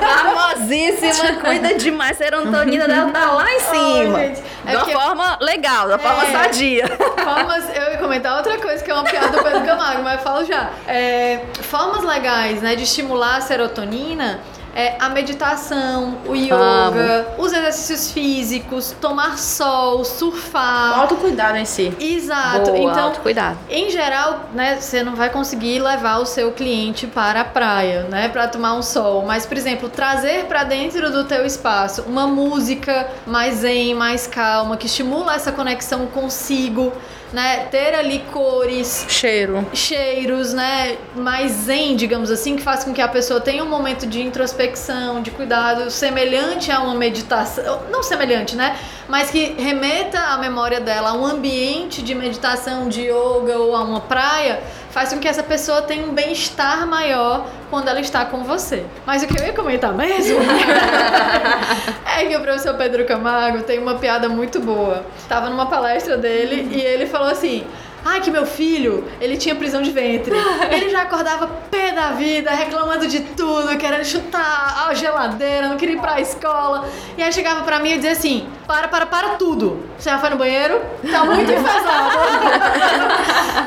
famosíssima, 0.00 1.32
cuida 1.40 1.74
demais, 1.74 2.16
serotonina 2.16 2.86
dela 2.86 3.10
tá 3.10 3.32
lá 3.32 3.50
em 3.52 3.60
cima. 3.60 4.18
gente, 4.20 4.42
é 4.66 4.76
porque- 4.76 4.92
forma 4.92 5.38
legal, 5.40 5.86
de 5.88 5.92
uma 5.94 5.98
forma 5.98 6.24
É. 6.24 6.32
sadia. 6.32 6.88
Formas, 6.88 7.76
eu 7.76 7.92
ia 7.92 7.98
comentar 7.98 8.36
outra 8.36 8.58
coisa 8.58 8.82
que 8.84 8.90
é 8.90 8.94
uma 8.94 9.04
piada 9.04 9.28
do 9.36 9.42
Pedro 9.42 9.64
Camargo, 9.64 10.02
mas 10.02 10.14
eu 10.14 10.20
falo 10.20 10.44
já. 10.44 10.70
É, 10.86 11.40
formas 11.62 12.04
legais, 12.04 12.60
né, 12.62 12.74
de 12.76 12.84
estimular 12.84 13.36
a 13.36 13.40
serotonina 13.40 14.40
é 14.74 14.96
a 14.98 15.08
meditação, 15.08 16.18
o 16.26 16.34
yoga, 16.34 17.34
os 17.38 17.52
exercícios 17.52 18.12
físicos, 18.12 18.94
tomar 19.00 19.38
sol, 19.38 20.04
surfar. 20.04 21.00
Autocuidado 21.00 21.56
em 21.56 21.64
si. 21.64 21.92
Exato. 21.98 22.72
Boa, 22.72 22.90
então, 22.90 23.04
autocuidado. 23.04 23.58
em 23.68 23.90
geral, 23.90 24.48
né, 24.54 24.78
você 24.80 25.02
não 25.02 25.14
vai 25.14 25.30
conseguir 25.30 25.80
levar 25.80 26.18
o 26.18 26.26
seu 26.26 26.52
cliente 26.52 27.06
para 27.06 27.40
a 27.40 27.44
praia, 27.44 28.04
né, 28.04 28.28
para 28.28 28.48
tomar 28.48 28.74
um 28.74 28.82
sol, 28.82 29.24
mas 29.26 29.46
por 29.46 29.56
exemplo, 29.56 29.88
trazer 29.88 30.44
para 30.46 30.64
dentro 30.64 31.10
do 31.10 31.24
teu 31.24 31.44
espaço 31.44 32.02
uma 32.02 32.26
música 32.26 33.08
mais 33.26 33.56
zen, 33.56 33.94
mais 33.94 34.26
calma, 34.26 34.76
que 34.76 34.86
estimula 34.86 35.34
essa 35.34 35.52
conexão 35.52 36.06
consigo, 36.06 36.92
né, 37.32 37.66
ter 37.70 37.94
ali 37.94 38.24
cores, 38.32 39.06
Cheiro. 39.08 39.66
cheiros, 39.72 40.52
né, 40.52 40.96
mais 41.14 41.52
zen, 41.52 41.96
digamos 41.96 42.30
assim, 42.30 42.56
que 42.56 42.62
faz 42.62 42.84
com 42.84 42.92
que 42.92 43.00
a 43.00 43.08
pessoa 43.08 43.40
tenha 43.40 43.62
um 43.62 43.68
momento 43.68 44.06
de 44.06 44.20
introspecção, 44.20 45.22
de 45.22 45.30
cuidado, 45.30 45.90
semelhante 45.90 46.72
a 46.72 46.80
uma 46.80 46.94
meditação, 46.94 47.82
não 47.90 48.02
semelhante, 48.02 48.56
né, 48.56 48.76
mas 49.08 49.30
que 49.30 49.54
remeta 49.58 50.18
a 50.18 50.38
memória 50.38 50.80
dela 50.80 51.10
a 51.10 51.14
um 51.14 51.24
ambiente 51.24 52.02
de 52.02 52.14
meditação, 52.14 52.88
de 52.88 53.02
yoga 53.02 53.58
ou 53.58 53.76
a 53.76 53.82
uma 53.82 54.00
praia, 54.00 54.60
faz 54.90 55.12
com 55.12 55.18
que 55.18 55.28
essa 55.28 55.42
pessoa 55.42 55.82
tenha 55.82 56.04
um 56.04 56.12
bem-estar 56.12 56.86
maior 56.86 57.46
quando 57.70 57.88
ela 57.88 58.00
está 58.00 58.24
com 58.24 58.44
você. 58.44 58.84
Mas 59.06 59.22
o 59.22 59.26
que 59.26 59.40
eu 59.40 59.46
ia 59.46 59.52
comentar 59.52 59.92
mesmo 59.94 60.38
é 62.16 62.24
que 62.26 62.36
o 62.36 62.40
professor 62.40 62.74
Pedro 62.74 63.04
Camargo 63.04 63.62
tem 63.62 63.78
uma 63.78 63.94
piada 63.94 64.28
muito 64.28 64.60
boa. 64.60 65.04
Tava 65.28 65.48
numa 65.48 65.66
palestra 65.66 66.16
dele 66.16 66.68
e 66.72 66.80
ele 66.80 67.06
falou 67.06 67.28
assim: 67.28 67.64
Ai, 68.04 68.20
que 68.20 68.30
meu 68.30 68.46
filho, 68.46 69.04
ele 69.20 69.36
tinha 69.36 69.54
prisão 69.54 69.82
de 69.82 69.90
ventre. 69.90 70.34
Ele 70.72 70.88
já 70.88 71.02
acordava 71.02 71.46
pé 71.70 71.92
da 71.92 72.12
vida, 72.12 72.50
reclamando 72.50 73.06
de 73.06 73.20
tudo, 73.20 73.76
querendo 73.76 74.04
chutar 74.04 74.88
a 74.88 74.94
geladeira, 74.94 75.68
não 75.68 75.76
queria 75.76 75.96
ir 75.96 76.00
pra 76.00 76.20
escola. 76.20 76.88
E 77.18 77.22
aí 77.22 77.30
chegava 77.32 77.62
pra 77.62 77.78
mim 77.78 77.90
e 77.90 77.96
dizia 77.96 78.12
assim: 78.12 78.48
Para, 78.70 78.86
para, 78.86 79.04
para 79.04 79.28
tudo. 79.30 79.84
Você 79.98 80.08
já 80.08 80.18
foi 80.20 80.30
no 80.30 80.36
banheiro? 80.36 80.80
Tá 81.10 81.24
muito 81.24 81.50
enfesado. 81.50 82.18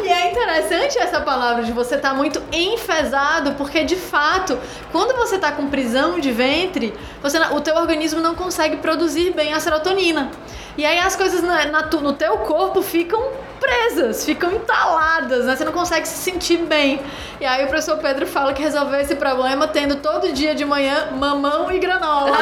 e 0.01 0.07
é 0.07 0.31
interessante 0.31 0.97
essa 0.97 1.19
palavra 1.19 1.63
de 1.63 1.73
você 1.73 1.95
estar 1.95 2.13
muito 2.13 2.41
enfesado, 2.53 3.51
porque 3.55 3.83
de 3.83 3.97
fato, 3.97 4.57
quando 4.93 5.13
você 5.17 5.37
tá 5.37 5.51
com 5.51 5.67
prisão 5.67 6.21
de 6.21 6.31
ventre, 6.31 6.93
você, 7.21 7.37
o 7.37 7.59
teu 7.59 7.75
organismo 7.75 8.21
não 8.21 8.33
consegue 8.33 8.77
produzir 8.77 9.33
bem 9.33 9.53
a 9.53 9.59
serotonina. 9.59 10.31
E 10.77 10.85
aí 10.85 10.99
as 10.99 11.15
coisas 11.15 11.41
na, 11.41 11.65
na 11.65 11.81
no 11.83 12.13
teu 12.13 12.37
corpo 12.39 12.81
ficam 12.81 13.21
presas, 13.59 14.25
ficam 14.25 14.51
entaladas, 14.51 15.45
né? 15.45 15.55
Você 15.55 15.63
não 15.63 15.71
consegue 15.71 16.05
se 16.07 16.15
sentir 16.17 16.57
bem. 16.57 16.99
E 17.39 17.45
aí 17.45 17.63
o 17.63 17.67
professor 17.67 17.97
Pedro 17.97 18.25
fala 18.27 18.51
que 18.53 18.61
resolveu 18.61 18.99
esse 18.99 19.15
problema 19.15 19.67
tendo 19.67 19.95
todo 19.97 20.31
dia 20.33 20.53
de 20.55 20.65
manhã 20.65 21.09
mamão 21.17 21.71
e 21.71 21.79
granola. 21.79 22.37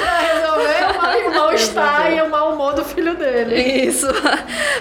pra 0.00 0.18
resolver 0.18 0.84
o 0.84 1.00
mal- 1.00 1.12
o 1.30 1.34
mal-estar 1.34 2.12
e 2.12 2.20
o 2.22 2.28
mau 2.28 2.52
humor 2.52 2.74
do 2.74 2.84
filho 2.84 3.14
dele. 3.16 3.56
Isso, 3.86 4.06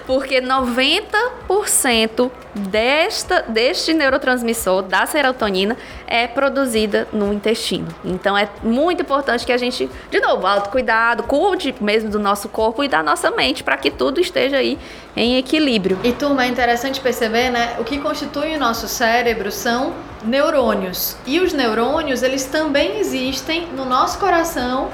porque 0.06 0.42
90% 0.42 2.32
desta, 2.54 3.44
deste 3.48 3.94
neurotransmissor, 3.94 4.82
da 4.84 5.06
serotonina, 5.06 5.78
é 6.08 6.28
produzida 6.28 7.08
no 7.14 7.32
intestino. 7.34 7.88
Então 8.04 8.38
é 8.38 8.50
muito 8.62 9.02
importante 9.02 9.46
que 9.46 9.52
a 9.54 9.58
gente, 9.58 9.90
de 10.10 10.20
novo, 10.20 10.46
autocuidado, 10.46 11.24
cuide 11.52 11.76
mesmo 11.82 12.10
do 12.10 12.20
nosso 12.20 12.48
corpo 12.48 12.84
e 12.84 12.88
da 12.88 13.04
nossa 13.04 13.30
mente, 13.32 13.64
para 13.64 13.76
que 13.76 13.92
tudo 13.92 14.22
esteja 14.22 14.58
aí 14.58 14.80
em 15.16 15.38
equilíbrio. 15.38 16.00
E 16.04 16.14
turma, 16.14 16.46
é 16.46 16.48
interessante 16.48 17.02
perceber, 17.02 17.50
né? 17.50 17.76
O 17.80 17.84
que 17.84 17.98
constitui 17.98 18.56
o 18.56 18.60
nosso 18.60 18.88
cérebro 18.88 19.52
são 19.52 19.94
neurônios. 20.24 21.18
E 21.26 21.40
os 21.40 21.52
neurônios, 21.52 22.24
eles 22.24 22.46
também 22.46 23.00
existem 23.00 23.68
no 23.76 23.84
nosso 23.84 24.18
coração 24.18 24.90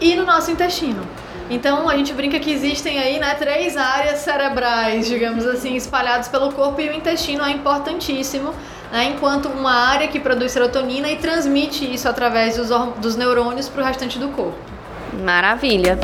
e 0.00 0.16
no 0.16 0.24
nosso 0.24 0.50
intestino. 0.50 1.06
Então 1.48 1.88
a 1.88 1.96
gente 1.96 2.12
brinca 2.12 2.38
que 2.38 2.50
existem 2.50 2.98
aí, 2.98 3.18
né, 3.18 3.34
três 3.34 3.76
áreas 3.76 4.20
cerebrais, 4.20 5.06
digamos 5.06 5.46
assim, 5.46 5.74
espalhadas 5.74 6.28
pelo 6.28 6.52
corpo 6.52 6.80
e 6.80 6.88
o 6.88 6.92
intestino 6.92 7.44
é 7.44 7.50
importantíssimo, 7.50 8.54
né, 8.92 9.12
enquanto 9.14 9.46
uma 9.46 9.72
área 9.72 10.06
que 10.06 10.20
produz 10.20 10.52
serotonina 10.52 11.10
e 11.10 11.16
transmite 11.16 11.92
isso 11.92 12.08
através 12.08 12.56
dos, 12.56 12.68
dos 12.98 13.16
neurônios 13.16 13.68
para 13.68 13.82
o 13.82 13.84
restante 13.84 14.16
do 14.16 14.28
corpo. 14.28 14.69
Maravilha. 15.12 15.98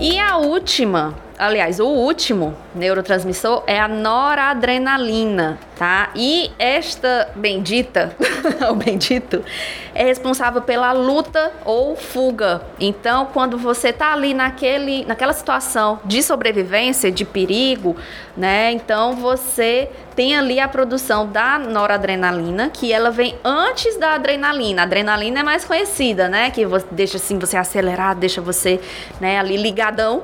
E 0.00 0.18
a 0.18 0.36
última, 0.36 1.14
aliás, 1.42 1.80
o 1.80 1.86
último 1.86 2.54
neurotransmissor 2.72 3.64
é 3.66 3.78
a 3.78 3.88
noradrenalina, 3.88 5.58
tá? 5.76 6.10
E 6.14 6.52
esta 6.56 7.30
bendita, 7.34 8.14
ou 8.68 8.76
bendito, 8.76 9.44
é 9.92 10.04
responsável 10.04 10.62
pela 10.62 10.92
luta 10.92 11.52
ou 11.64 11.96
fuga. 11.96 12.62
Então, 12.78 13.26
quando 13.32 13.58
você 13.58 13.92
tá 13.92 14.12
ali 14.12 14.32
naquele, 14.32 15.04
naquela 15.04 15.32
situação 15.32 15.98
de 16.04 16.22
sobrevivência, 16.22 17.10
de 17.10 17.24
perigo, 17.24 17.96
né? 18.36 18.70
Então, 18.70 19.16
você 19.16 19.90
tem 20.14 20.36
ali 20.36 20.60
a 20.60 20.68
produção 20.68 21.26
da 21.26 21.58
noradrenalina, 21.58 22.70
que 22.70 22.92
ela 22.92 23.10
vem 23.10 23.34
antes 23.44 23.98
da 23.98 24.14
adrenalina. 24.14 24.82
A 24.82 24.84
adrenalina 24.84 25.40
é 25.40 25.42
mais 25.42 25.64
conhecida, 25.64 26.28
né? 26.28 26.50
Que 26.50 26.64
deixa 26.92 27.16
assim 27.16 27.36
você 27.38 27.56
acelerado, 27.56 28.20
deixa 28.20 28.40
você, 28.40 28.80
né, 29.20 29.38
ali 29.38 29.56
ligadão. 29.56 30.22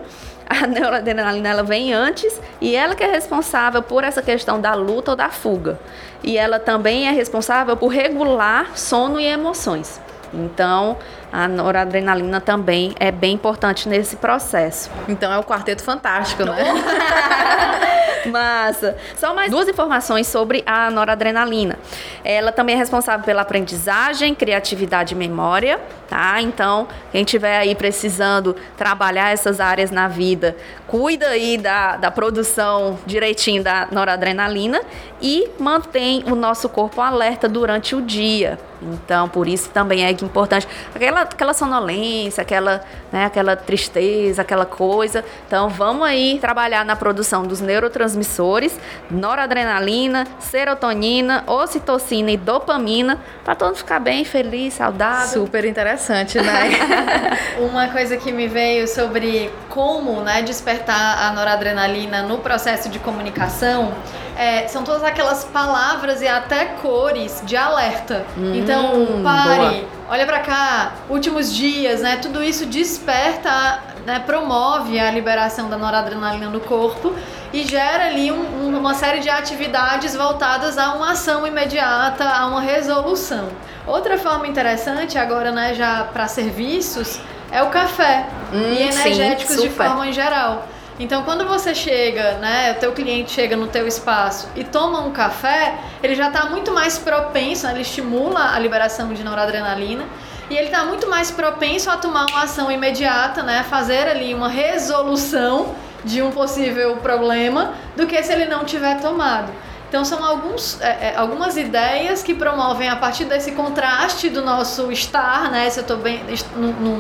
A 0.62 0.66
noradrenalina 0.66 1.50
ela 1.50 1.62
vem 1.62 1.92
antes 1.92 2.40
e 2.58 2.74
ela 2.74 2.94
que 2.94 3.04
é 3.04 3.10
responsável 3.10 3.82
por 3.82 4.02
essa 4.02 4.22
questão 4.22 4.58
da 4.58 4.72
luta 4.72 5.10
ou 5.10 5.16
da 5.16 5.28
fuga. 5.28 5.78
E 6.22 6.38
ela 6.38 6.58
também 6.58 7.06
é 7.06 7.10
responsável 7.10 7.76
por 7.76 7.88
regular 7.88 8.76
sono 8.76 9.20
e 9.20 9.26
emoções. 9.26 10.00
Então, 10.32 10.96
a 11.32 11.46
noradrenalina 11.46 12.40
também 12.40 12.94
é 12.98 13.10
bem 13.10 13.34
importante 13.34 13.88
nesse 13.88 14.16
processo. 14.16 14.90
Então 15.08 15.32
é 15.32 15.38
o 15.38 15.44
quarteto 15.44 15.82
fantástico, 15.82 16.44
né? 16.44 16.56
Massa. 18.26 18.96
Só 19.16 19.34
mais 19.34 19.50
duas 19.50 19.68
informações 19.68 20.26
sobre 20.26 20.62
a 20.66 20.90
noradrenalina. 20.90 21.78
Ela 22.24 22.52
também 22.52 22.74
é 22.74 22.78
responsável 22.78 23.24
pela 23.24 23.42
aprendizagem, 23.42 24.34
criatividade 24.34 25.14
e 25.14 25.16
memória, 25.16 25.80
tá? 26.08 26.40
Então, 26.40 26.88
quem 27.12 27.24
tiver 27.24 27.58
aí 27.58 27.74
precisando 27.74 28.56
trabalhar 28.76 29.30
essas 29.30 29.60
áreas 29.60 29.90
na 29.90 30.08
vida, 30.08 30.56
cuida 30.86 31.28
aí 31.28 31.56
da, 31.56 31.96
da 31.96 32.10
produção 32.10 32.98
direitinho 33.06 33.62
da 33.62 33.88
noradrenalina 33.90 34.80
e 35.20 35.48
mantém 35.58 36.24
o 36.26 36.34
nosso 36.34 36.68
corpo 36.68 37.00
alerta 37.00 37.48
durante 37.48 37.94
o 37.94 38.02
dia. 38.02 38.58
Então, 38.80 39.28
por 39.28 39.48
isso 39.48 39.70
também 39.70 40.04
é 40.04 40.10
importante. 40.10 40.66
Aquela, 40.94 41.17
aquela 41.22 41.54
sonolência, 41.54 42.42
aquela, 42.42 42.82
né, 43.12 43.24
aquela 43.24 43.56
tristeza, 43.56 44.42
aquela 44.42 44.66
coisa. 44.66 45.24
Então, 45.46 45.68
vamos 45.68 46.06
aí 46.06 46.38
trabalhar 46.40 46.84
na 46.84 46.96
produção 46.96 47.42
dos 47.42 47.60
neurotransmissores, 47.60 48.78
noradrenalina, 49.10 50.26
serotonina, 50.38 51.44
ocitocina 51.46 52.30
e 52.30 52.36
dopamina, 52.36 53.18
para 53.44 53.54
todo 53.54 53.68
mundo 53.68 53.78
ficar 53.78 53.98
bem, 53.98 54.24
feliz, 54.24 54.74
saudável. 54.74 55.44
Super 55.44 55.64
interessante, 55.64 56.40
né? 56.40 56.70
Uma 57.58 57.88
coisa 57.88 58.16
que 58.16 58.32
me 58.32 58.46
veio 58.48 58.86
sobre 58.88 59.50
como 59.68 60.20
né, 60.22 60.42
despertar 60.42 61.26
a 61.26 61.32
noradrenalina 61.32 62.22
no 62.22 62.38
processo 62.38 62.88
de 62.88 62.98
comunicação 62.98 63.92
é, 64.38 64.68
são 64.68 64.84
todas 64.84 65.02
aquelas 65.02 65.44
palavras 65.44 66.22
e 66.22 66.28
até 66.28 66.66
cores 66.80 67.42
de 67.44 67.56
alerta. 67.56 68.24
Hum, 68.36 68.54
então, 68.54 69.22
pare, 69.24 69.80
boa. 69.80 69.97
Olha 70.08 70.24
pra 70.26 70.40
cá, 70.40 70.92
últimos 71.08 71.54
dias, 71.54 72.00
né? 72.00 72.16
Tudo 72.20 72.42
isso 72.42 72.66
desperta, 72.66 73.80
né, 74.06 74.22
promove 74.24 74.98
a 74.98 75.10
liberação 75.10 75.68
da 75.68 75.76
noradrenalina 75.76 76.48
no 76.48 76.60
corpo 76.60 77.14
e 77.52 77.62
gera 77.62 78.06
ali 78.06 78.30
um- 78.32 78.66
um- 78.68 78.78
uma 78.78 78.94
série 78.94 79.20
de 79.20 79.28
atividades 79.28 80.14
voltadas 80.16 80.78
a 80.78 80.94
uma 80.94 81.12
ação 81.12 81.46
imediata, 81.46 82.24
a 82.28 82.46
uma 82.46 82.60
resolução. 82.60 83.48
Outra 83.86 84.18
forma 84.18 84.46
interessante 84.46 85.18
agora, 85.18 85.50
né, 85.52 85.74
já 85.74 86.04
para 86.12 86.26
serviços, 86.26 87.20
é 87.50 87.62
o 87.62 87.68
café 87.70 88.26
Hum, 88.52 88.72
e 88.72 88.92
sim, 88.92 89.00
energéticos 89.00 89.56
de 89.56 89.68
super. 89.70 89.86
forma 89.88 90.06
em 90.06 90.12
geral. 90.12 90.66
Então, 90.98 91.22
quando 91.22 91.46
você 91.46 91.76
chega, 91.76 92.32
né, 92.38 92.72
o 92.72 92.80
teu 92.80 92.92
cliente 92.92 93.30
chega 93.30 93.56
no 93.56 93.68
teu 93.68 93.86
espaço 93.86 94.48
e 94.56 94.64
toma 94.64 95.00
um 95.00 95.12
café, 95.12 95.78
ele 96.02 96.16
já 96.16 96.26
está 96.26 96.46
muito 96.46 96.72
mais 96.72 96.98
propenso, 96.98 97.66
né, 97.66 97.72
ele 97.72 97.82
estimula 97.82 98.52
a 98.52 98.58
liberação 98.58 99.14
de 99.14 99.22
noradrenalina 99.22 100.04
e 100.50 100.56
ele 100.56 100.66
está 100.66 100.84
muito 100.84 101.08
mais 101.08 101.30
propenso 101.30 101.88
a 101.88 101.96
tomar 101.96 102.26
uma 102.26 102.42
ação 102.42 102.68
imediata, 102.68 103.44
né, 103.44 103.64
fazer 103.70 104.08
ali 104.08 104.34
uma 104.34 104.48
resolução 104.48 105.72
de 106.04 106.20
um 106.20 106.32
possível 106.32 106.96
problema, 106.96 107.74
do 107.96 108.04
que 108.06 108.20
se 108.22 108.32
ele 108.32 108.46
não 108.46 108.64
tiver 108.64 109.00
tomado. 109.00 109.52
Então 109.88 110.04
são 110.04 110.22
alguns, 110.22 110.80
é, 110.80 111.08
é, 111.08 111.16
algumas 111.16 111.56
ideias 111.56 112.22
que 112.22 112.34
promovem 112.34 112.88
a 112.88 112.96
partir 112.96 113.24
desse 113.24 113.52
contraste 113.52 114.28
do 114.28 114.42
nosso 114.42 114.92
estar, 114.92 115.50
né? 115.50 115.70
Se 115.70 115.80
eu 115.80 115.82
estou 115.82 115.96
bem 115.96 116.22
num, 116.54 116.72
num, 116.72 116.98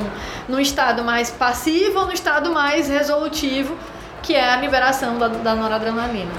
num 0.48 0.60
estado 0.60 1.04
mais 1.04 1.30
passivo 1.30 2.00
ou 2.00 2.06
no 2.06 2.12
estado 2.12 2.50
mais 2.50 2.88
resolutivo, 2.88 3.76
que 4.22 4.34
é 4.34 4.50
a 4.50 4.56
liberação 4.56 5.18
da, 5.18 5.28
da 5.28 5.54
noradrenalina. 5.54 6.30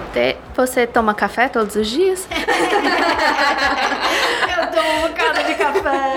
Você 0.56 0.88
toma 0.88 1.14
café 1.14 1.48
todos 1.48 1.76
os 1.76 1.88
dias? 1.88 2.28
Tomo 4.74 5.06
um 5.06 5.08
bocado 5.10 5.44
de 5.44 5.56
café. 5.56 6.14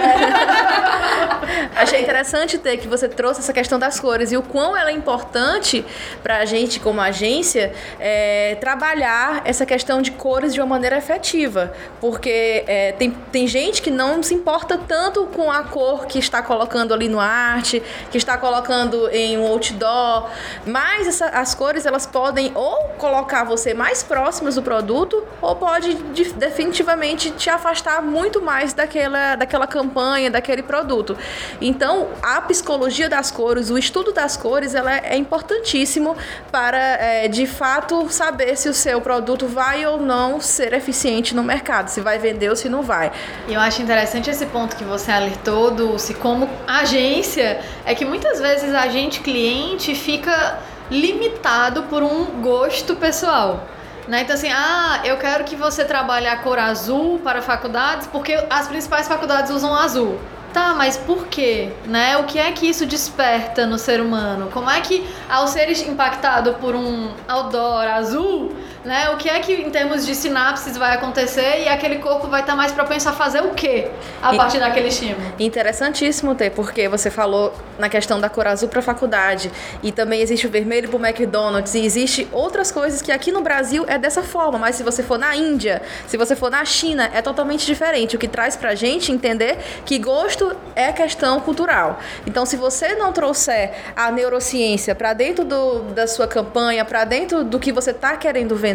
Achei 1.77 2.01
interessante 2.03 2.59
ter 2.59 2.77
que 2.79 2.87
você 2.89 3.09
trouxe 3.09 3.41
essa 3.41 3.53
questão 3.53 3.79
das 3.79 3.99
cores 3.99 4.31
e 4.33 4.37
o 4.37 4.43
quão 4.43 4.77
ela 4.77 4.91
é 4.91 4.93
importante 4.93 5.85
para 6.23 6.39
a 6.39 6.45
gente, 6.45 6.79
como 6.81 7.01
agência, 7.01 7.73
é, 7.99 8.57
trabalhar 8.61 9.43
essa 9.45 9.65
questão 9.67 10.01
de 10.03 10.11
cores 10.13 10.53
de 10.55 10.61
uma 10.61 10.67
maneira 10.67 10.97
efetiva. 10.97 11.73
Porque 12.01 12.65
é, 12.67 12.93
tem, 12.93 13.11
tem 13.33 13.47
gente 13.47 13.81
que 13.83 13.91
não 13.91 14.23
se 14.23 14.35
importa 14.35 14.79
tanto 14.79 15.25
com 15.27 15.51
a 15.51 15.63
cor 15.65 16.07
que 16.07 16.19
está 16.19 16.43
colocando 16.43 16.93
ali 16.95 17.09
no 17.09 17.19
arte, 17.21 17.83
que 18.11 18.19
está 18.19 18.37
colocando 18.37 19.09
em 19.11 19.39
um 19.39 19.47
outdoor, 19.47 20.29
mas 20.67 21.07
essa- 21.09 21.27
as 21.29 21.55
cores 21.55 21.87
elas 21.87 22.07
podem 22.07 22.53
ou 22.55 22.85
colocar 22.99 23.45
você 23.45 23.73
mais 23.75 24.03
próximas 24.03 24.55
do 24.57 24.63
produto 24.63 25.23
ou 25.41 25.57
pode 25.57 25.95
de- 25.95 26.33
definitivamente 26.35 27.31
te 27.33 27.49
afastar 27.51 28.03
muito 28.03 28.41
mais 28.43 28.73
daquela, 28.73 29.37
daquela 29.37 29.67
campanha, 29.67 30.31
daquele 30.31 30.63
produto. 30.63 31.17
Então, 31.61 32.09
a 32.23 32.41
psicologia 32.43 33.09
das 33.09 33.31
cores, 33.31 33.71
o 33.71 33.79
estudo 33.79 34.13
das 34.13 34.37
cores, 34.37 34.75
ela 34.75 34.97
é 34.97 35.17
importantíssimo 35.17 36.17
para, 36.51 36.79
é, 36.79 37.29
de 37.29 37.47
fato, 37.47 38.09
saber 38.11 38.57
se 38.57 38.69
o 38.69 38.75
seu 38.75 39.01
produto 39.01 39.47
vai 39.47 39.87
ou 39.87 40.01
não 40.01 40.41
ser 40.41 40.73
eficiente 40.73 41.35
no 41.35 41.43
mercado, 41.43 41.89
se 41.89 42.01
vai 42.01 42.19
vender 42.19 42.51
ou 42.51 42.57
se 42.57 42.69
não 42.69 42.83
vai. 42.83 43.13
Eu 43.49 43.61
acho 43.61 43.81
interessante 43.83 44.29
esse 44.29 44.47
ponto 44.47 44.77
que 44.77 44.85
você 44.85 45.11
alertou 45.11 45.71
do 45.71 45.99
se 45.99 46.15
como 46.15 46.49
agência, 46.67 47.61
é 47.85 47.95
que 47.95 48.05
muitas 48.05 48.41
vezes 48.41 48.75
a 48.75 48.89
gente 48.89 49.21
cliente 49.21 49.95
fica 49.95 50.59
limitado 50.91 51.85
por 51.85 52.03
um 52.03 52.25
gosto 52.43 52.97
pessoal. 52.97 53.67
Né? 54.09 54.23
Então 54.23 54.35
assim, 54.35 54.51
ah, 54.51 55.01
eu 55.05 55.17
quero 55.17 55.45
que 55.45 55.55
você 55.55 55.85
trabalhe 55.85 56.27
a 56.27 56.37
cor 56.37 56.59
azul 56.59 57.21
para 57.23 57.41
faculdades, 57.41 58.07
porque 58.07 58.33
as 58.51 58.69
principais 58.69 59.07
faculdades 59.07 59.51
usam 59.51 59.75
azul. 59.75 60.19
Tá, 60.53 60.75
mas 60.75 60.99
por 60.99 61.29
quê? 61.29 61.73
Né? 61.87 62.19
O 62.19 62.25
que 62.25 62.39
é 62.39 62.53
que 62.53 62.69
isso 62.69 62.85
desperta 62.85 63.65
no 63.65 63.79
ser 63.79 64.03
humano? 64.03 64.51
Como 64.53 64.69
é 64.69 64.83
que, 64.83 65.09
ao 65.31 65.49
ser 65.49 65.71
impactado 65.89 66.55
por 66.55 66.75
um 66.75 67.09
outdoor 67.27 67.87
azul, 67.87 68.55
né? 68.85 69.11
O 69.11 69.17
que 69.17 69.29
é 69.29 69.39
que, 69.41 69.53
em 69.53 69.71
termos 69.71 70.05
de 70.07 70.15
sinapses, 70.15 70.77
vai 70.77 70.95
acontecer 70.95 71.63
e 71.65 71.69
aquele 71.69 71.99
corpo 71.99 72.27
vai 72.29 72.41
estar 72.41 72.57
mais 72.57 72.73
propenso 72.73 73.09
a 73.09 73.13
fazer 73.13 73.41
o 73.43 73.51
quê 73.51 73.89
a 74.23 74.35
E- 74.35 74.37
partir 74.37 74.59
daquele 74.59 74.89
estímulo? 74.89 75.21
Interessantíssimo 75.39 76.35
ter, 76.35 76.51
porque 76.51 76.89
você 76.89 77.11
falou 77.11 77.55
na 77.79 77.89
questão 77.89 78.21
da 78.21 78.29
cor 78.29 78.47
azul 78.47 78.69
para 78.69 78.83
faculdade 78.83 79.51
e 79.83 79.93
também 79.93 80.21
existe 80.21 80.47
o 80.47 80.51
vermelho 80.51 80.89
para 80.89 81.09
McDonald's 81.09 81.75
e 81.75 81.85
existe 81.85 82.27
outras 82.33 82.73
coisas 82.73 83.01
que 83.01 83.13
aqui 83.13 83.31
no 83.31 83.41
Brasil 83.41 83.85
é 83.87 83.97
dessa 83.99 84.23
forma, 84.23 84.59
mas 84.59 84.75
se 84.77 84.83
você 84.83 85.03
for 85.03 85.19
na 85.19 85.37
Índia, 85.37 85.81
se 86.07 86.17
você 86.17 86.35
for 86.35 86.51
na 86.51 86.65
China, 86.65 87.09
é 87.15 87.23
totalmente 87.23 87.65
diferente. 87.65 88.17
O 88.17 88.19
que 88.19 88.27
traz 88.29 88.57
pra 88.57 88.75
gente 88.75 89.13
entender 89.13 89.59
que 89.85 89.99
gosto 89.99 90.55
é 90.75 90.91
questão 90.93 91.39
cultural. 91.41 92.01
Então, 92.27 92.45
se 92.45 92.57
você 92.57 92.95
não 92.95 93.13
trouxer 93.13 93.73
a 93.95 94.11
neurociência 94.11 94.95
para 94.95 95.13
dentro 95.13 95.45
do, 95.45 95.81
da 95.95 96.07
sua 96.07 96.27
campanha, 96.27 96.85
para 96.85 97.05
dentro 97.05 97.45
do 97.45 97.59
que 97.61 97.71
você 97.73 97.91
está 97.93 98.17
querendo 98.17 98.57
vender, 98.57 98.72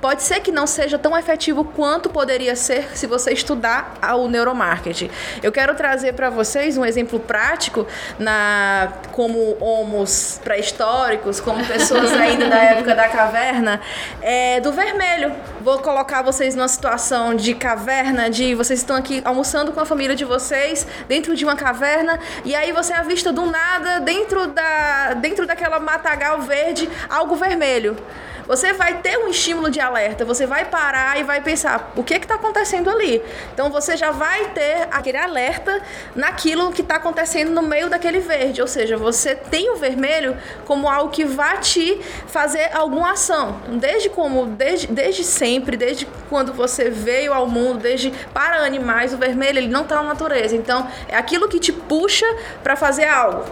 pode 0.00 0.22
ser 0.22 0.40
que 0.40 0.52
não 0.52 0.66
seja 0.66 0.98
tão 0.98 1.16
efetivo 1.16 1.64
quanto 1.64 2.08
poderia 2.08 2.54
ser 2.54 2.96
se 2.96 3.06
você 3.06 3.32
estudar 3.32 3.94
o 4.16 4.28
neuromarketing. 4.28 5.10
Eu 5.42 5.50
quero 5.50 5.74
trazer 5.74 6.12
para 6.14 6.30
vocês 6.30 6.76
um 6.76 6.84
exemplo 6.84 7.18
prático 7.18 7.86
na 8.18 8.92
como 9.12 9.56
homos 9.60 10.40
pré-históricos, 10.44 11.40
como 11.40 11.64
pessoas 11.64 12.12
ainda 12.18 12.48
da 12.48 12.58
época 12.58 12.94
da 12.94 13.08
caverna, 13.08 13.80
é, 14.20 14.60
do 14.60 14.72
vermelho. 14.72 15.32
Vou 15.60 15.78
colocar 15.78 16.22
vocês 16.22 16.54
numa 16.54 16.68
situação 16.68 17.34
de 17.34 17.54
caverna, 17.54 18.30
de 18.30 18.54
vocês 18.54 18.80
estão 18.80 18.96
aqui 18.96 19.20
almoçando 19.24 19.72
com 19.72 19.80
a 19.80 19.86
família 19.86 20.14
de 20.14 20.24
vocês 20.24 20.86
dentro 21.08 21.34
de 21.34 21.44
uma 21.44 21.56
caverna 21.56 22.18
e 22.44 22.54
aí 22.54 22.72
você 22.72 22.92
avista 22.92 23.32
do 23.32 23.46
nada 23.46 24.00
dentro 24.00 24.46
da 24.48 25.14
dentro 25.14 25.46
daquela 25.46 25.80
matagal 25.80 26.42
verde 26.42 26.88
algo 27.08 27.36
vermelho. 27.36 27.96
Você 28.46 28.72
vai 28.72 28.98
ter 28.98 29.18
um 29.18 29.28
estímulo 29.28 29.70
de 29.70 29.80
alerta, 29.80 30.24
você 30.24 30.46
vai 30.46 30.64
parar 30.64 31.18
e 31.18 31.24
vai 31.24 31.40
pensar 31.40 31.92
o 31.96 32.04
que 32.04 32.14
está 32.14 32.36
acontecendo 32.36 32.88
ali. 32.88 33.22
Então 33.52 33.70
você 33.70 33.96
já 33.96 34.10
vai 34.10 34.50
ter 34.50 34.88
aquele 34.90 35.18
alerta 35.18 35.82
naquilo 36.14 36.72
que 36.72 36.82
está 36.82 36.96
acontecendo 36.96 37.50
no 37.50 37.62
meio 37.62 37.90
daquele 37.90 38.20
verde, 38.20 38.60
ou 38.60 38.68
seja, 38.68 38.96
você 38.96 39.34
tem 39.34 39.70
o 39.70 39.76
vermelho 39.76 40.36
como 40.64 40.88
algo 40.88 41.10
que 41.10 41.24
vai 41.24 41.58
te 41.58 42.00
fazer 42.28 42.70
alguma 42.74 43.12
ação. 43.12 43.60
Desde 43.80 44.08
como 44.08 44.46
desde, 44.46 44.86
desde 44.86 45.24
sempre, 45.24 45.76
desde 45.76 46.06
quando 46.28 46.52
você 46.52 46.88
veio 46.88 47.32
ao 47.32 47.48
mundo, 47.48 47.80
desde 47.80 48.10
para 48.32 48.64
animais, 48.64 49.12
o 49.12 49.16
vermelho 49.16 49.58
ele 49.58 49.68
não 49.68 49.82
está 49.82 49.96
na 49.96 50.04
natureza. 50.04 50.54
Então 50.54 50.86
é 51.08 51.16
aquilo 51.16 51.48
que 51.48 51.58
te 51.58 51.72
puxa 51.72 52.26
para 52.62 52.76
fazer 52.76 53.06
algo. 53.06 53.44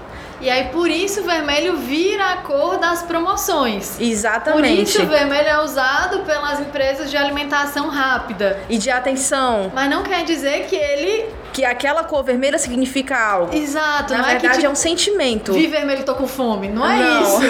E 0.45 0.51
aí, 0.51 0.65
por 0.65 0.91
isso, 0.91 1.23
o 1.23 1.25
vermelho 1.25 1.79
vira 1.79 2.33
a 2.33 2.37
cor 2.37 2.77
das 2.77 3.03
promoções. 3.03 3.97
Por 3.97 4.03
Exatamente. 4.03 4.83
isso, 4.83 5.03
o 5.03 5.07
vermelho 5.07 5.49
é 5.49 5.59
usado 5.63 6.19
pelas 6.19 6.61
empresas 6.61 7.11
de 7.11 7.17
alimentação 7.17 7.89
rápida. 7.89 8.61
E 8.69 8.77
de 8.77 8.91
atenção. 8.91 9.73
Mas 9.75 9.89
não 9.89 10.03
quer 10.03 10.23
dizer 10.23 10.67
que 10.67 10.77
ele 10.77 11.31
que 11.55 11.65
aquela 11.65 12.03
cor 12.05 12.23
vermelha 12.25 12.59
significa 12.59 13.17
algo. 13.17 13.57
Exato, 13.57 14.13
Na 14.13 14.23
verdade, 14.23 14.47
é 14.47 14.49
que 14.51 14.55
tipo, 14.57 14.67
é 14.67 14.69
um 14.69 14.75
sentimento. 14.75 15.53
vi 15.55 15.69
vermelho 15.69 16.03
tô 16.05 16.15
com 16.17 16.27
fome. 16.27 16.69
Não 16.69 16.85
é 16.85 16.99
Não. 16.99 17.23
isso. 17.23 17.41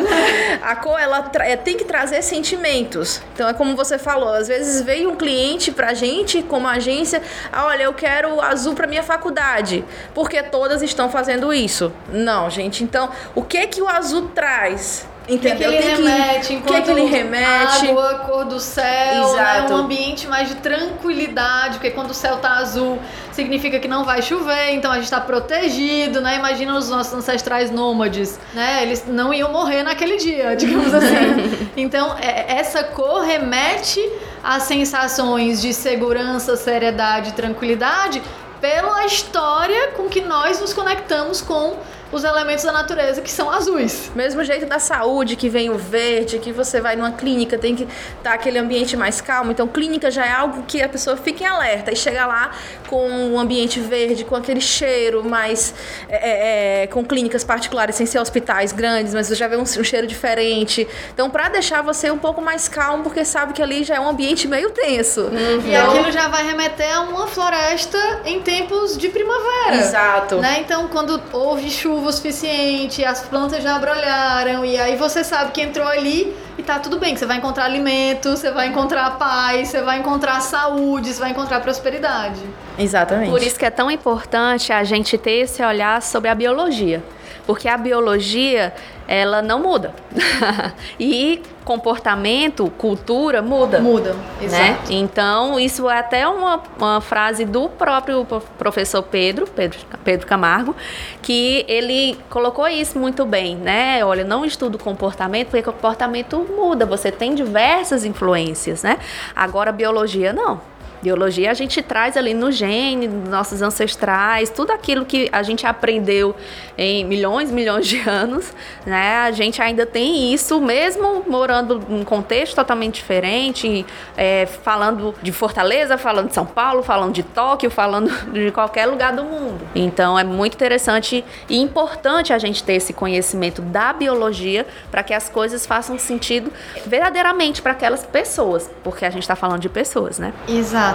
A 0.62 0.74
cor, 0.76 0.98
ela 0.98 1.22
tra- 1.22 1.46
é, 1.46 1.56
tem 1.56 1.76
que 1.76 1.84
trazer 1.84 2.22
sentimentos. 2.22 3.20
Então, 3.34 3.48
é 3.48 3.52
como 3.52 3.76
você 3.76 3.98
falou, 3.98 4.30
às 4.32 4.48
vezes 4.48 4.80
veio 4.82 5.10
um 5.10 5.16
cliente 5.16 5.70
pra 5.70 5.92
gente, 5.94 6.42
como 6.42 6.66
agência, 6.66 7.22
ah, 7.52 7.66
olha, 7.66 7.82
eu 7.84 7.92
quero 7.92 8.40
azul 8.40 8.74
pra 8.74 8.86
minha 8.86 9.02
faculdade, 9.02 9.84
porque 10.14 10.42
todas 10.42 10.82
estão 10.82 11.10
fazendo 11.10 11.52
isso. 11.52 11.92
Não, 12.10 12.48
gente, 12.48 12.82
então, 12.82 13.10
o 13.34 13.42
que 13.42 13.66
que 13.66 13.82
o 13.82 13.88
azul 13.88 14.28
traz? 14.34 15.06
O 15.34 15.38
que, 15.38 15.38
que 15.38 15.48
Entendeu? 15.48 15.72
ele 15.72 15.82
Tem 15.82 15.96
remete, 15.96 16.38
o 16.44 16.46
que 16.48 16.54
enquanto 16.54 16.84
que 16.84 16.90
ele 16.90 17.04
remete? 17.04 17.88
água, 17.88 18.14
cor 18.26 18.44
do 18.44 18.58
céu, 18.58 19.22
Exato. 19.32 19.68
né? 19.68 19.74
um 19.74 19.76
ambiente 19.76 20.26
mais 20.26 20.48
de 20.48 20.56
tranquilidade, 20.56 21.74
porque 21.74 21.90
quando 21.90 22.10
o 22.10 22.14
céu 22.14 22.38
tá 22.38 22.54
azul, 22.56 22.98
significa 23.32 23.78
que 23.78 23.86
não 23.88 24.04
vai 24.04 24.22
chover, 24.22 24.70
então 24.72 24.90
a 24.90 24.96
gente 24.96 25.10
tá 25.10 25.20
protegido, 25.20 26.20
né? 26.20 26.36
Imagina 26.36 26.76
os 26.76 26.88
nossos 26.88 27.12
ancestrais 27.14 27.70
nômades, 27.70 28.38
né? 28.54 28.82
Eles 28.82 29.04
não 29.06 29.32
iam 29.32 29.50
morrer 29.52 29.82
naquele 29.82 30.16
dia, 30.16 30.54
digamos 30.56 30.92
assim. 30.92 31.68
então, 31.76 32.16
é- 32.20 32.56
essa 32.58 32.82
cor 32.84 33.22
remete 33.22 34.00
a 34.42 34.58
sensações 34.60 35.60
de 35.60 35.72
segurança, 35.72 36.56
seriedade 36.56 37.30
e 37.30 37.32
tranquilidade 37.32 38.22
pela 38.60 39.06
história 39.06 39.88
com 39.96 40.04
que 40.08 40.20
nós 40.20 40.60
nos 40.60 40.72
conectamos 40.74 41.40
com 41.40 41.76
os 42.12 42.24
elementos 42.24 42.64
da 42.64 42.72
natureza 42.72 43.20
que 43.20 43.30
são 43.30 43.50
azuis. 43.50 44.10
Mesmo 44.14 44.42
jeito 44.42 44.66
da 44.66 44.78
saúde, 44.78 45.36
que 45.36 45.48
vem 45.48 45.70
o 45.70 45.78
verde, 45.78 46.38
que 46.38 46.52
você 46.52 46.80
vai 46.80 46.96
numa 46.96 47.12
clínica, 47.12 47.56
tem 47.56 47.76
que 47.76 47.86
estar 48.18 48.34
aquele 48.34 48.58
ambiente 48.58 48.96
mais 48.96 49.20
calmo. 49.20 49.52
Então, 49.52 49.68
clínica 49.68 50.10
já 50.10 50.26
é 50.26 50.32
algo 50.32 50.64
que 50.66 50.82
a 50.82 50.88
pessoa 50.88 51.16
fica 51.16 51.44
em 51.44 51.46
alerta 51.46 51.92
e 51.92 51.96
chega 51.96 52.26
lá 52.26 52.50
com 52.88 53.08
um 53.08 53.38
ambiente 53.38 53.78
verde, 53.78 54.24
com 54.24 54.34
aquele 54.34 54.60
cheiro 54.60 55.24
mais. 55.24 55.74
é, 56.08 56.82
é, 56.82 56.86
com 56.88 57.04
clínicas 57.04 57.44
particulares, 57.44 57.94
sem 57.94 58.06
ser 58.06 58.18
hospitais 58.18 58.72
grandes, 58.72 59.14
mas 59.14 59.28
você 59.28 59.34
já 59.34 59.46
vê 59.46 59.56
um, 59.56 59.62
um 59.62 59.84
cheiro 59.84 60.06
diferente. 60.06 60.86
Então, 61.14 61.30
para 61.30 61.48
deixar 61.48 61.82
você 61.82 62.10
um 62.10 62.18
pouco 62.18 62.40
mais 62.40 62.68
calmo, 62.68 63.04
porque 63.04 63.24
sabe 63.24 63.52
que 63.52 63.62
ali 63.62 63.84
já 63.84 63.96
é 63.96 64.00
um 64.00 64.08
ambiente 64.08 64.48
meio 64.48 64.70
tenso. 64.70 65.30
E 65.64 65.76
aquilo 65.76 66.10
já 66.10 66.28
vai 66.28 66.44
remeter 66.44 66.92
a 66.96 67.02
uma 67.02 67.26
floresta 67.28 67.98
em 68.24 68.40
tempos 68.40 68.96
de 68.96 69.08
primavera. 69.08 69.76
Exato. 69.76 70.36
Né? 70.36 70.60
Então, 70.60 70.88
quando 70.88 71.20
houve 71.32 71.70
chuva 71.70 71.99
o 72.08 72.12
suficiente, 72.12 73.04
as 73.04 73.22
plantas 73.22 73.62
já 73.62 73.76
abrolharam, 73.76 74.64
e 74.64 74.78
aí 74.78 74.96
você 74.96 75.22
sabe 75.22 75.52
que 75.52 75.60
entrou 75.60 75.86
ali 75.86 76.36
e 76.58 76.62
tá 76.62 76.78
tudo 76.78 76.98
bem, 76.98 77.14
que 77.14 77.20
você 77.20 77.26
vai 77.26 77.38
encontrar 77.38 77.64
alimento, 77.64 78.30
você 78.30 78.50
vai 78.50 78.68
encontrar 78.68 79.10
paz, 79.18 79.68
você 79.68 79.82
vai 79.82 79.98
encontrar 79.98 80.40
saúde, 80.40 81.12
você 81.12 81.20
vai 81.20 81.30
encontrar 81.30 81.60
prosperidade. 81.60 82.40
Exatamente. 82.78 83.30
Por 83.30 83.42
isso 83.42 83.58
que 83.58 83.64
é 83.64 83.70
tão 83.70 83.90
importante 83.90 84.72
a 84.72 84.84
gente 84.84 85.16
ter 85.16 85.42
esse 85.42 85.62
olhar 85.62 86.02
sobre 86.02 86.28
a 86.28 86.34
biologia. 86.34 87.02
Porque 87.46 87.68
a 87.68 87.76
biologia, 87.76 88.72
ela 89.08 89.42
não 89.42 89.60
muda. 89.60 89.92
e 90.98 91.42
comportamento, 91.64 92.70
cultura, 92.78 93.40
muda. 93.42 93.80
Muda, 93.80 94.12
Né? 94.40 94.44
exato. 94.72 94.92
Então, 94.92 95.58
isso 95.58 95.88
é 95.88 95.98
até 95.98 96.26
uma, 96.26 96.60
uma 96.78 97.00
frase 97.00 97.44
do 97.44 97.68
próprio 97.68 98.24
pro- 98.24 98.40
professor 98.58 99.02
Pedro, 99.02 99.46
Pedro, 99.46 99.78
Pedro 100.04 100.26
Camargo, 100.26 100.74
que 101.22 101.64
ele 101.68 102.18
colocou 102.28 102.66
isso 102.68 102.98
muito 102.98 103.24
bem, 103.24 103.56
né? 103.56 104.04
Olha, 104.04 104.24
não 104.24 104.44
estudo 104.44 104.78
comportamento, 104.78 105.48
porque 105.48 105.62
comportamento 105.62 106.38
muda, 106.56 106.84
você 106.86 107.10
tem 107.12 107.34
diversas 107.34 108.04
influências, 108.04 108.82
né? 108.82 108.98
Agora, 109.34 109.70
biologia, 109.72 110.32
não. 110.32 110.60
Biologia 111.02 111.50
a 111.50 111.54
gente 111.54 111.82
traz 111.82 112.16
ali 112.16 112.34
no 112.34 112.52
gene, 112.52 113.08
nos 113.08 113.28
nossos 113.28 113.62
ancestrais, 113.62 114.50
tudo 114.50 114.72
aquilo 114.72 115.04
que 115.04 115.28
a 115.32 115.42
gente 115.42 115.66
aprendeu 115.66 116.34
em 116.76 117.04
milhões 117.04 117.50
milhões 117.50 117.86
de 117.86 118.00
anos, 118.08 118.52
né? 118.84 119.18
A 119.18 119.30
gente 119.30 119.60
ainda 119.60 119.86
tem 119.86 120.32
isso, 120.32 120.60
mesmo 120.60 121.24
morando 121.26 121.82
num 121.88 122.04
contexto 122.04 122.54
totalmente 122.54 122.96
diferente, 122.96 123.84
é, 124.16 124.46
falando 124.46 125.14
de 125.22 125.32
Fortaleza, 125.32 125.96
falando 125.96 126.28
de 126.28 126.34
São 126.34 126.46
Paulo, 126.46 126.82
falando 126.82 127.12
de 127.12 127.22
Tóquio, 127.22 127.70
falando 127.70 128.10
de 128.32 128.50
qualquer 128.50 128.86
lugar 128.86 129.12
do 129.12 129.24
mundo. 129.24 129.60
Então 129.74 130.18
é 130.18 130.24
muito 130.24 130.54
interessante 130.54 131.24
e 131.48 131.58
importante 131.58 132.32
a 132.32 132.38
gente 132.38 132.62
ter 132.62 132.74
esse 132.74 132.92
conhecimento 132.92 133.62
da 133.62 133.92
biologia 133.92 134.66
para 134.90 135.02
que 135.02 135.14
as 135.14 135.28
coisas 135.28 135.66
façam 135.66 135.98
sentido 135.98 136.52
verdadeiramente 136.86 137.62
para 137.62 137.72
aquelas 137.72 138.04
pessoas, 138.04 138.70
porque 138.82 139.04
a 139.04 139.10
gente 139.10 139.22
está 139.22 139.36
falando 139.36 139.60
de 139.60 139.68
pessoas, 139.68 140.18
né? 140.18 140.32
Exato. 140.48 140.89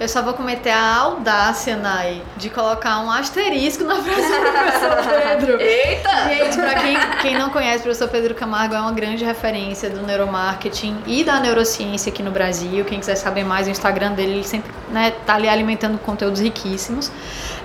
Eu 0.00 0.08
só 0.08 0.22
vou 0.22 0.34
cometer 0.34 0.70
a 0.70 0.96
audácia, 0.96 1.76
Nai, 1.76 2.22
de 2.36 2.50
colocar 2.50 3.00
um 3.00 3.10
asterisco 3.10 3.84
na 3.84 3.96
frase 3.96 4.22
do 4.22 4.50
professor 4.50 5.20
Pedro. 5.22 5.60
Eita! 5.62 6.28
Gente, 6.28 6.56
pra 6.56 6.74
quem, 6.74 6.96
quem 7.22 7.38
não 7.38 7.50
conhece, 7.50 7.78
o 7.78 7.82
professor 7.82 8.08
Pedro 8.08 8.34
Camargo 8.34 8.74
é 8.74 8.80
uma 8.80 8.92
grande 8.92 9.24
referência 9.24 9.90
do 9.90 10.02
neuromarketing 10.02 11.02
e 11.06 11.24
da 11.24 11.40
neurociência 11.40 12.10
aqui 12.10 12.22
no 12.22 12.30
Brasil. 12.30 12.84
Quem 12.84 12.98
quiser 12.98 13.16
saber 13.16 13.44
mais, 13.44 13.66
o 13.66 13.70
Instagram 13.70 14.12
dele, 14.12 14.32
ele 14.34 14.44
sempre 14.44 14.70
né, 14.90 15.12
tá 15.24 15.34
ali 15.34 15.48
alimentando 15.48 15.98
conteúdos 15.98 16.40
riquíssimos. 16.40 17.10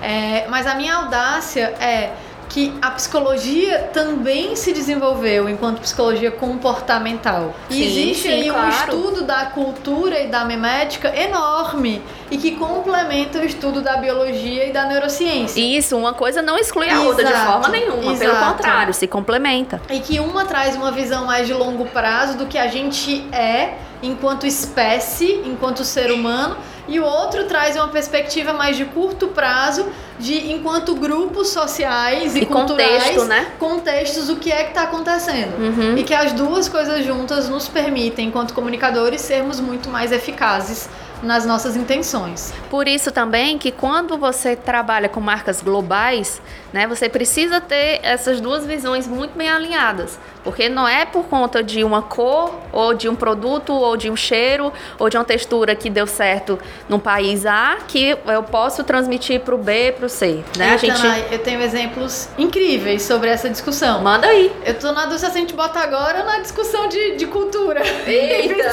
É, 0.02 0.46
mas 0.48 0.66
a 0.66 0.74
minha 0.74 0.94
audácia 0.94 1.74
é 1.80 2.12
que 2.50 2.74
a 2.82 2.90
psicologia 2.90 3.90
também 3.92 4.56
se 4.56 4.72
desenvolveu 4.72 5.48
enquanto 5.48 5.80
psicologia 5.80 6.32
comportamental. 6.32 7.54
E 7.70 7.74
Sim, 7.74 7.82
existe 7.84 8.22
sim, 8.24 8.28
aí 8.28 8.50
um 8.50 8.54
claro. 8.54 8.70
estudo 8.70 9.22
da 9.22 9.46
cultura 9.46 10.20
e 10.20 10.26
da 10.26 10.44
memética 10.44 11.14
enorme 11.16 12.02
e 12.28 12.36
que 12.36 12.56
complementa 12.56 13.38
o 13.38 13.44
estudo 13.44 13.80
da 13.80 13.96
biologia 13.96 14.66
e 14.66 14.72
da 14.72 14.84
neurociência. 14.84 15.60
Isso, 15.60 15.96
uma 15.96 16.12
coisa 16.12 16.42
não 16.42 16.58
exclui 16.58 16.90
a 16.90 17.00
outra 17.02 17.24
de 17.24 17.30
Exato, 17.30 17.52
forma 17.52 17.68
nenhuma, 17.68 18.16
pelo 18.16 18.32
exato. 18.32 18.52
contrário, 18.52 18.92
se 18.92 19.06
complementa. 19.06 19.80
E 19.88 20.00
que 20.00 20.18
uma 20.18 20.44
traz 20.44 20.74
uma 20.74 20.90
visão 20.90 21.26
mais 21.26 21.46
de 21.46 21.54
longo 21.54 21.84
prazo 21.86 22.36
do 22.36 22.46
que 22.46 22.58
a 22.58 22.66
gente 22.66 23.24
é 23.32 23.74
enquanto 24.02 24.44
espécie, 24.46 25.40
enquanto 25.44 25.84
ser 25.84 26.10
humano, 26.10 26.56
e 26.90 26.98
o 26.98 27.04
outro 27.04 27.44
traz 27.44 27.76
uma 27.76 27.88
perspectiva 27.88 28.52
mais 28.52 28.76
de 28.76 28.84
curto 28.84 29.28
prazo, 29.28 29.86
de 30.18 30.52
enquanto 30.52 30.94
grupos 30.94 31.48
sociais 31.48 32.34
e, 32.34 32.40
E 32.40 32.46
culturais, 32.46 33.04
contexto, 33.04 33.24
né? 33.24 33.52
contextos, 33.58 34.28
o 34.28 34.36
que 34.36 34.50
é 34.50 34.64
que 34.64 34.70
está 34.70 34.82
acontecendo. 34.82 35.56
Uhum. 35.56 35.96
E 35.96 36.02
que 36.02 36.12
as 36.12 36.32
duas 36.32 36.68
coisas 36.68 37.06
juntas 37.06 37.48
nos 37.48 37.68
permitem, 37.68 38.26
enquanto 38.28 38.52
comunicadores, 38.52 39.20
sermos 39.20 39.60
muito 39.60 39.88
mais 39.88 40.10
eficazes 40.10 40.88
nas 41.22 41.44
nossas 41.44 41.76
intenções. 41.76 42.52
Por 42.68 42.88
isso 42.88 43.12
também 43.12 43.58
que 43.58 43.70
quando 43.70 44.16
você 44.16 44.56
trabalha 44.56 45.08
com 45.08 45.20
marcas 45.20 45.62
globais, 45.62 46.40
né, 46.72 46.86
você 46.86 47.08
precisa 47.08 47.60
ter 47.60 48.00
essas 48.02 48.40
duas 48.40 48.64
visões 48.64 49.06
muito 49.06 49.36
bem 49.36 49.48
alinhadas, 49.48 50.18
porque 50.44 50.68
não 50.68 50.86
é 50.86 51.04
por 51.04 51.24
conta 51.24 51.62
de 51.62 51.82
uma 51.84 52.02
cor 52.02 52.54
ou 52.72 52.94
de 52.94 53.08
um 53.08 53.14
produto 53.14 53.72
ou 53.72 53.96
de 53.96 54.10
um 54.10 54.16
cheiro 54.16 54.72
ou 54.98 55.08
de 55.08 55.16
uma 55.16 55.24
textura 55.24 55.74
que 55.74 55.90
deu 55.90 56.06
certo 56.06 56.58
no 56.88 56.98
país 56.98 57.44
A 57.44 57.78
que 57.86 58.16
eu 58.26 58.42
posso 58.42 58.84
transmitir 58.84 59.40
para 59.40 59.54
o 59.54 59.58
B, 59.58 59.92
para 59.96 60.06
o 60.06 60.08
C, 60.08 60.42
né? 60.56 60.72
Eita, 60.72 60.78
gente 60.78 61.32
eu 61.32 61.38
tenho 61.38 61.60
exemplos 61.60 62.28
incríveis 62.38 63.02
sobre 63.02 63.28
essa 63.28 63.48
discussão. 63.50 64.00
manda 64.02 64.26
aí. 64.26 64.52
Eu 64.64 64.78
tô 64.78 64.92
na 64.92 65.02
dúvida 65.02 65.18
se 65.18 65.26
a 65.26 65.30
gente 65.30 65.54
bota 65.54 65.80
agora 65.80 66.22
na 66.24 66.38
discussão 66.38 66.88
de, 66.88 67.16
de 67.16 67.26
cultura. 67.26 67.82
Eita! 68.06 68.70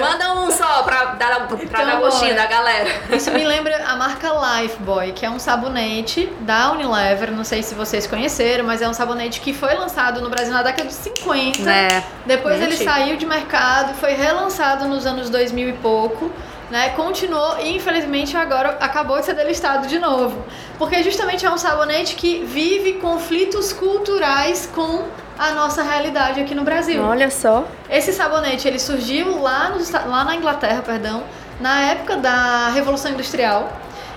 Manda 0.00 0.34
um 0.34 0.50
só 0.50 0.82
para 0.82 1.04
dar 1.14 1.46
pra 1.46 1.58
Então, 1.62 1.86
dar 1.86 2.00
gostinho 2.00 2.34
da 2.34 2.46
galera. 2.46 2.88
Isso 3.12 3.30
me 3.30 3.44
lembra 3.44 3.84
a 3.86 3.96
marca 3.96 4.28
Lifebuoy, 4.28 5.12
que 5.12 5.24
é 5.24 5.30
um 5.30 5.38
sabonete 5.38 6.30
da 6.40 6.72
Unilever. 6.72 6.93
Não 7.36 7.44
sei 7.44 7.62
se 7.62 7.74
vocês 7.74 8.06
conheceram, 8.06 8.64
mas 8.64 8.80
é 8.82 8.88
um 8.88 8.94
sabonete 8.94 9.40
que 9.40 9.52
foi 9.52 9.74
lançado 9.74 10.20
no 10.20 10.28
Brasil 10.30 10.52
na 10.52 10.62
década 10.62 10.88
de 10.88 10.94
50. 10.94 11.70
É, 11.70 12.02
Depois 12.26 12.54
bem 12.58 12.64
ele 12.68 12.76
saiu 12.76 13.16
de 13.16 13.26
mercado, 13.26 13.94
foi 13.94 14.12
relançado 14.14 14.86
nos 14.86 15.04
anos 15.06 15.28
2000 15.30 15.68
e 15.68 15.72
pouco, 15.74 16.30
né? 16.70 16.90
Continuou 16.90 17.58
e 17.60 17.76
infelizmente 17.76 18.36
agora 18.36 18.76
acabou 18.80 19.18
de 19.18 19.26
ser 19.26 19.34
delistado 19.34 19.86
de 19.86 19.98
novo. 19.98 20.44
Porque 20.78 21.02
justamente 21.02 21.44
é 21.44 21.50
um 21.50 21.58
sabonete 21.58 22.14
que 22.16 22.44
vive 22.44 22.94
conflitos 22.94 23.72
culturais 23.72 24.68
com 24.74 25.04
a 25.38 25.50
nossa 25.52 25.82
realidade 25.82 26.40
aqui 26.40 26.54
no 26.54 26.62
Brasil. 26.62 27.02
Olha 27.02 27.30
só. 27.30 27.64
Esse 27.90 28.12
sabonete 28.12 28.66
ele 28.68 28.78
surgiu 28.78 29.40
lá, 29.42 29.74
Esta- 29.78 30.00
lá 30.06 30.24
na 30.24 30.34
Inglaterra, 30.36 30.80
perdão, 30.82 31.24
na 31.60 31.80
época 31.82 32.16
da 32.16 32.70
Revolução 32.70 33.10
Industrial. 33.10 33.70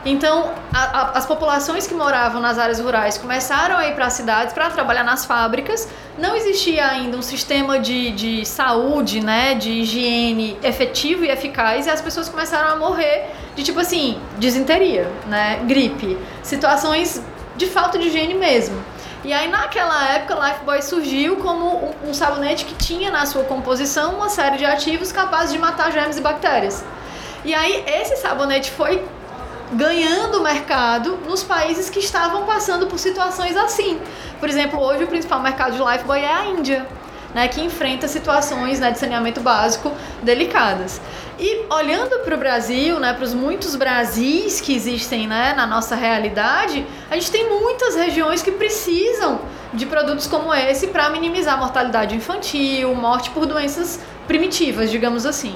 Então, 0.06 0.52
a- 0.74 1.02
a- 1.02 1.12
as 1.18 1.26
populações 1.26 1.86
que 1.88 1.94
moravam 1.94 2.42
nas 2.42 2.58
áreas 2.58 2.80
rurais 2.80 3.18
começaram 3.18 3.78
a 3.78 3.88
ir 3.88 3.94
para 3.96 4.06
as 4.06 4.14
cidades 4.14 4.54
para 4.54 4.70
trabalhar 4.70 5.04
nas 5.04 5.26
fábricas. 5.26 5.88
Não 6.18 6.36
existia 6.36 6.86
ainda 6.88 7.18
um 7.18 7.22
sistema 7.22 7.78
de, 7.80 8.12
de 8.12 8.46
saúde, 8.46 9.20
né, 9.20 9.56
de 9.56 9.72
higiene 9.72 10.58
efetivo 10.64 11.26
e 11.26 11.30
eficaz, 11.30 11.86
e 11.88 11.90
as 11.90 12.02
pessoas 12.02 12.30
começaram 12.30 12.72
a 12.72 12.76
morrer 12.76 13.26
de 13.56 13.64
tipo 13.64 13.80
assim, 13.80 14.20
disenteria, 14.38 15.12
né, 15.28 15.60
gripe, 15.66 16.18
situações 16.44 17.22
de 17.56 17.66
falta 17.66 17.98
de 17.98 18.08
higiene 18.08 18.34
mesmo. 18.36 18.82
E 19.24 19.34
aí, 19.34 19.50
naquela 19.50 20.10
época, 20.14 20.36
Lifebuoy 20.36 20.82
surgiu 20.82 21.38
como 21.38 21.66
um, 22.06 22.10
um 22.10 22.14
sabonete 22.14 22.64
que 22.66 22.76
tinha 22.76 23.12
na 23.12 23.26
sua 23.26 23.44
composição 23.44 24.14
uma 24.16 24.30
série 24.30 24.58
de 24.58 24.64
ativos 24.66 25.12
capazes 25.12 25.52
de 25.52 25.60
matar 25.60 25.92
germes 25.92 26.18
e 26.18 26.22
bactérias. 26.22 26.86
E 27.44 27.54
aí, 27.54 27.84
esse 27.88 28.16
sabonete 28.18 28.72
foi 28.72 29.04
ganhando 29.72 30.42
mercado 30.42 31.18
nos 31.28 31.44
países 31.44 31.90
que 31.90 32.00
estavam 32.00 32.46
passando 32.46 32.88
por 32.88 32.98
situações 33.00 33.56
assim. 33.56 34.00
Por 34.40 34.50
exemplo, 34.50 34.80
hoje 34.80 35.04
o 35.04 35.08
principal 35.08 35.42
mercado 35.42 35.74
de 35.76 35.84
Lifebuoy 35.84 36.20
é 36.20 36.34
a 36.34 36.46
Índia. 36.46 36.88
Né, 37.34 37.48
que 37.50 37.62
enfrenta 37.62 38.08
situações 38.08 38.80
né, 38.80 38.90
de 38.90 38.98
saneamento 38.98 39.42
básico 39.42 39.92
delicadas. 40.24 41.00
E 41.38 41.66
olhando 41.70 42.20
para 42.20 42.34
o 42.34 42.38
Brasil, 42.38 43.00
né, 43.00 43.14
para 43.14 43.24
os 43.24 43.34
muitos 43.34 43.76
Brasis 43.76 44.60
que 44.62 44.74
existem 44.74 45.28
né, 45.28 45.54
na 45.56 45.68
nossa 45.68 45.94
realidade, 45.94 46.88
a 47.12 47.16
gente 47.16 47.30
tem 47.30 47.48
muitas 47.48 47.96
regiões 47.96 48.42
que 48.42 48.50
precisam 48.50 49.42
de 49.74 49.86
produtos 49.86 50.26
como 50.26 50.52
esse 50.54 50.88
para 50.88 51.10
minimizar 51.10 51.56
a 51.56 51.58
mortalidade 51.58 52.16
infantil, 52.16 52.96
morte 52.96 53.30
por 53.30 53.46
doenças 53.46 54.00
primitivas, 54.26 54.90
digamos 54.90 55.26
assim. 55.26 55.56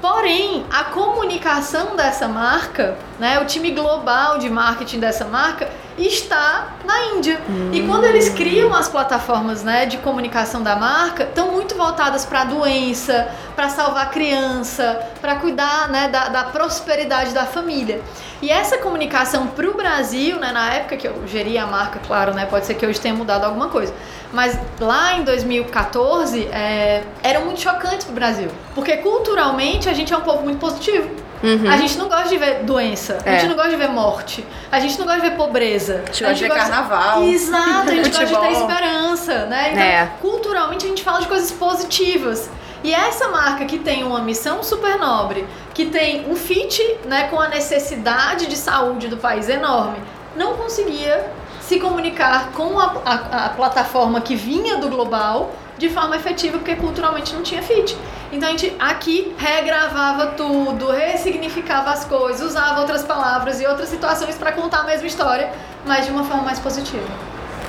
Porém, 0.00 0.64
a 0.70 0.84
comunicação 0.84 1.94
dessa 1.94 2.26
marca, 2.26 2.96
né, 3.18 3.38
o 3.38 3.44
time 3.44 3.70
global 3.70 4.38
de 4.38 4.48
marketing 4.48 4.98
dessa 4.98 5.26
marca 5.26 5.70
está 5.98 6.74
na 6.84 7.16
Índia. 7.16 7.40
Hum. 7.48 7.70
E 7.72 7.86
quando 7.86 8.04
eles 8.04 8.28
criam 8.28 8.72
as 8.74 8.88
plataformas 8.88 9.62
né, 9.62 9.86
de 9.86 9.98
comunicação 9.98 10.62
da 10.62 10.76
marca, 10.76 11.24
estão 11.24 11.52
muito 11.52 11.74
voltadas 11.74 12.24
para 12.24 12.42
a 12.42 12.44
doença, 12.44 13.28
para 13.54 13.68
salvar 13.68 14.04
a 14.04 14.08
criança, 14.08 15.00
para 15.20 15.36
cuidar 15.36 15.88
né, 15.88 16.08
da, 16.08 16.28
da 16.28 16.44
prosperidade 16.44 17.32
da 17.32 17.44
família. 17.44 18.00
E 18.42 18.50
essa 18.50 18.78
comunicação 18.78 19.48
para 19.48 19.68
o 19.68 19.74
Brasil, 19.74 20.38
né, 20.38 20.50
na 20.50 20.72
época 20.72 20.96
que 20.96 21.06
eu 21.06 21.26
geria 21.26 21.64
a 21.64 21.66
marca, 21.66 22.00
claro, 22.06 22.32
né, 22.32 22.46
pode 22.46 22.64
ser 22.64 22.74
que 22.74 22.86
hoje 22.86 22.98
tenha 22.98 23.14
mudado 23.14 23.44
alguma 23.44 23.68
coisa, 23.68 23.92
mas 24.32 24.58
lá 24.80 25.14
em 25.14 25.24
2014 25.24 26.46
é, 26.46 27.02
era 27.22 27.40
muito 27.40 27.60
chocante 27.60 28.06
para 28.06 28.12
o 28.12 28.14
Brasil, 28.14 28.48
porque 28.74 28.96
culturalmente 28.98 29.88
a 29.90 29.92
gente 29.92 30.12
é 30.12 30.16
um 30.16 30.22
povo 30.22 30.42
muito 30.42 30.58
positivo. 30.58 31.29
Uhum. 31.42 31.70
A 31.70 31.76
gente 31.76 31.96
não 31.96 32.08
gosta 32.08 32.28
de 32.28 32.36
ver 32.36 32.62
doença, 32.64 33.18
é. 33.24 33.30
a 33.30 33.38
gente 33.38 33.48
não 33.48 33.56
gosta 33.56 33.70
de 33.70 33.76
ver 33.76 33.88
morte, 33.88 34.46
a 34.70 34.78
gente 34.78 34.98
não 34.98 35.06
gosta 35.06 35.22
de 35.22 35.30
ver 35.30 35.36
pobreza. 35.36 36.02
A 36.04 36.06
gente, 36.06 36.24
a 36.24 36.32
gente 36.34 36.48
gosta 36.48 36.64
de 36.64 36.70
ver 36.70 36.70
carnaval. 36.70 37.22
Exato, 37.24 37.90
a 37.90 37.94
gente 37.94 38.10
gosta 38.10 38.26
de 38.26 38.36
ter 38.36 38.52
esperança, 38.52 39.46
né? 39.46 39.70
Então, 39.72 39.82
é. 39.82 40.12
culturalmente 40.20 40.84
a 40.84 40.88
gente 40.88 41.02
fala 41.02 41.20
de 41.20 41.28
coisas 41.28 41.50
positivas. 41.50 42.50
E 42.82 42.94
essa 42.94 43.28
marca 43.28 43.64
que 43.66 43.78
tem 43.78 44.04
uma 44.04 44.20
missão 44.20 44.62
super 44.62 44.98
nobre, 44.98 45.46
que 45.74 45.86
tem 45.86 46.30
um 46.30 46.36
fit 46.36 46.82
né, 47.04 47.28
com 47.28 47.38
a 47.38 47.48
necessidade 47.48 48.46
de 48.46 48.56
saúde 48.56 49.08
do 49.08 49.18
país 49.18 49.48
enorme, 49.48 49.98
não 50.34 50.54
conseguia 50.54 51.30
se 51.60 51.78
comunicar 51.78 52.52
com 52.52 52.78
a, 52.78 52.96
a, 53.04 53.46
a 53.46 53.48
plataforma 53.50 54.20
que 54.20 54.34
vinha 54.34 54.78
do 54.78 54.88
global 54.88 55.52
de 55.80 55.88
forma 55.88 56.14
efetiva, 56.14 56.58
porque 56.58 56.76
culturalmente 56.76 57.34
não 57.34 57.42
tinha 57.42 57.62
fit. 57.62 57.96
Então 58.30 58.48
a 58.48 58.52
gente 58.52 58.76
aqui 58.78 59.34
regravava 59.38 60.26
tudo, 60.36 60.90
ressignificava 60.90 61.90
as 61.90 62.04
coisas, 62.04 62.46
usava 62.46 62.80
outras 62.80 63.02
palavras 63.02 63.60
e 63.60 63.66
outras 63.66 63.88
situações 63.88 64.36
para 64.36 64.52
contar 64.52 64.80
a 64.80 64.84
mesma 64.84 65.06
história, 65.06 65.50
mas 65.86 66.04
de 66.04 66.12
uma 66.12 66.22
forma 66.22 66.42
mais 66.42 66.60
positiva. 66.60 67.08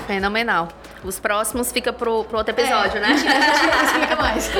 Fenomenal. 0.05 0.67
Os 1.05 1.19
próximos 1.19 1.71
fica 1.71 1.93
pro, 1.93 2.25
pro 2.25 2.37
outro 2.37 2.53
episódio, 2.53 2.97
é, 2.97 2.99
né? 2.99 3.07
A 3.07 3.15
gente, 3.15 3.27
a 3.27 3.41
gente 3.71 3.85
explica 3.85 4.15
mais. 4.17 4.51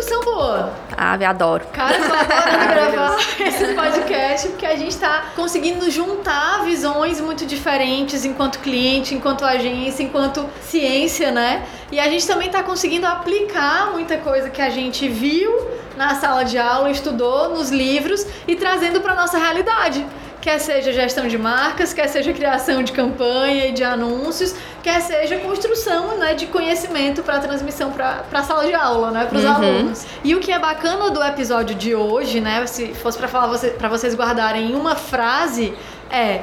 Discussão 0.00 0.22
boa. 0.22 0.72
Ave, 0.96 1.24
adoro. 1.24 1.64
Cara, 1.72 1.96
eu 1.96 2.08
tô 2.08 2.14
adorando 2.14 2.90
gravar 2.90 3.16
esse 3.40 3.74
podcast 3.74 4.48
porque 4.48 4.66
a 4.66 4.76
gente 4.76 4.96
tá 4.96 5.26
conseguindo 5.36 5.90
juntar 5.90 6.64
visões 6.64 7.20
muito 7.20 7.44
diferentes 7.46 8.24
enquanto 8.24 8.58
cliente, 8.60 9.14
enquanto 9.14 9.44
agência, 9.44 10.02
enquanto 10.02 10.48
ciência, 10.62 11.30
né? 11.30 11.66
E 11.92 12.00
a 12.00 12.08
gente 12.08 12.26
também 12.26 12.48
tá 12.48 12.62
conseguindo 12.62 13.06
aplicar 13.06 13.90
muita 13.92 14.16
coisa 14.18 14.48
que 14.48 14.62
a 14.62 14.70
gente 14.70 15.08
viu 15.08 15.68
na 15.96 16.14
sala 16.14 16.44
de 16.44 16.56
aula, 16.56 16.90
estudou 16.90 17.50
nos 17.50 17.70
livros 17.70 18.26
e 18.48 18.56
trazendo 18.56 19.00
para 19.00 19.14
nossa 19.14 19.36
realidade. 19.36 20.06
Quer 20.40 20.58
seja 20.58 20.92
gestão 20.92 21.28
de 21.28 21.36
marcas, 21.36 21.92
quer 21.92 22.08
seja 22.08 22.32
criação 22.32 22.82
de 22.82 22.92
campanha 22.92 23.66
e 23.66 23.72
de 23.72 23.84
anúncios, 23.84 24.54
quer 24.82 25.00
seja 25.02 25.36
construção 25.38 26.16
né, 26.16 26.32
de 26.34 26.46
conhecimento 26.46 27.22
para 27.22 27.38
transmissão 27.40 27.92
para 27.92 28.24
a 28.32 28.42
sala 28.42 28.66
de 28.66 28.72
aula, 28.72 29.10
né, 29.10 29.26
para 29.26 29.36
os 29.38 29.44
uhum. 29.44 29.52
alunos. 29.52 30.06
E 30.24 30.34
o 30.34 30.40
que 30.40 30.50
é 30.50 30.58
bacana 30.58 31.10
do 31.10 31.22
episódio 31.22 31.74
de 31.74 31.94
hoje, 31.94 32.40
né, 32.40 32.66
se 32.66 32.94
fosse 32.94 33.18
para 33.18 33.28
falar 33.28 33.48
você, 33.48 33.68
para 33.68 33.88
vocês 33.88 34.14
guardarem 34.14 34.74
uma 34.74 34.94
frase, 34.94 35.74
é: 36.10 36.42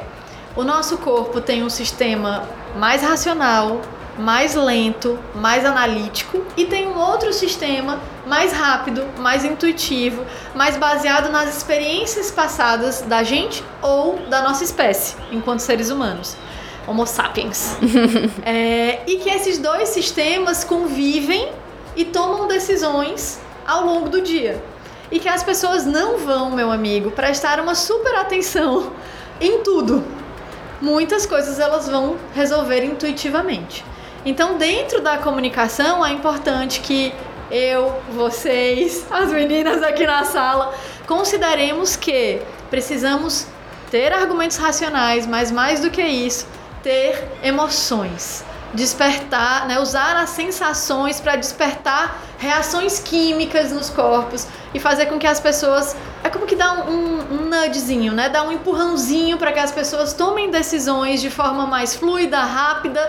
o 0.55 0.63
nosso 0.63 0.99
corpo 0.99 1.41
tem 1.41 1.63
um 1.63 1.69
sistema 1.69 2.43
mais 2.75 3.01
racional, 3.01 3.81
mais 4.17 4.55
lento, 4.55 5.17
mais 5.35 5.63
analítico 5.65 6.43
e 6.55 6.65
tem 6.65 6.87
um 6.87 6.97
outro 6.97 7.31
sistema 7.31 7.99
mais 8.25 8.51
rápido, 8.51 9.05
mais 9.19 9.45
intuitivo, 9.45 10.25
mais 10.55 10.75
baseado 10.75 11.31
nas 11.31 11.55
experiências 11.55 12.31
passadas 12.31 13.01
da 13.01 13.23
gente 13.23 13.63
ou 13.81 14.17
da 14.29 14.41
nossa 14.41 14.63
espécie 14.63 15.15
enquanto 15.31 15.59
seres 15.59 15.89
humanos. 15.89 16.35
Homo 16.87 17.05
sapiens. 17.05 17.77
é, 18.45 19.01
e 19.05 19.17
que 19.17 19.29
esses 19.29 19.57
dois 19.57 19.89
sistemas 19.89 20.63
convivem 20.63 21.51
e 21.95 22.05
tomam 22.05 22.47
decisões 22.47 23.39
ao 23.65 23.85
longo 23.85 24.09
do 24.09 24.21
dia. 24.21 24.61
E 25.11 25.19
que 25.19 25.27
as 25.27 25.43
pessoas 25.43 25.85
não 25.85 26.17
vão, 26.17 26.51
meu 26.51 26.71
amigo, 26.71 27.11
prestar 27.11 27.59
uma 27.59 27.75
super 27.75 28.15
atenção 28.15 28.91
em 29.39 29.59
tudo. 29.63 30.03
Muitas 30.81 31.25
coisas 31.25 31.59
elas 31.59 31.87
vão 31.87 32.17
resolver 32.33 32.83
intuitivamente. 32.83 33.83
Então, 34.27 34.57
dentro 34.57 34.99
da 34.99 35.17
comunicação, 35.17 36.05
é 36.05 36.11
importante 36.11 36.81
que 36.81 37.13
eu, 37.49 37.97
vocês, 38.11 39.07
as 39.09 39.31
meninas 39.31 39.81
aqui 39.81 40.05
na 40.05 40.25
sala, 40.25 40.73
consideremos 41.07 41.95
que 41.95 42.41
precisamos 42.69 43.47
ter 43.89 44.11
argumentos 44.11 44.57
racionais, 44.57 45.25
mas 45.25 45.49
mais 45.49 45.79
do 45.79 45.89
que 45.89 46.01
isso, 46.01 46.45
ter 46.83 47.25
emoções. 47.41 48.43
Despertar, 48.73 49.65
né, 49.65 49.79
usar 49.79 50.17
as 50.17 50.31
sensações 50.31 51.21
para 51.21 51.37
despertar 51.37 52.21
reações 52.37 52.99
químicas 52.99 53.71
nos 53.71 53.89
corpos 53.89 54.45
e 54.73 54.79
fazer 54.79 55.05
com 55.05 55.17
que 55.17 55.25
as 55.25 55.39
pessoas. 55.39 55.95
É 56.21 56.29
como 56.29 56.45
que 56.45 56.55
dá 56.57 56.73
um, 56.73 56.91
um, 56.91 57.19
um 57.31 57.45
nudgezinho, 57.45 58.11
né? 58.11 58.27
Dá 58.27 58.43
um 58.43 58.51
empurrãozinho 58.51 59.37
para 59.37 59.53
que 59.53 59.59
as 59.59 59.71
pessoas 59.71 60.11
tomem 60.11 60.51
decisões 60.51 61.21
de 61.21 61.29
forma 61.29 61.65
mais 61.65 61.95
fluida, 61.95 62.39
rápida 62.41 62.99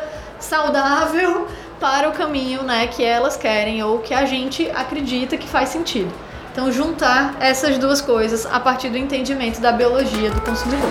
saudável 0.40 1.46
para 1.80 2.08
o 2.08 2.12
caminho 2.12 2.62
né, 2.62 2.86
que 2.86 3.04
elas 3.04 3.36
querem 3.36 3.82
ou 3.82 3.98
que 4.00 4.12
a 4.12 4.24
gente 4.24 4.70
acredita 4.70 5.36
que 5.36 5.48
faz 5.48 5.68
sentido. 5.68 6.12
Então, 6.52 6.72
juntar 6.72 7.36
essas 7.38 7.78
duas 7.78 8.00
coisas 8.00 8.44
a 8.46 8.58
partir 8.58 8.88
do 8.88 8.98
entendimento 8.98 9.60
da 9.60 9.70
biologia 9.70 10.30
do 10.30 10.40
consumidor. 10.40 10.90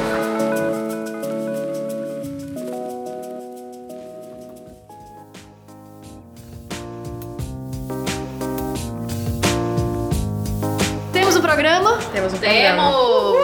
Temos 11.12 11.36
um 11.36 11.42
programa? 11.42 11.98
Temos 12.14 12.34
um 12.34 12.38
programa. 12.38 12.92
Temos! 12.92 13.37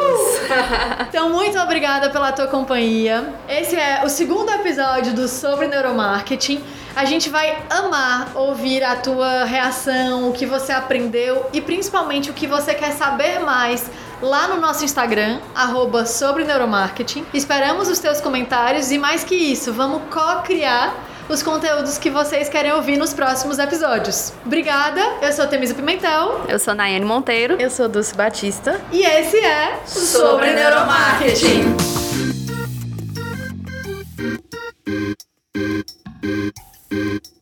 Então, 1.07 1.29
muito 1.29 1.57
obrigada 1.59 2.09
pela 2.09 2.31
tua 2.31 2.47
companhia. 2.47 3.33
Esse 3.47 3.75
é 3.75 4.01
o 4.03 4.09
segundo 4.09 4.49
episódio 4.51 5.13
do 5.13 5.27
Sobre 5.27 5.67
Neuromarketing. 5.67 6.63
A 6.95 7.05
gente 7.05 7.29
vai 7.29 7.57
amar 7.69 8.31
ouvir 8.35 8.83
a 8.83 8.95
tua 8.95 9.45
reação, 9.45 10.29
o 10.29 10.33
que 10.33 10.45
você 10.45 10.71
aprendeu 10.71 11.49
e 11.51 11.59
principalmente 11.59 12.29
o 12.29 12.33
que 12.33 12.45
você 12.45 12.73
quer 12.73 12.91
saber 12.91 13.39
mais 13.39 13.89
lá 14.21 14.47
no 14.47 14.61
nosso 14.61 14.85
Instagram, 14.85 15.39
arroba 15.55 16.05
sobre 16.05 16.43
neuromarketing. 16.43 17.25
Esperamos 17.33 17.89
os 17.89 17.99
teus 17.99 18.21
comentários 18.21 18.91
e 18.91 18.97
mais 18.97 19.23
que 19.23 19.35
isso, 19.35 19.73
vamos 19.73 20.03
co-criar 20.09 20.95
os 21.29 21.41
conteúdos 21.43 21.97
que 21.97 22.09
vocês 22.09 22.49
querem 22.49 22.71
ouvir 22.71 22.97
nos 22.97 23.13
próximos 23.13 23.59
episódios. 23.59 24.33
Obrigada, 24.45 25.01
eu 25.21 25.31
sou 25.31 25.47
Temisa 25.47 25.73
Pimentel. 25.73 26.45
Eu 26.47 26.59
sou 26.59 26.73
Nayane 26.73 27.05
Monteiro. 27.05 27.55
Eu 27.59 27.69
sou 27.69 27.87
Dulce 27.87 28.15
Batista. 28.15 28.79
E 28.91 29.01
esse 29.03 29.37
é 29.37 29.79
Sobre 29.85 30.53
Neuromarketing. 30.53 31.63
Sobre 31.63 31.93
Neuromarketing. 36.91 37.32